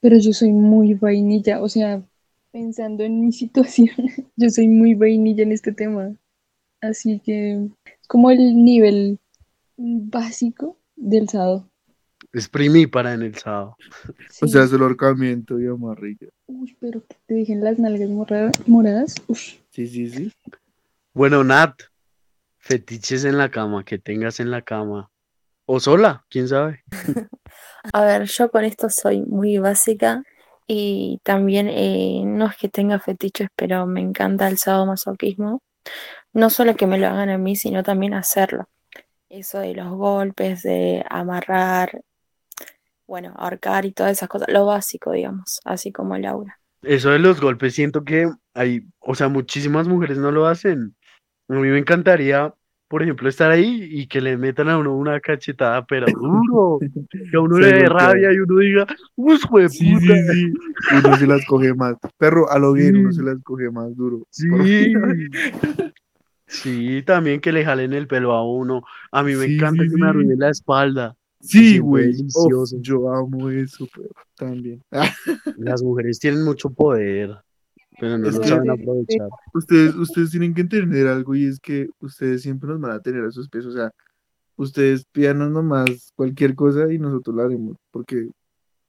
pero 0.00 0.18
yo 0.18 0.32
soy 0.32 0.52
muy 0.52 0.94
vainilla, 0.94 1.62
o 1.62 1.68
sea, 1.68 2.02
pensando 2.50 3.02
en 3.02 3.20
mi 3.20 3.32
situación, 3.32 3.88
yo 4.36 4.50
soy 4.50 4.68
muy 4.68 4.94
vainilla 4.94 5.42
en 5.42 5.52
este 5.52 5.72
tema, 5.72 6.14
así 6.80 7.20
que 7.20 7.68
es 7.84 8.08
como 8.08 8.30
el 8.30 8.62
nivel 8.62 9.18
básico 9.76 10.76
del 10.96 11.28
sado. 11.28 11.68
Exprimí 12.32 12.86
para 12.86 13.14
en 13.14 13.22
el 13.22 13.34
sábado. 13.34 13.76
O 14.40 14.46
sea, 14.46 14.66
solo 14.66 14.84
ahorcamiento 14.84 15.60
y 15.60 15.66
amarrilla. 15.66 16.28
Uy, 16.46 16.76
pero 16.80 17.04
que 17.04 17.16
te 17.26 17.34
dejen 17.34 17.62
las 17.62 17.78
nalgas 17.78 18.08
moradas, 18.66 19.14
uy, 19.28 19.38
Sí, 19.70 19.86
sí, 19.86 20.08
sí. 20.08 20.32
Bueno, 21.14 21.44
Nat, 21.44 21.74
fetiches 22.62 23.24
en 23.24 23.36
la 23.36 23.50
cama, 23.50 23.84
que 23.84 23.98
tengas 23.98 24.40
en 24.40 24.50
la 24.50 24.62
cama. 24.62 25.10
O 25.66 25.80
sola, 25.80 26.24
quién 26.30 26.48
sabe. 26.48 26.82
A 27.92 28.04
ver, 28.04 28.24
yo 28.24 28.50
con 28.50 28.64
esto 28.64 28.88
soy 28.88 29.20
muy 29.22 29.58
básica 29.58 30.22
y 30.66 31.20
también 31.24 31.68
eh, 31.68 32.22
no 32.24 32.46
es 32.46 32.56
que 32.56 32.68
tenga 32.68 32.98
fetiches, 33.00 33.48
pero 33.56 33.86
me 33.86 34.00
encanta 34.00 34.48
el 34.48 34.58
sadomasoquismo. 34.58 35.60
No 36.32 36.50
solo 36.50 36.76
que 36.76 36.86
me 36.86 36.98
lo 36.98 37.08
hagan 37.08 37.30
a 37.30 37.38
mí, 37.38 37.56
sino 37.56 37.82
también 37.82 38.14
hacerlo. 38.14 38.68
Eso 39.28 39.58
de 39.58 39.74
los 39.74 39.90
golpes, 39.90 40.62
de 40.62 41.04
amarrar, 41.10 42.02
bueno, 43.06 43.34
ahorcar 43.36 43.84
y 43.84 43.92
todas 43.92 44.12
esas 44.12 44.28
cosas, 44.28 44.48
lo 44.50 44.66
básico, 44.66 45.12
digamos, 45.12 45.60
así 45.64 45.90
como 45.90 46.16
Laura. 46.16 46.60
Eso 46.82 47.10
de 47.10 47.18
los 47.18 47.40
golpes, 47.40 47.74
siento 47.74 48.04
que 48.04 48.30
hay, 48.54 48.82
o 49.00 49.14
sea, 49.14 49.28
muchísimas 49.28 49.88
mujeres 49.88 50.18
no 50.18 50.30
lo 50.30 50.46
hacen. 50.46 50.96
A 51.52 51.60
mí 51.60 51.68
me 51.68 51.78
encantaría, 51.78 52.52
por 52.88 53.02
ejemplo, 53.02 53.28
estar 53.28 53.50
ahí 53.50 53.86
y 53.90 54.06
que 54.06 54.20
le 54.20 54.36
metan 54.38 54.68
a 54.70 54.78
uno 54.78 54.96
una 54.96 55.20
cachetada, 55.20 55.84
pero 55.84 56.06
duro, 56.10 56.78
que 57.30 57.36
a 57.36 57.40
uno 57.40 57.58
le 57.58 57.66
dé 57.72 57.88
rabia 57.88 58.32
y 58.32 58.38
uno 58.38 58.58
diga, 58.58 58.86
¡Uy, 59.16 59.38
de 59.60 59.68
Sí, 59.68 59.78
sí, 59.78 59.94
puta! 59.94 60.14
sí. 60.32 60.52
Uno 61.04 61.16
se 61.18 61.26
las 61.26 61.44
coge 61.46 61.74
más. 61.74 61.96
Perro, 62.16 62.50
a 62.50 62.58
lo 62.58 62.72
bien, 62.72 62.96
uno 62.96 63.12
se 63.12 63.22
las 63.22 63.38
coge 63.42 63.70
más 63.70 63.94
duro. 63.96 64.26
Sí. 64.30 64.92
Sí, 66.46 67.02
también 67.06 67.40
que 67.40 67.52
le 67.52 67.64
jalen 67.64 67.92
el 67.94 68.06
pelo 68.06 68.32
a 68.32 68.46
uno. 68.46 68.82
A 69.10 69.22
mí 69.22 69.34
me 69.34 69.46
Sí, 69.46 69.54
encanta 69.56 69.82
sí, 69.84 69.88
que 69.90 69.96
me 69.96 70.08
arruine 70.08 70.36
la 70.36 70.50
espalda. 70.50 71.16
Sí, 71.40 71.78
güey. 71.78 72.12
Delicioso. 72.12 72.76
yo 72.80 73.12
amo 73.12 73.48
eso, 73.50 73.86
pero 73.94 74.10
también. 74.36 74.82
Las 75.56 75.82
mujeres 75.82 76.18
tienen 76.18 76.44
mucho 76.44 76.70
poder, 76.70 77.36
pero 78.00 78.18
no 78.18 78.28
Es 78.28 78.34
lo 78.34 78.40
que- 78.40 78.48
saben 78.48 78.70
aprovechar. 78.70 79.28
Ustedes, 79.54 79.94
ustedes 79.94 80.30
tienen 80.30 80.54
que 80.54 80.62
entender 80.62 81.06
algo 81.08 81.34
y 81.34 81.46
es 81.46 81.60
que 81.60 81.88
ustedes 82.00 82.42
siempre 82.42 82.68
nos 82.68 82.80
van 82.80 82.92
a 82.92 83.00
tener 83.00 83.24
a 83.24 83.30
sus 83.30 83.48
pies. 83.48 83.66
O 83.66 83.72
sea, 83.72 83.90
ustedes 84.56 85.04
pídanos 85.12 85.50
nomás 85.50 86.12
cualquier 86.16 86.54
cosa 86.54 86.92
y 86.92 86.98
nosotros 86.98 87.36
la 87.36 87.44
haremos. 87.44 87.76
Porque 87.90 88.28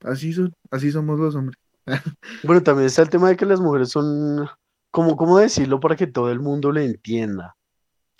así 0.03 0.33
son, 0.33 0.53
así 0.71 0.91
somos 0.91 1.19
los 1.19 1.35
hombres. 1.35 1.57
Bueno, 2.43 2.61
también 2.63 2.87
está 2.87 3.01
el 3.01 3.09
tema 3.09 3.29
de 3.29 3.35
que 3.35 3.45
las 3.45 3.59
mujeres 3.59 3.89
son, 3.89 4.47
como, 4.91 5.15
¿cómo 5.17 5.37
decirlo 5.37 5.79
para 5.79 5.95
que 5.95 6.07
todo 6.07 6.31
el 6.31 6.39
mundo 6.39 6.71
le 6.71 6.85
entienda? 6.85 7.55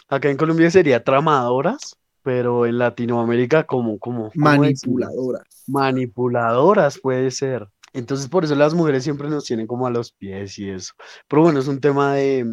Acá 0.10 0.30
en 0.30 0.38
Colombia 0.38 0.70
sería 0.70 1.04
tramadoras, 1.04 1.96
pero 2.24 2.66
en 2.66 2.78
Latinoamérica 2.78 3.66
como, 3.66 3.98
como. 4.00 4.32
Manipuladoras. 4.36 5.44
Manipuladoras 5.68 7.00
puede 7.00 7.32
ser. 7.32 7.68
Entonces 7.94 8.28
por 8.28 8.44
eso 8.44 8.56
las 8.56 8.74
mujeres 8.74 9.04
siempre 9.04 9.30
nos 9.30 9.46
tienen 9.46 9.68
como 9.68 9.88
a 9.88 9.92
los 9.92 10.12
pies 10.12 10.58
y 10.60 10.70
eso. 10.70 10.94
Pero 11.28 11.44
bueno, 11.44 11.60
es 11.60 11.68
un 11.68 11.80
tema 11.80 12.16
de, 12.16 12.46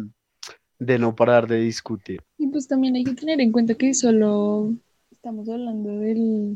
de 0.79 0.99
no 0.99 1.15
parar 1.15 1.47
de 1.47 1.57
discutir. 1.57 2.21
Y 2.37 2.47
pues 2.47 2.67
también 2.67 2.95
hay 2.95 3.03
que 3.03 3.15
tener 3.15 3.41
en 3.41 3.51
cuenta 3.51 3.73
que 3.75 3.93
solo 3.93 4.73
estamos 5.11 5.49
hablando 5.49 5.89
de 5.99 6.55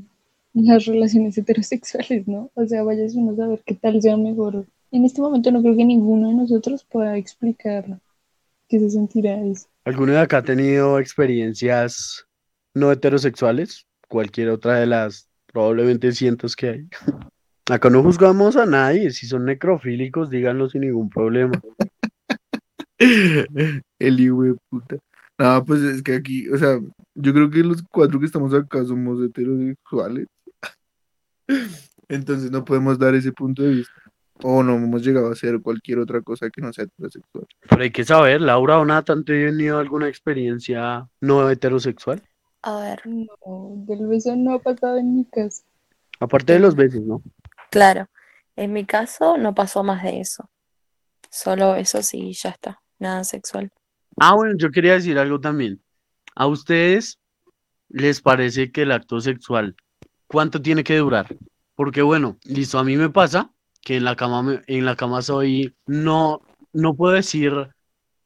las 0.54 0.86
relaciones 0.86 1.38
heterosexuales, 1.38 2.28
¿no? 2.28 2.52
O 2.54 2.66
sea, 2.66 2.84
vaya 2.84 3.04
uno 3.16 3.34
a 3.34 3.36
saber 3.36 3.62
qué 3.66 3.76
tal 3.76 4.02
sea 4.02 4.18
mejor. 4.18 4.66
En 4.92 5.06
este 5.06 5.22
momento 5.22 5.52
no 5.52 5.62
creo 5.62 5.76
que 5.76 5.86
ninguno 5.86 6.30
de 6.30 6.36
nosotros 6.36 6.86
pueda 6.86 7.18
explicar 7.18 8.00
qué 8.68 8.80
se 8.80 8.90
sentirá 8.90 9.40
eso. 9.46 9.68
¿Alguno 9.84 10.14
de 10.14 10.20
acá 10.20 10.38
ha 10.38 10.44
tenido 10.44 11.00
experiencias 11.00 12.26
no 12.74 12.92
heterosexuales? 12.92 13.86
Cualquier 14.08 14.50
otra 14.50 14.80
de 14.80 14.88
las 14.88 15.30
probablemente 15.46 16.12
cientos 16.12 16.56
que 16.56 16.70
hay. 16.70 16.88
Acá 17.70 17.90
no 17.90 18.04
juzgamos 18.04 18.56
a 18.58 18.66
nadie, 18.68 19.10
si 19.10 19.26
son 19.26 19.46
necrofílicos, 19.46 20.30
díganlo 20.30 20.70
sin 20.70 20.82
ningún 20.82 21.10
problema. 21.10 21.60
El 24.00 24.20
hijo 24.20 24.44
de 24.44 24.56
puta. 24.70 24.98
No, 25.40 25.66
pues 25.66 25.82
es 25.82 26.04
que 26.04 26.14
aquí, 26.14 26.48
o 26.50 26.58
sea, 26.58 26.80
yo 27.16 27.34
creo 27.34 27.50
que 27.50 27.64
los 27.64 27.82
cuatro 27.92 28.20
que 28.20 28.28
estamos 28.28 28.54
acá 28.54 28.86
somos 28.86 29.20
heterosexuales. 29.24 30.28
Entonces 32.08 32.52
no 32.52 32.64
podemos 32.64 33.00
dar 33.00 33.16
ese 33.16 33.32
punto 33.32 33.64
de 33.64 33.70
vista. 33.70 33.94
O 34.44 34.62
no 34.62 34.76
hemos 34.76 35.04
llegado 35.04 35.30
a 35.30 35.32
hacer 35.32 35.60
cualquier 35.62 36.00
otra 36.00 36.22
cosa 36.22 36.50
que 36.50 36.62
no 36.62 36.72
sea 36.72 36.86
heterosexual. 36.86 37.48
Pero 37.68 37.82
hay 37.82 37.92
que 37.92 38.04
saber, 38.04 38.42
Laura 38.42 38.78
o 38.78 38.86
Nathan, 38.86 39.24
¿te 39.24 39.48
han 39.48 39.56
tenido 39.58 39.80
alguna 39.80 40.08
experiencia 40.08 41.08
no 41.20 41.50
heterosexual? 41.50 42.22
A 42.62 42.80
ver, 42.80 43.02
No, 43.08 43.74
del 43.88 44.08
beso 44.08 44.36
no 44.36 44.54
ha 44.54 44.60
pasado 44.60 44.98
en 44.98 45.16
mi 45.16 45.26
caso. 45.26 45.64
Aparte 46.20 46.54
de 46.54 46.60
los 46.60 46.76
besos, 46.76 47.02
¿no? 47.02 47.24
Claro, 47.76 48.08
en 48.56 48.72
mi 48.72 48.86
caso 48.86 49.38
no 49.38 49.54
pasó 49.54 49.84
más 49.84 50.02
de 50.02 50.22
eso. 50.22 50.50
Solo 51.30 51.76
eso 51.76 52.02
sí, 52.02 52.32
ya 52.34 52.50
está. 52.52 52.82
Nada 53.00 53.26
sexual. 53.26 53.70
Ah, 54.18 54.34
bueno, 54.34 54.54
yo 54.58 54.72
quería 54.72 54.94
decir 54.94 55.20
algo 55.20 55.42
también. 55.42 55.84
¿A 56.36 56.48
ustedes 56.48 57.20
les 57.90 58.22
parece 58.22 58.72
que 58.72 58.84
el 58.84 58.94
acto 58.94 59.20
sexual, 59.20 59.76
cuánto 60.28 60.62
tiene 60.62 60.84
que 60.86 60.98
durar? 60.98 61.28
Porque 61.76 62.02
bueno, 62.02 62.38
listo, 62.46 62.80
a 62.80 62.86
mí 62.86 62.96
me 62.96 63.10
pasa 63.10 63.52
que 63.82 63.98
en 63.98 64.06
la 64.06 64.16
cama, 64.16 64.42
me- 64.42 64.62
en 64.68 64.86
la 64.86 64.96
cama 64.96 65.22
soy, 65.22 65.76
no, 65.86 66.42
no 66.72 66.96
puedo 66.96 67.14
decir 67.14 67.52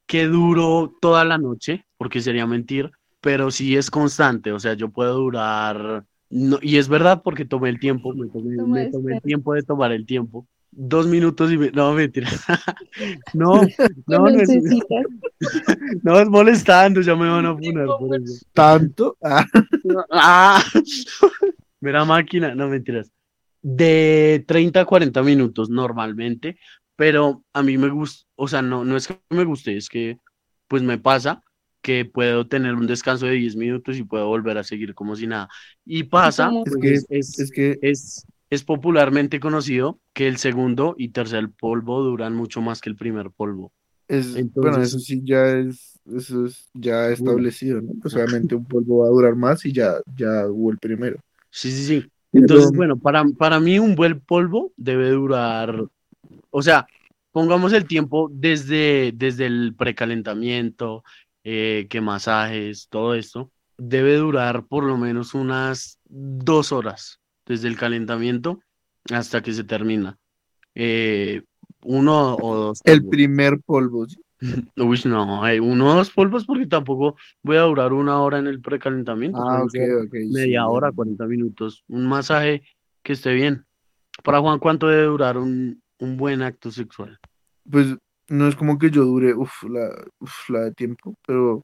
que 0.06 0.26
duro 0.26 0.94
toda 1.00 1.24
la 1.24 1.38
noche, 1.38 1.84
porque 1.96 2.20
sería 2.20 2.46
mentir, 2.46 2.92
pero 3.20 3.50
sí 3.50 3.76
es 3.76 3.90
constante, 3.90 4.52
o 4.52 4.60
sea, 4.60 4.74
yo 4.74 4.90
puedo 4.90 5.14
durar, 5.14 6.04
no, 6.30 6.60
y 6.62 6.76
es 6.76 6.88
verdad 6.88 7.22
porque 7.24 7.44
tomé 7.44 7.70
el 7.70 7.80
tiempo, 7.80 8.14
me 8.14 8.28
tomé, 8.28 8.56
me 8.56 8.86
tomé 8.90 9.10
el 9.10 9.16
este. 9.16 9.26
tiempo 9.26 9.54
de 9.54 9.64
tomar 9.64 9.90
el 9.90 10.06
tiempo. 10.06 10.46
Dos 10.70 11.08
minutos 11.08 11.50
y 11.50 11.58
me, 11.58 11.72
no, 11.72 11.92
mentira. 11.92 12.28
No, 13.34 13.62
no, 14.06 14.18
no 14.18 14.28
es, 14.28 14.48
no 16.02 16.20
es 16.20 16.28
molestando, 16.28 17.00
ya 17.00 17.16
me 17.16 17.28
van 17.28 17.46
a 17.46 17.56
poner 17.56 17.86
por 17.86 18.16
eso. 18.16 18.46
¿Tanto? 18.52 19.16
Ah, 19.22 19.44
Ah, 20.12 20.62
mira 21.80 22.04
máquina, 22.04 22.54
no 22.54 22.68
mentiras. 22.68 23.10
De 23.62 24.44
30 24.46 24.82
a 24.82 24.84
40 24.84 25.22
minutos 25.22 25.68
normalmente, 25.68 26.58
pero 26.94 27.42
a 27.52 27.62
mí 27.62 27.76
me 27.76 27.88
gusta, 27.88 28.28
o 28.36 28.46
sea, 28.46 28.62
no, 28.62 28.84
no 28.84 28.96
es 28.96 29.08
que 29.08 29.20
me 29.30 29.44
guste, 29.44 29.76
es 29.76 29.88
que 29.88 30.18
pues 30.68 30.82
me 30.82 30.98
pasa 30.98 31.42
que 31.90 32.04
puedo 32.04 32.46
tener 32.46 32.74
un 32.74 32.86
descanso 32.86 33.26
de 33.26 33.32
10 33.32 33.56
minutos 33.56 33.96
y 33.98 34.04
puedo 34.04 34.26
volver 34.28 34.58
a 34.58 34.64
seguir 34.64 34.94
como 34.94 35.16
si 35.16 35.26
nada. 35.26 35.48
Y 35.84 36.04
pasa, 36.04 36.50
es 36.64 36.72
pues, 36.72 36.76
que, 36.82 36.92
es, 36.94 37.06
es- 37.10 37.38
es 37.38 37.50
que 37.50 37.78
es, 37.82 38.26
es 38.50 38.64
popularmente 38.64 39.40
conocido 39.40 39.98
que 40.12 40.28
el 40.28 40.36
segundo 40.36 40.94
y 40.98 41.08
tercer 41.10 41.50
polvo 41.50 42.02
duran 42.02 42.34
mucho 42.34 42.60
más 42.60 42.80
que 42.80 42.90
el 42.90 42.96
primer 42.96 43.30
polvo. 43.30 43.72
es, 44.08 44.32
bueno, 44.32 44.40
Entonces- 44.40 44.88
eso 44.88 44.98
sí 44.98 45.20
ya 45.24 45.48
es, 45.50 46.00
eso 46.16 46.46
es 46.46 46.68
ya 46.74 47.08
establecido, 47.10 47.80
¿no? 47.80 47.92
Pues 48.02 48.14
obviamente 48.14 48.54
un 48.56 48.64
polvo 48.64 48.98
va 49.02 49.06
a 49.06 49.10
durar 49.10 49.36
más 49.36 49.64
y 49.64 49.72
ya, 49.72 49.94
ya 50.16 50.46
hubo 50.48 50.72
el 50.72 50.78
primero. 50.78 51.18
Sí, 51.50 51.70
sí, 51.70 51.84
sí. 51.84 52.00
Pero- 52.32 52.42
Entonces, 52.44 52.72
bueno, 52.72 52.96
para, 52.96 53.24
para 53.38 53.60
mí 53.60 53.78
un 53.78 53.94
buen 53.96 54.20
polvo 54.20 54.72
debe 54.76 55.10
durar, 55.10 55.84
o 56.50 56.62
sea, 56.62 56.86
pongamos 57.32 57.72
el 57.72 57.86
tiempo 57.86 58.28
desde, 58.32 59.12
desde 59.14 59.46
el 59.46 59.74
precalentamiento, 59.76 61.04
eh, 61.44 61.86
que 61.88 62.00
masajes, 62.00 62.88
todo 62.88 63.14
esto, 63.14 63.50
debe 63.78 64.16
durar 64.16 64.66
por 64.66 64.84
lo 64.84 64.96
menos 64.96 65.34
unas 65.34 65.98
dos 66.04 66.72
horas, 66.72 67.20
desde 67.46 67.68
el 67.68 67.76
calentamiento 67.76 68.60
hasta 69.10 69.42
que 69.42 69.52
se 69.52 69.64
termina. 69.64 70.18
Eh, 70.74 71.42
uno 71.82 72.36
o 72.36 72.56
dos 72.56 72.80
El 72.84 73.06
primer 73.08 73.60
polvo. 73.60 74.06
¿sí? 74.06 74.16
Uy, 74.76 75.00
no, 75.04 75.46
eh, 75.46 75.60
uno 75.60 75.88
o 75.88 75.94
dos 75.94 76.10
polvos 76.10 76.44
porque 76.44 76.66
tampoco 76.66 77.16
voy 77.42 77.56
a 77.56 77.62
durar 77.62 77.92
una 77.92 78.20
hora 78.20 78.38
en 78.38 78.46
el 78.46 78.60
precalentamiento. 78.60 79.38
Ah, 79.40 79.62
ok, 79.62 79.74
ok. 80.04 80.12
sí, 80.12 80.28
media 80.30 80.66
hora, 80.66 80.90
ya. 80.90 80.96
40 80.96 81.26
minutos, 81.26 81.84
un 81.88 82.06
masaje 82.06 82.62
que 83.02 83.14
esté 83.14 83.32
bien. 83.32 83.64
Para 84.22 84.40
Juan, 84.40 84.58
¿cuánto 84.58 84.88
debe 84.88 85.04
durar 85.04 85.38
un, 85.38 85.82
un 85.98 86.16
buen 86.16 86.42
acto 86.42 86.70
sexual? 86.70 87.18
Pues 87.70 87.96
no 88.30 88.46
es 88.48 88.56
como 88.56 88.78
que 88.78 88.90
yo 88.90 89.04
dure, 89.04 89.34
uf, 89.34 89.64
la, 89.64 89.90
uf, 90.20 90.50
la 90.50 90.60
de 90.60 90.72
tiempo, 90.72 91.14
pero 91.26 91.62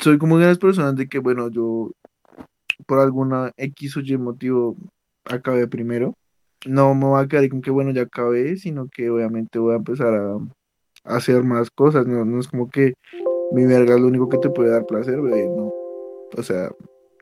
soy 0.00 0.18
como 0.18 0.38
de 0.38 0.46
las 0.46 0.58
personas 0.58 0.96
de 0.96 1.08
que, 1.08 1.18
bueno, 1.18 1.50
yo 1.50 1.92
por 2.86 3.00
alguna 3.00 3.52
X 3.56 3.96
o 3.96 4.00
Y 4.00 4.16
motivo 4.18 4.76
acabé 5.24 5.68
primero. 5.68 6.14
No 6.66 6.94
me 6.94 7.06
voy 7.06 7.22
a 7.24 7.28
quedar 7.28 7.48
con 7.48 7.62
que, 7.62 7.70
bueno, 7.70 7.90
ya 7.92 8.02
acabé, 8.02 8.56
sino 8.56 8.88
que 8.88 9.10
obviamente 9.10 9.58
voy 9.58 9.74
a 9.74 9.76
empezar 9.78 10.14
a, 10.14 10.34
a 11.04 11.16
hacer 11.16 11.42
más 11.42 11.70
cosas. 11.70 12.06
No, 12.06 12.24
no 12.24 12.40
es 12.40 12.48
como 12.48 12.70
que 12.70 12.94
mi 13.50 13.66
verga 13.66 13.94
es 13.94 14.00
lo 14.00 14.08
único 14.08 14.28
que 14.28 14.38
te 14.38 14.50
puede 14.50 14.70
dar 14.70 14.84
placer, 14.86 15.20
bebé, 15.20 15.48
no. 15.48 15.70
O 16.36 16.42
sea, 16.42 16.70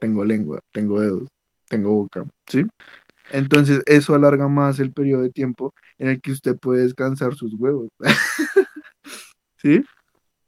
tengo 0.01 0.25
lengua, 0.25 0.61
tengo 0.73 1.01
dedos, 1.01 1.29
tengo 1.69 1.95
boca, 1.95 2.25
¿sí? 2.49 2.67
Entonces 3.33 3.83
eso 3.87 4.15
alarga 4.15 4.49
más 4.49 4.79
el 4.79 4.93
periodo 4.93 5.23
de 5.23 5.31
tiempo 5.31 5.75
en 5.99 6.09
el 6.09 6.21
que 6.21 6.33
usted 6.33 6.57
puede 6.57 6.83
descansar 6.83 7.35
sus 7.35 7.55
huevos. 7.55 7.89
¿Sí? 9.57 9.83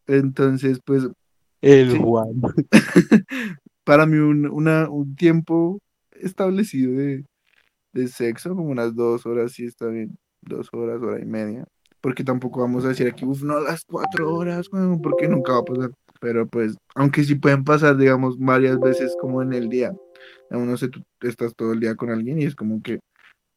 Entonces, 0.07 0.81
pues 0.85 1.09
El 1.61 1.93
Sí. 1.93 1.99
Juan. 1.99 2.41
para 3.85 4.07
mí 4.07 4.18
un, 4.18 4.47
una, 4.47 4.89
un 4.89 5.14
tiempo 5.16 5.81
establecido 6.12 6.93
de, 6.93 7.24
de 7.93 8.09
sexo, 8.09 8.55
como 8.55 8.70
unas 8.70 8.95
dos 8.95 9.26
horas, 9.26 9.53
sí 9.53 9.64
está 9.64 9.87
bien, 9.89 10.16
dos 10.43 10.68
horas, 10.72 11.03
hora 11.03 11.20
y 11.20 11.26
media, 11.26 11.64
porque 12.01 12.24
tampoco 12.24 12.61
vamos 12.61 12.85
a 12.85 12.89
decir 12.89 13.09
aquí, 13.09 13.24
uff, 13.24 13.43
no, 13.43 13.61
las 13.61 13.85
cuatro 13.85 14.33
horas, 14.35 14.68
porque 15.03 15.28
nunca 15.28 15.53
va 15.53 15.59
a 15.59 15.64
pasar, 15.64 15.91
pero 16.20 16.47
pues, 16.47 16.76
aunque 16.95 17.24
sí 17.24 17.35
pueden 17.35 17.64
pasar, 17.64 17.97
digamos, 17.97 18.39
varias 18.39 18.78
veces 18.78 19.16
como 19.20 19.43
en 19.43 19.53
el 19.53 19.68
día, 19.68 19.93
Digamos, 20.51 20.69
no 20.71 20.79
sé, 20.79 20.89
tú 20.91 21.03
estás 21.23 21.55
todo 21.57 21.73
el 21.75 21.81
día 21.81 21.97
con 21.97 22.11
alguien 22.11 22.41
y 22.43 22.45
es 22.47 22.57
como 22.57 22.83
que 22.83 23.01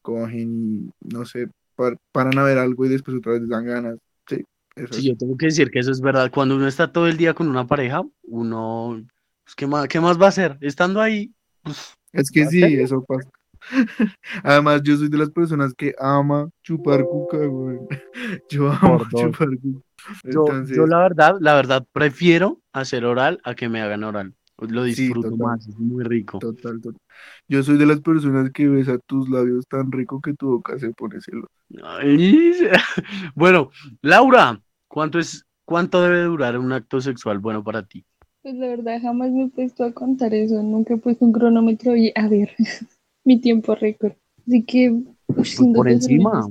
cogen 0.02 0.90
y, 1.02 1.14
no 1.14 1.24
sé, 1.26 1.48
par- 1.76 1.98
paran 2.12 2.38
a 2.38 2.44
ver 2.44 2.58
algo 2.58 2.86
y 2.86 2.90
después 2.90 3.16
otra 3.18 3.34
vez 3.34 3.48
dan 3.48 3.66
ganas, 3.66 3.98
sí, 4.28 4.44
eso 4.76 4.96
Sí, 4.96 5.04
es. 5.04 5.06
yo 5.06 5.16
tengo 5.16 5.36
que 5.36 5.46
decir 5.46 5.70
que 5.70 5.78
eso 5.80 5.90
es 5.90 6.00
verdad. 6.00 6.30
Cuando 6.30 6.56
uno 6.56 6.66
está 6.68 6.92
todo 6.92 7.08
el 7.08 7.16
día 7.16 7.34
con 7.34 7.48
una 7.48 7.66
pareja, 7.66 8.02
uno, 8.24 9.02
pues, 9.44 9.54
¿qué 9.56 9.66
más, 9.66 9.88
qué 9.88 10.00
más 10.00 10.20
va 10.20 10.26
a 10.26 10.28
hacer? 10.28 10.58
Estando 10.60 11.00
ahí, 11.00 11.32
pues, 11.62 11.94
Es 12.12 12.30
que 12.30 12.40
¿va 12.42 12.46
a 12.46 12.50
sí, 12.50 12.74
eso 12.80 13.04
pasa. 13.04 13.28
Además, 14.44 14.82
yo 14.84 14.96
soy 14.96 15.08
de 15.08 15.18
las 15.18 15.30
personas 15.30 15.74
que 15.74 15.94
ama 15.98 16.48
chupar 16.62 17.06
cuca, 17.06 17.38
güey. 17.46 17.80
Yo 18.48 18.70
amo 18.70 19.04
chupar 19.14 19.48
cuca. 19.60 19.80
Yo, 20.22 20.46
yo 20.62 20.86
la 20.86 20.98
verdad, 20.98 21.36
la 21.40 21.54
verdad, 21.54 21.86
prefiero 21.92 22.60
hacer 22.72 23.04
oral 23.04 23.40
a 23.44 23.54
que 23.54 23.68
me 23.68 23.80
hagan 23.80 24.04
oral. 24.04 24.34
Lo 24.58 24.84
disfruto 24.84 25.36
más, 25.36 25.66
es 25.66 25.76
muy 25.78 26.04
rico. 26.04 26.38
total, 26.38 26.80
total. 26.80 27.00
Yo 27.48 27.62
soy 27.62 27.76
de 27.76 27.86
las 27.86 28.00
personas 28.00 28.50
que 28.52 28.68
besa 28.68 28.98
tus 29.06 29.28
labios 29.28 29.66
tan 29.66 29.90
rico 29.90 30.20
que 30.20 30.34
tu 30.34 30.50
boca 30.52 30.78
se 30.78 30.90
pone 30.92 31.20
celosa. 31.20 31.52
Bueno, 33.34 33.70
Laura, 34.00 34.60
¿cuánto 34.88 35.18
es, 35.18 35.44
cuánto 35.64 36.02
debe 36.02 36.22
durar 36.22 36.58
un 36.58 36.72
acto 36.72 37.00
sexual 37.00 37.38
bueno 37.38 37.64
para 37.64 37.84
ti? 37.84 38.04
Pues 38.42 38.54
la 38.54 38.68
verdad 38.68 39.00
jamás 39.02 39.30
me 39.32 39.44
he 39.44 39.48
puesto 39.48 39.84
a 39.84 39.92
contar 39.92 40.34
eso, 40.34 40.62
nunca 40.62 40.94
he 40.94 40.98
puesto 40.98 41.24
un 41.24 41.32
cronómetro 41.32 41.96
y 41.96 42.12
a 42.14 42.28
ver 42.28 42.52
mi 43.24 43.40
tiempo 43.40 43.74
récord. 43.74 44.12
Así 44.46 44.62
que 44.62 44.90
uy, 44.90 45.44
siento 45.44 45.78
por 45.78 45.88
encima. 45.88 46.46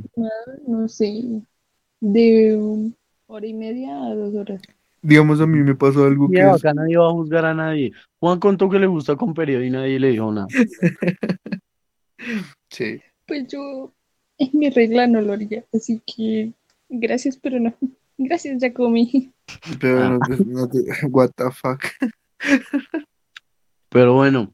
no 0.68 0.88
sé, 0.88 1.42
de 2.02 2.92
hora 3.28 3.48
y 3.48 3.54
media 3.54 4.04
a 4.04 4.16
dos 4.16 4.36
horas. 4.36 4.62
Digamos, 5.06 5.42
a 5.42 5.46
mí 5.46 5.60
me 5.60 5.76
pasó 5.76 6.06
algo 6.06 6.28
que 6.30 6.38
Mira, 6.38 6.52
es, 6.56 6.64
acá 6.64 6.74
nadie 6.74 6.96
va 6.98 7.08
a 7.08 7.12
juzgar 7.12 7.44
a 7.46 7.54
nadie. 7.54 7.92
Juan 8.20 8.40
contó 8.40 8.70
que 8.70 8.80
le 8.80 8.88
gusta 8.88 9.16
con 9.18 9.34
periodo 9.34 9.62
y 9.64 9.70
nadie 9.70 10.00
le 10.00 10.12
dijo 10.12 10.32
nada. 10.32 10.48
sí, 12.70 13.02
Pues 13.28 13.48
yo 13.48 13.94
en 14.38 14.50
mi 14.54 14.70
regla 14.70 15.06
no 15.08 15.22
lo 15.22 15.34
haría, 15.34 15.66
así 15.74 16.02
que 16.06 16.54
gracias, 16.90 17.38
pero 17.38 17.60
no. 17.60 17.74
Gracias, 18.18 18.60
Jacomi. 18.62 19.32
pero 19.80 20.00
Ah. 20.04 20.20
no, 20.30 20.38
no 20.62 20.70
te- 20.70 20.86
what 21.08 21.32
the 21.36 21.52
fuck. 21.52 21.84
Pero 23.90 24.14
bueno, 24.14 24.54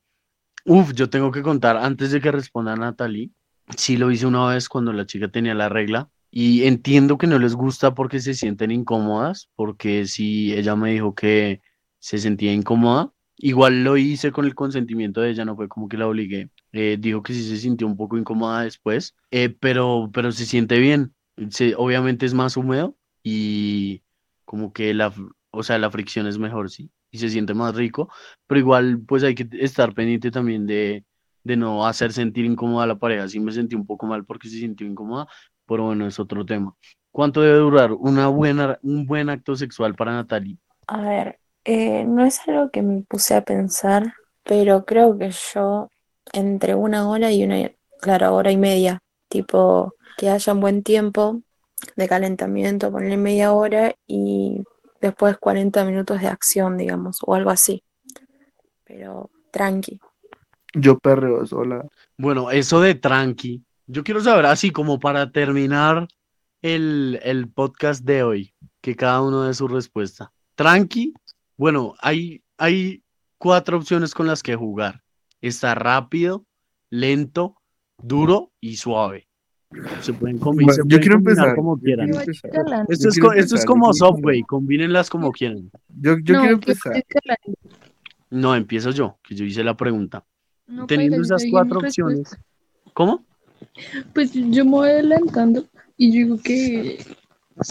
uff, 0.65 0.93
yo 0.93 1.09
tengo 1.09 1.31
que 1.31 1.41
contar, 1.43 1.77
antes 1.77 2.11
de 2.11 2.21
que 2.21 2.31
responda 2.31 2.75
Natalie, 2.75 3.29
sí 3.77 3.97
lo 3.97 4.11
hice 4.11 4.25
una 4.25 4.47
vez 4.47 4.67
cuando 4.67 4.93
la 4.93 5.05
chica 5.05 5.27
tenía 5.29 5.53
la 5.53 5.69
regla 5.69 6.09
y 6.31 6.65
entiendo 6.65 7.17
que 7.17 7.27
no 7.27 7.39
les 7.39 7.55
gusta 7.55 7.93
porque 7.95 8.19
se 8.19 8.33
sienten 8.33 8.71
incómodas, 8.71 9.49
porque 9.55 10.05
si 10.05 10.53
ella 10.53 10.75
me 10.75 10.91
dijo 10.91 11.15
que 11.15 11.61
se 11.99 12.17
sentía 12.19 12.53
incómoda, 12.53 13.11
igual 13.37 13.83
lo 13.83 13.97
hice 13.97 14.31
con 14.31 14.45
el 14.45 14.55
consentimiento 14.55 15.21
de 15.21 15.31
ella, 15.31 15.45
no 15.45 15.55
fue 15.55 15.67
como 15.69 15.87
que 15.89 15.97
la 15.97 16.07
obligué. 16.07 16.49
Eh, 16.71 16.97
dijo 16.99 17.23
que 17.23 17.33
sí 17.33 17.43
se 17.47 17.57
sintió 17.57 17.87
un 17.87 17.97
poco 17.97 18.17
incómoda 18.17 18.63
después, 18.63 19.15
eh, 19.31 19.49
pero, 19.49 20.09
pero 20.13 20.31
se 20.31 20.45
siente 20.45 20.79
bien. 20.79 21.13
Se- 21.49 21.75
obviamente 21.75 22.25
es 22.25 22.33
más 22.33 22.57
húmedo 22.57 22.95
y 23.23 24.03
como 24.45 24.73
que 24.73 24.93
la, 24.93 25.13
o 25.51 25.63
sea, 25.63 25.77
la 25.79 25.91
fricción 25.91 26.27
es 26.27 26.37
mejor, 26.37 26.69
sí, 26.69 26.91
y 27.11 27.17
se 27.19 27.29
siente 27.29 27.53
más 27.53 27.75
rico 27.75 28.09
pero 28.47 28.59
igual 28.59 29.01
pues 29.07 29.23
hay 29.23 29.35
que 29.35 29.47
estar 29.53 29.93
pendiente 29.93 30.31
también 30.31 30.65
de, 30.67 31.05
de 31.43 31.57
no 31.57 31.85
hacer 31.87 32.13
sentir 32.13 32.45
incómoda 32.45 32.83
a 32.85 32.87
la 32.87 32.99
pareja. 32.99 33.27
Sí 33.27 33.39
me 33.39 33.51
sentí 33.51 33.75
un 33.75 33.85
poco 33.85 34.05
mal 34.07 34.25
porque 34.25 34.49
se 34.49 34.57
sintió 34.59 34.87
incómoda, 34.87 35.27
pero 35.69 35.83
bueno, 35.83 36.07
es 36.07 36.19
otro 36.19 36.43
tema. 36.43 36.75
¿Cuánto 37.11 37.41
debe 37.41 37.59
durar 37.59 37.93
una 37.93 38.27
buena, 38.27 38.79
un 38.81 39.05
buen 39.05 39.29
acto 39.29 39.55
sexual 39.55 39.93
para 39.93 40.13
Natalie? 40.13 40.57
A 40.87 41.01
ver, 41.01 41.39
eh, 41.63 42.03
no 42.05 42.25
es 42.25 42.41
algo 42.47 42.71
que 42.71 42.81
me 42.81 43.03
puse 43.03 43.35
a 43.35 43.43
pensar, 43.43 44.13
pero 44.43 44.83
creo 44.85 45.17
que 45.17 45.29
yo 45.53 45.89
entre 46.33 46.73
una 46.73 47.07
hora 47.07 47.31
y 47.31 47.43
una, 47.43 47.71
claro, 48.01 48.33
hora 48.33 48.51
y 48.51 48.57
media, 48.57 48.99
tipo 49.27 49.93
que 50.17 50.29
haya 50.29 50.53
un 50.53 50.59
buen 50.59 50.81
tiempo 50.81 51.41
de 51.95 52.07
calentamiento, 52.07 52.91
ponerle 52.91 53.17
media 53.17 53.53
hora 53.53 53.93
y 54.07 54.63
después 54.99 55.37
40 55.37 55.85
minutos 55.85 56.19
de 56.19 56.27
acción, 56.27 56.77
digamos, 56.77 57.19
o 57.21 57.35
algo 57.35 57.51
así. 57.51 57.83
Pero 58.83 59.29
tranqui. 59.51 59.99
Yo 60.73 60.97
perreo 60.97 61.45
sola. 61.45 61.85
Bueno, 62.17 62.51
eso 62.51 62.81
de 62.81 62.95
tranqui, 62.95 63.63
yo 63.91 64.03
quiero 64.03 64.21
saber 64.21 64.45
así 64.45 64.69
como 64.69 64.99
para 64.99 65.31
terminar 65.31 66.07
el, 66.61 67.19
el 67.23 67.47
podcast 67.49 68.03
de 68.05 68.21
hoy, 68.23 68.53
que 68.81 68.95
cada 68.95 69.21
uno 69.21 69.43
dé 69.43 69.53
su 69.55 69.67
respuesta. 69.67 70.31
Tranqui, 70.55 71.13
bueno, 71.57 71.95
hay, 71.99 72.43
hay 72.57 73.03
cuatro 73.39 73.77
opciones 73.77 74.13
con 74.13 74.27
las 74.27 74.43
que 74.43 74.55
jugar. 74.55 75.01
Está 75.41 75.73
rápido, 75.73 76.45
lento, 76.91 77.55
duro 77.97 78.51
y 78.61 78.75
suave. 78.75 79.27
Se 80.01 80.13
pueden, 80.13 80.39
Bueno, 80.39 80.71
se 80.73 80.81
yo 80.81 80.85
pueden 80.85 81.01
quiero 81.01 81.15
combinar 81.15 81.47
empezar, 81.47 81.55
como 81.55 81.77
yo 81.77 81.83
quieran. 81.83 82.09
quiero 82.09 82.25
Yo. 82.25 82.31
Esto 82.89 83.03
Yo 83.03 83.09
es, 83.09 83.15
quiero 83.15 83.33
esto 83.33 83.55
es 83.55 83.65
como 83.65 83.87
yo 83.87 83.91
quiero 83.93 84.15
Subway, 84.17 84.41
combínenlas 84.43 85.09
como 85.09 85.31
quieran. 85.31 85.71
Yo, 85.87 86.17
yo 86.23 86.33
No, 86.35 86.39
quiero 86.41 86.55
empezar. 86.55 87.03
No, 88.29 88.55
empiezo 88.55 88.91
yo, 88.91 89.17
que 89.23 89.33
yo 89.35 89.45
hice 89.45 89.63
la 89.63 89.75
pregunta. 89.75 90.25
No, 90.67 90.85
Teniendo 90.85 91.17
yo 91.17 91.23
esas 91.23 91.43
cuatro 91.49 91.79
opciones. 91.79 92.37
¿Cómo? 92.93 93.25
Pues 94.13 94.31
yo 94.33 94.65
me 94.65 94.71
voy 94.71 94.89
adelantando 94.89 95.65
y 95.97 96.11
yo 96.11 96.25
digo 96.25 96.37
que 96.43 97.03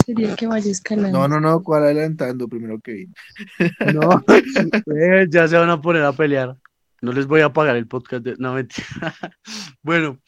sería 0.05 0.35
que 0.35 0.47
vaya 0.47 0.71
escalando. 0.71 1.19
No, 1.19 1.27
no, 1.27 1.39
no, 1.39 1.63
¿cuál 1.63 1.83
adelantando? 1.83 2.47
Primero 2.47 2.79
que 2.79 2.91
vine. 2.93 3.13
No, 3.93 4.23
eh, 4.95 5.27
ya 5.29 5.47
se 5.47 5.57
van 5.57 5.69
a 5.69 5.81
poner 5.81 6.03
a 6.03 6.13
pelear. 6.13 6.55
No 7.01 7.11
les 7.13 7.27
voy 7.27 7.41
a 7.41 7.51
pagar 7.53 7.75
el 7.75 7.87
podcast. 7.87 8.23
de- 8.23 8.35
No, 8.37 8.53
mentira. 8.53 8.85
Bueno, 9.81 10.19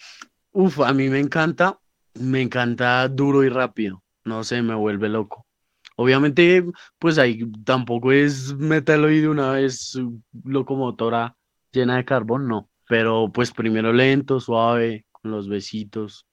uff, 0.52 0.80
a 0.80 0.94
mí 0.94 1.10
me 1.10 1.20
encanta, 1.20 1.78
me 2.20 2.42
encanta 2.42 3.08
duro 3.08 3.44
y 3.44 3.50
rápido. 3.50 4.02
No 4.24 4.44
sé, 4.44 4.62
me 4.62 4.76
vuelve 4.76 5.10
loco. 5.10 5.46
Obviamente, 5.98 6.64
pues 6.98 7.18
ahí 7.18 7.44
tampoco 7.66 8.12
es 8.12 8.54
meterlo 8.56 9.12
y 9.12 9.20
de 9.20 9.28
una 9.30 9.52
vez 9.52 10.00
locomotora 10.44 11.36
llena 11.72 11.98
de 11.98 12.06
carbón, 12.06 12.48
no. 12.48 12.70
Pero 12.88 13.30
pues 13.34 13.52
primero 13.52 13.92
lento, 13.94 14.40
suave, 14.40 15.06
con 15.22 15.32
los 15.32 15.48
besitos, 15.48 16.26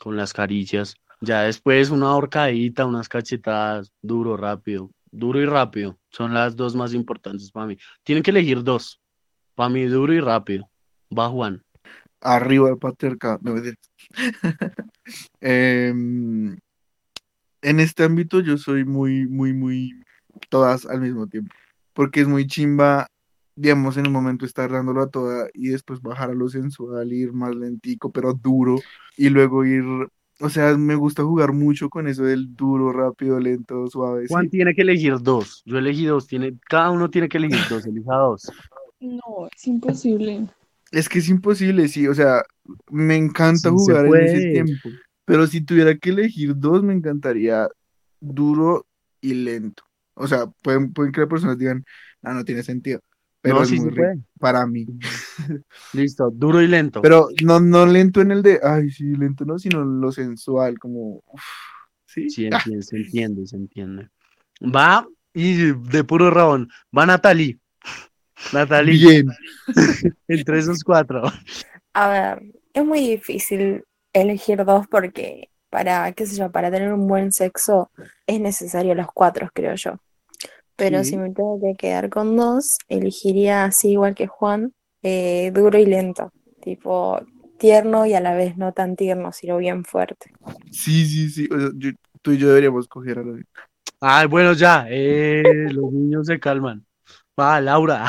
con 0.00 0.16
las 0.16 0.32
caricias. 0.32 0.94
Ya 1.20 1.42
después 1.42 1.90
una 1.90 2.14
horcadita, 2.14 2.86
unas 2.86 3.08
cachetadas, 3.08 3.92
duro, 4.02 4.36
rápido. 4.36 4.90
Duro 5.10 5.40
y 5.40 5.46
rápido 5.46 5.98
son 6.10 6.34
las 6.34 6.56
dos 6.56 6.74
más 6.74 6.92
importantes 6.92 7.50
para 7.50 7.66
mí. 7.66 7.78
Tienen 8.02 8.22
que 8.22 8.30
elegir 8.30 8.62
dos. 8.62 9.00
Para 9.54 9.70
mí, 9.70 9.84
duro 9.84 10.12
y 10.12 10.20
rápido. 10.20 10.68
Va 11.16 11.28
Juan. 11.28 11.62
Arriba 12.20 12.70
el 12.70 12.78
patriarcado. 12.78 13.38
No, 13.42 13.54
mentira. 13.54 13.76
Em, 15.40 16.58
en 17.62 17.80
este 17.80 18.04
ámbito 18.04 18.40
yo 18.40 18.58
soy 18.58 18.84
muy, 18.84 19.28
muy, 19.28 19.52
muy 19.52 20.02
todas 20.48 20.84
al 20.86 21.00
mismo 21.00 21.26
tiempo. 21.28 21.54
Porque 21.92 22.20
es 22.20 22.28
muy 22.28 22.46
chimba, 22.46 23.06
digamos, 23.56 23.96
en 23.96 24.06
un 24.06 24.12
momento 24.12 24.44
estar 24.44 24.70
dándolo 24.70 25.02
a 25.02 25.08
toda 25.08 25.48
y 25.54 25.68
después 25.68 26.00
bajar 26.00 26.30
a 26.30 26.34
lo 26.34 26.48
sensual, 26.48 27.12
ir 27.12 27.32
más 27.32 27.54
lentico, 27.54 28.12
pero 28.12 28.34
duro, 28.34 28.76
y 29.16 29.30
luego 29.30 29.64
ir, 29.64 29.84
o 30.40 30.50
sea, 30.50 30.76
me 30.76 30.94
gusta 30.94 31.24
jugar 31.24 31.52
mucho 31.52 31.88
con 31.88 32.06
eso 32.06 32.24
del 32.24 32.54
duro, 32.54 32.92
rápido, 32.92 33.40
lento, 33.40 33.86
suave. 33.88 34.26
Juan 34.28 34.44
¿sí? 34.44 34.50
tiene 34.50 34.74
que 34.74 34.82
elegir 34.82 35.14
dos. 35.20 35.62
Yo 35.64 35.78
elegí 35.78 36.04
dos. 36.04 36.26
Tiene, 36.26 36.58
cada 36.68 36.90
uno 36.90 37.08
tiene 37.08 37.28
que 37.28 37.38
elegir 37.38 37.58
dos. 37.70 37.86
Elija 37.86 38.14
dos. 38.14 38.52
No, 39.00 39.48
es 39.54 39.66
imposible. 39.66 40.46
Es 40.92 41.08
que 41.08 41.18
es 41.18 41.28
imposible, 41.28 41.88
sí, 41.88 42.06
o 42.06 42.14
sea, 42.14 42.44
me 42.90 43.16
encanta 43.16 43.70
Sí 43.70 43.74
jugar 43.74 44.06
en 44.06 44.14
ese 44.14 44.50
tiempo, 44.52 44.88
pero 45.24 45.46
si 45.46 45.60
tuviera 45.60 45.96
que 45.96 46.10
elegir 46.10 46.56
dos, 46.56 46.82
me 46.82 46.94
encantaría 46.94 47.68
duro 48.20 48.86
y 49.20 49.34
lento. 49.34 49.82
O 50.14 50.26
sea, 50.28 50.46
pueden, 50.62 50.92
pueden 50.92 51.12
que 51.12 51.20
las 51.20 51.28
personas 51.28 51.58
digan, 51.58 51.84
ah, 52.22 52.34
no 52.34 52.44
tiene 52.44 52.62
sentido, 52.62 53.00
pero 53.48 53.60
No, 53.60 53.62
es 53.62 53.68
sí 53.68 53.76
muy 53.76 53.90
rico 53.90 53.96
puede. 53.96 54.18
para 54.38 54.66
mí. 54.66 54.86
Listo, 55.92 56.30
duro 56.30 56.60
y 56.62 56.66
lento. 56.66 57.00
Pero 57.00 57.28
no, 57.44 57.60
no 57.60 57.86
lento 57.86 58.20
en 58.20 58.30
el 58.32 58.42
de, 58.42 58.60
ay, 58.62 58.90
sí, 58.90 59.04
lento 59.16 59.44
no, 59.44 59.58
sino 59.58 59.82
en 59.82 60.00
lo 60.00 60.12
sensual, 60.12 60.78
como, 60.78 61.22
uf, 61.26 61.42
sí, 62.06 62.28
Sí, 62.30 62.46
Ah, 62.50 62.64
entiende, 62.64 62.82
se 62.82 62.96
entiende, 62.96 63.46
se 63.46 63.56
entiende. 63.56 64.08
Va 64.62 65.06
y 65.34 65.72
de 65.72 66.04
puro 66.04 66.30
rabón. 66.30 66.68
Va 66.96 67.06
Natalie. 67.06 67.58
Natalie, 68.52 68.98
bien. 68.98 69.28
entre 70.28 70.58
esos 70.58 70.82
cuatro. 70.84 71.22
A 71.94 72.08
ver, 72.08 72.42
es 72.74 72.84
muy 72.84 73.00
difícil 73.00 73.84
elegir 74.12 74.64
dos 74.64 74.86
porque 74.88 75.50
para, 75.70 76.12
qué 76.12 76.26
sé 76.26 76.36
yo, 76.36 76.50
para 76.52 76.70
tener 76.70 76.92
un 76.92 77.06
buen 77.08 77.32
sexo 77.32 77.90
es 78.26 78.40
necesario 78.40 78.94
los 78.94 79.06
cuatro, 79.12 79.48
creo 79.54 79.74
yo. 79.74 79.96
Pero 80.76 81.02
Sí. 81.02 81.10
si 81.10 81.16
me 81.16 81.30
tengo 81.32 81.58
que 81.60 81.74
quedar 81.74 82.10
con 82.10 82.36
dos, 82.36 82.78
elegiría 82.88 83.64
así 83.64 83.92
igual 83.92 84.14
que 84.14 84.26
Juan, 84.26 84.72
eh, 85.02 85.50
duro 85.54 85.78
y 85.78 85.86
lento, 85.86 86.30
tipo 86.62 87.20
tierno 87.58 88.04
y 88.06 88.14
a 88.14 88.20
la 88.20 88.34
vez 88.34 88.56
no 88.58 88.72
tan 88.72 88.96
tierno, 88.96 89.32
sino 89.32 89.56
bien 89.58 89.84
fuerte. 89.84 90.30
Sí, 90.70 91.06
sí, 91.06 91.30
sí, 91.30 91.48
o 91.50 91.58
sea, 91.58 91.70
yo- 91.74 91.90
tú 92.22 92.32
y 92.32 92.38
yo 92.38 92.48
deberíamos 92.48 92.86
coger 92.88 93.18
a 93.18 93.22
los... 93.22 93.40
Ay, 94.00 94.26
bueno, 94.26 94.52
ya. 94.52 94.86
eh, 94.90 95.42
los 95.72 95.92
niños 95.92 96.26
se 96.26 96.38
calman. 96.38 96.84
Va, 97.38 97.60
Laura. 97.60 98.06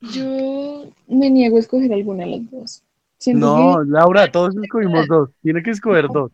Yo 0.00 0.90
me 1.08 1.30
niego 1.30 1.56
a 1.56 1.60
escoger 1.60 1.92
alguna 1.92 2.24
de 2.24 2.30
las 2.30 2.50
dos. 2.50 2.82
Siento 3.18 3.46
No, 3.46 3.82
que, 3.82 3.90
Laura, 3.90 4.30
todos 4.30 4.56
escogimos 4.56 5.06
dos. 5.08 5.30
Tiene 5.42 5.62
que 5.62 5.70
escoger 5.70 6.08
dos. 6.08 6.30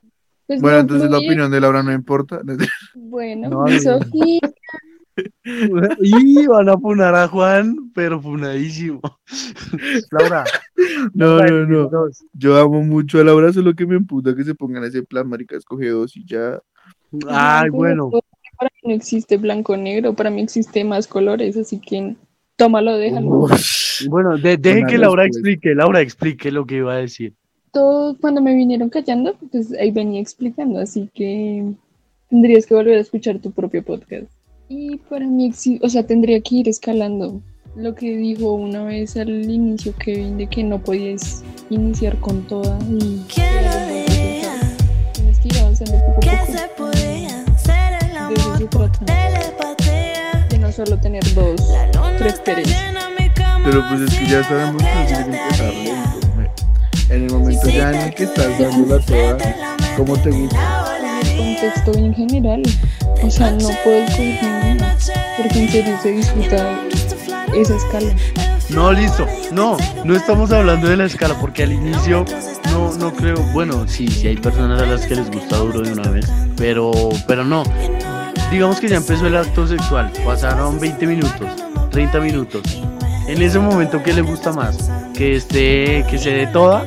Pues, 0.46 0.60
Bueno, 0.60 0.76
no 0.76 0.80
entonces 0.82 1.10
la 1.10 1.18
opinión 1.18 1.50
de 1.50 1.60
Laura 1.60 1.82
no 1.82 1.92
importa. 1.92 2.40
Bueno, 2.94 3.48
No, 3.48 3.64
mi 3.64 3.72
no. 3.74 3.80
Sofía, 3.80 4.40
Y 6.00 6.46
van 6.46 6.68
a 6.68 6.78
funar 6.78 7.14
a 7.14 7.28
Juan, 7.28 7.90
pero 7.94 8.20
funadísimo. 8.20 9.00
Laura. 10.10 10.44
No, 11.12 11.38
no, 11.40 11.66
no. 11.66 12.08
Yo 12.32 12.56
amo 12.58 12.82
mucho 12.82 13.20
a 13.20 13.24
Laura, 13.24 13.52
solo 13.52 13.74
que 13.74 13.86
me 13.86 13.96
emputa 13.96 14.34
que 14.34 14.44
se 14.44 14.54
pongan 14.54 14.84
ese 14.84 15.02
plan, 15.02 15.28
marica, 15.28 15.56
escoge 15.56 15.88
dos 15.88 16.16
y 16.16 16.24
ya. 16.26 16.60
Ay, 17.28 17.70
bueno. 17.70 18.10
Para 18.56 18.70
mí 18.82 18.90
no 18.90 18.94
existe 18.94 19.36
blanco 19.36 19.76
negro, 19.76 20.14
para 20.14 20.30
mí 20.30 20.42
existe 20.42 20.84
más 20.84 21.06
colores, 21.08 21.56
así 21.56 21.80
que 21.80 22.16
tómalo, 22.56 22.96
déjalo. 22.96 23.46
Bueno, 24.08 24.38
de- 24.38 24.56
deje 24.56 24.84
que 24.86 24.98
Laura 24.98 25.24
explique. 25.24 25.74
Laura 25.74 26.00
explique 26.00 26.50
lo 26.52 26.64
que 26.66 26.76
iba 26.76 26.94
a 26.94 26.98
decir. 26.98 27.34
Todo 27.74 28.16
cuando 28.18 28.40
me 28.40 28.54
vinieron 28.54 28.88
callando, 28.88 29.34
pues 29.50 29.72
ahí 29.72 29.90
venía 29.90 30.20
explicando, 30.20 30.78
así 30.78 31.10
que 31.12 31.74
tendrías 32.30 32.66
que 32.66 32.74
volver 32.74 32.98
a 32.98 33.00
escuchar 33.00 33.40
tu 33.40 33.50
propio 33.50 33.82
podcast. 33.82 34.26
Y 34.68 34.96
para 34.96 35.26
mí, 35.26 35.52
o 35.82 35.88
sea, 35.88 36.06
tendría 36.06 36.40
que 36.40 36.54
ir 36.54 36.68
escalando. 36.68 37.42
Lo 37.76 37.94
que 37.96 38.16
dijo 38.16 38.52
una 38.52 38.84
vez 38.84 39.16
al 39.16 39.50
inicio 39.50 39.92
Kevin 39.98 40.38
de 40.38 40.46
que 40.46 40.62
no 40.62 40.78
podías 40.80 41.42
iniciar 41.70 42.18
con 42.20 42.42
toda 42.46 42.78
y 42.88 43.24
tienes 45.12 45.40
que 45.40 45.48
ir 45.48 45.58
avanzando 45.58 45.94
poco 46.06 46.30
a 46.30 46.38
poco. 46.38 46.52
se 46.52 46.68
podía 46.76 47.58
ser 47.58 47.94
el 48.00 48.12
De 48.12 48.42
amor 48.42 48.70
por 48.70 48.92
telepatía. 48.98 50.46
De 50.48 50.58
no 50.58 50.70
solo 50.70 51.00
tener 51.00 51.24
dos, 51.34 51.60
tres 52.16 52.40
cama 53.34 53.64
Pero 53.64 53.82
pues 53.88 54.02
es 54.02 54.18
que 54.18 54.26
ya 54.28 54.44
sabemos 54.44 54.80
que 54.80 54.88
tiene 54.88 55.06
que 55.06 55.36
empezar 55.36 55.74
lento. 55.74 56.23
En 57.10 57.24
el 57.24 57.30
momento 57.30 57.68
ya 57.68 57.90
en 57.90 58.00
el 58.08 58.14
que 58.14 58.24
estás 58.24 58.58
dándola 58.58 59.04
toda, 59.04 59.38
¿cómo 59.96 60.16
te 60.16 60.30
gusta? 60.30 60.94
el 61.20 61.36
contexto 61.36 61.94
en 61.94 62.14
general. 62.14 62.62
O 63.22 63.30
sea, 63.30 63.50
no 63.50 63.68
puedo 63.82 64.02
escoger 64.04 64.42
ninguna, 64.42 64.96
porque 65.36 65.64
en 65.64 65.70
serio 65.70 65.98
se 66.02 66.10
disfruta 66.12 66.80
esa 67.54 67.76
escala. 67.76 68.14
No, 68.70 68.92
listo. 68.92 69.26
No, 69.52 69.76
no 70.04 70.16
estamos 70.16 70.50
hablando 70.50 70.88
de 70.88 70.96
la 70.96 71.04
escala, 71.04 71.34
porque 71.40 71.62
al 71.62 71.72
inicio 71.72 72.24
no, 72.70 72.92
no 72.96 73.12
creo. 73.12 73.36
Bueno, 73.52 73.86
sí, 73.86 74.08
sí 74.08 74.26
hay 74.26 74.36
personas 74.36 74.80
a 74.80 74.86
las 74.86 75.06
que 75.06 75.16
les 75.16 75.30
gusta 75.30 75.56
duro 75.56 75.82
de 75.82 75.92
una 75.92 76.08
vez, 76.10 76.26
pero, 76.56 76.92
pero 77.26 77.44
no. 77.44 77.64
Digamos 78.50 78.80
que 78.80 78.88
ya 78.88 78.96
empezó 78.96 79.26
el 79.26 79.36
acto 79.36 79.66
sexual. 79.66 80.10
Pasaron 80.24 80.78
20 80.80 81.06
minutos, 81.06 81.48
30 81.90 82.20
minutos. 82.20 82.62
En 83.26 83.40
ese 83.40 83.58
momento, 83.58 84.02
¿qué 84.02 84.12
le 84.12 84.20
gusta 84.20 84.52
más? 84.52 84.90
Que 85.14 85.36
esté, 85.36 86.04
que 86.10 86.18
se 86.18 86.30
dé 86.30 86.46
toda, 86.46 86.86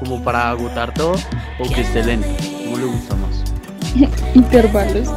como 0.00 0.22
para 0.22 0.50
agotar 0.50 0.94
todo, 0.94 1.16
o 1.58 1.68
que 1.68 1.82
esté 1.82 2.02
lento. 2.04 2.26
¿Cómo 2.64 2.78
le 2.78 2.84
gusta 2.86 3.14
más? 3.16 3.44
Intervalos. 4.34 5.08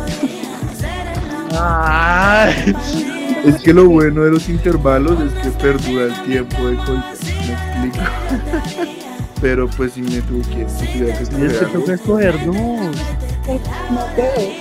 Ay, 1.59 2.76
Es 3.45 3.55
que 3.61 3.74
lo 3.74 3.88
bueno 3.88 4.24
de 4.24 4.32
los 4.32 4.49
intervalos 4.49 5.18
es 5.22 5.34
que 5.41 5.49
perdura 5.51 6.05
el 6.05 6.24
tiempo 6.26 6.68
de 6.68 6.76
coito. 6.76 6.93
Me 6.93 7.88
explico. 7.88 8.05
Pero 9.41 9.68
pues 9.70 9.93
si 9.93 10.01
me 10.01 10.20
tuve 10.22 10.41
que, 10.41 10.65
tuviera 10.65 11.18
que 11.18 11.24
es 11.24 11.30
escoger 11.30 11.51
que 11.51 11.65
algo, 11.65 11.80
toca 11.80 11.93
escoger 11.93 12.45
dos. 12.45 12.55
No 12.55 14.05
puedo. 14.15 14.51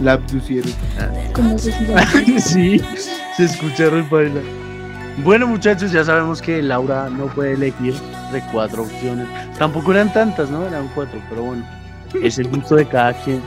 la 0.00 0.12
abducieron. 0.12 0.72
Ah, 0.98 1.08
Como 1.34 1.58
se 1.58 1.72
gira. 1.72 2.06
sí, 2.40 2.80
se 3.36 3.44
escucha 3.44 3.90
repaila. 3.90 4.40
Bueno, 5.18 5.46
muchachos, 5.46 5.92
ya 5.92 6.04
sabemos 6.04 6.40
que 6.40 6.62
Laura 6.62 7.08
no 7.10 7.26
puede 7.26 7.52
elegir 7.52 7.94
de 8.32 8.42
cuatro 8.50 8.82
opciones. 8.82 9.28
Tampoco 9.58 9.92
eran 9.92 10.12
tantas, 10.12 10.50
¿no? 10.50 10.66
Eran 10.66 10.88
cuatro, 10.94 11.20
pero 11.28 11.42
bueno. 11.44 11.64
Es 12.22 12.38
el 12.38 12.48
gusto 12.48 12.76
de 12.76 12.86
cada 12.86 13.12
quien. 13.12 13.40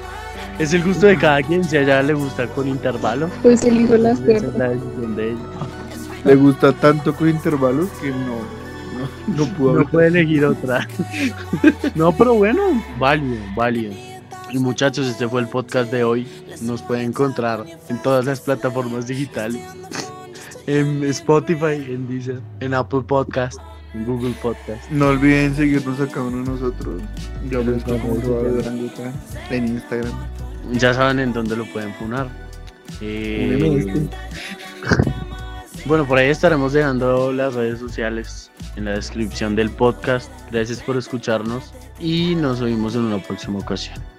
Es 0.60 0.74
el 0.74 0.84
gusto 0.84 1.08
de 1.08 1.18
cada 1.18 1.42
quien. 1.42 1.64
Si 1.64 1.76
a 1.76 1.82
ella 1.82 2.02
le 2.04 2.14
gusta 2.14 2.48
con 2.48 2.68
intervalo, 2.68 3.30
Pues 3.42 3.64
elijo 3.64 3.98
las 3.98 4.20
esa 4.22 4.48
es 4.48 4.54
la 4.56 4.70
decisión 4.70 5.16
de 5.16 5.32
ella. 5.32 5.42
Le 6.24 6.36
gusta 6.36 6.72
tanto 6.72 7.14
con 7.16 7.30
intervalos 7.30 7.90
que 8.02 8.10
no, 8.10 8.38
no, 9.36 9.46
no 9.46 9.54
pudo 9.54 9.74
No 9.80 9.88
puede 9.88 10.08
elegir 10.20 10.46
otra. 10.46 10.88
No, 11.96 12.12
pero 12.12 12.36
bueno, 12.36 12.62
válido, 13.00 13.38
válido. 13.56 13.94
Y 14.52 14.60
muchachos, 14.60 15.08
este 15.08 15.28
fue 15.28 15.42
el 15.42 15.48
podcast 15.48 15.92
de 15.92 16.04
hoy. 16.04 16.28
Nos 16.62 16.82
pueden 16.82 17.08
encontrar 17.08 17.66
en 17.90 18.02
todas 18.02 18.24
las 18.26 18.40
plataformas 18.40 19.08
digitales. 19.08 19.62
En 20.68 21.04
Spotify, 21.04 21.76
en 21.88 22.08
Deezer, 22.08 22.40
en 22.60 22.74
Apple 22.74 23.02
Podcast, 23.02 23.60
en 23.94 24.06
Google 24.06 24.34
Podcast. 24.42 24.90
No 24.90 25.10
olviden 25.10 25.56
seguirnos 25.56 26.00
a 26.00 26.08
cada 26.08 26.26
uno 26.26 26.38
de 26.38 26.52
nosotros. 26.52 27.02
Redes 27.50 27.84
Robado 27.88 28.16
sociales. 28.16 28.56
Durangueta 28.56 29.14
en 29.52 29.68
Instagram. 29.68 30.14
Ya 30.74 30.94
saben 30.94 31.20
en 31.20 31.34
dónde 31.34 31.56
lo 31.56 31.66
pueden 31.66 31.94
funar. 31.96 32.28
Eh, 33.02 34.08
bueno, 35.86 36.08
por 36.08 36.18
ahí 36.18 36.30
estaremos 36.30 36.74
dejando 36.74 37.32
las 37.32 37.54
redes 37.54 37.80
sociales 37.80 38.52
en 38.76 38.86
la 38.86 38.92
descripción 38.92 39.56
del 39.56 39.70
podcast. 39.70 40.32
Gracias 40.52 40.82
por 40.82 40.98
escucharnos 40.98 41.74
y 42.00 42.36
nos 42.36 42.62
oímos 42.62 42.96
en 42.96 43.02
una 43.02 43.22
próxima 43.22 43.60
ocasión. 43.60 44.15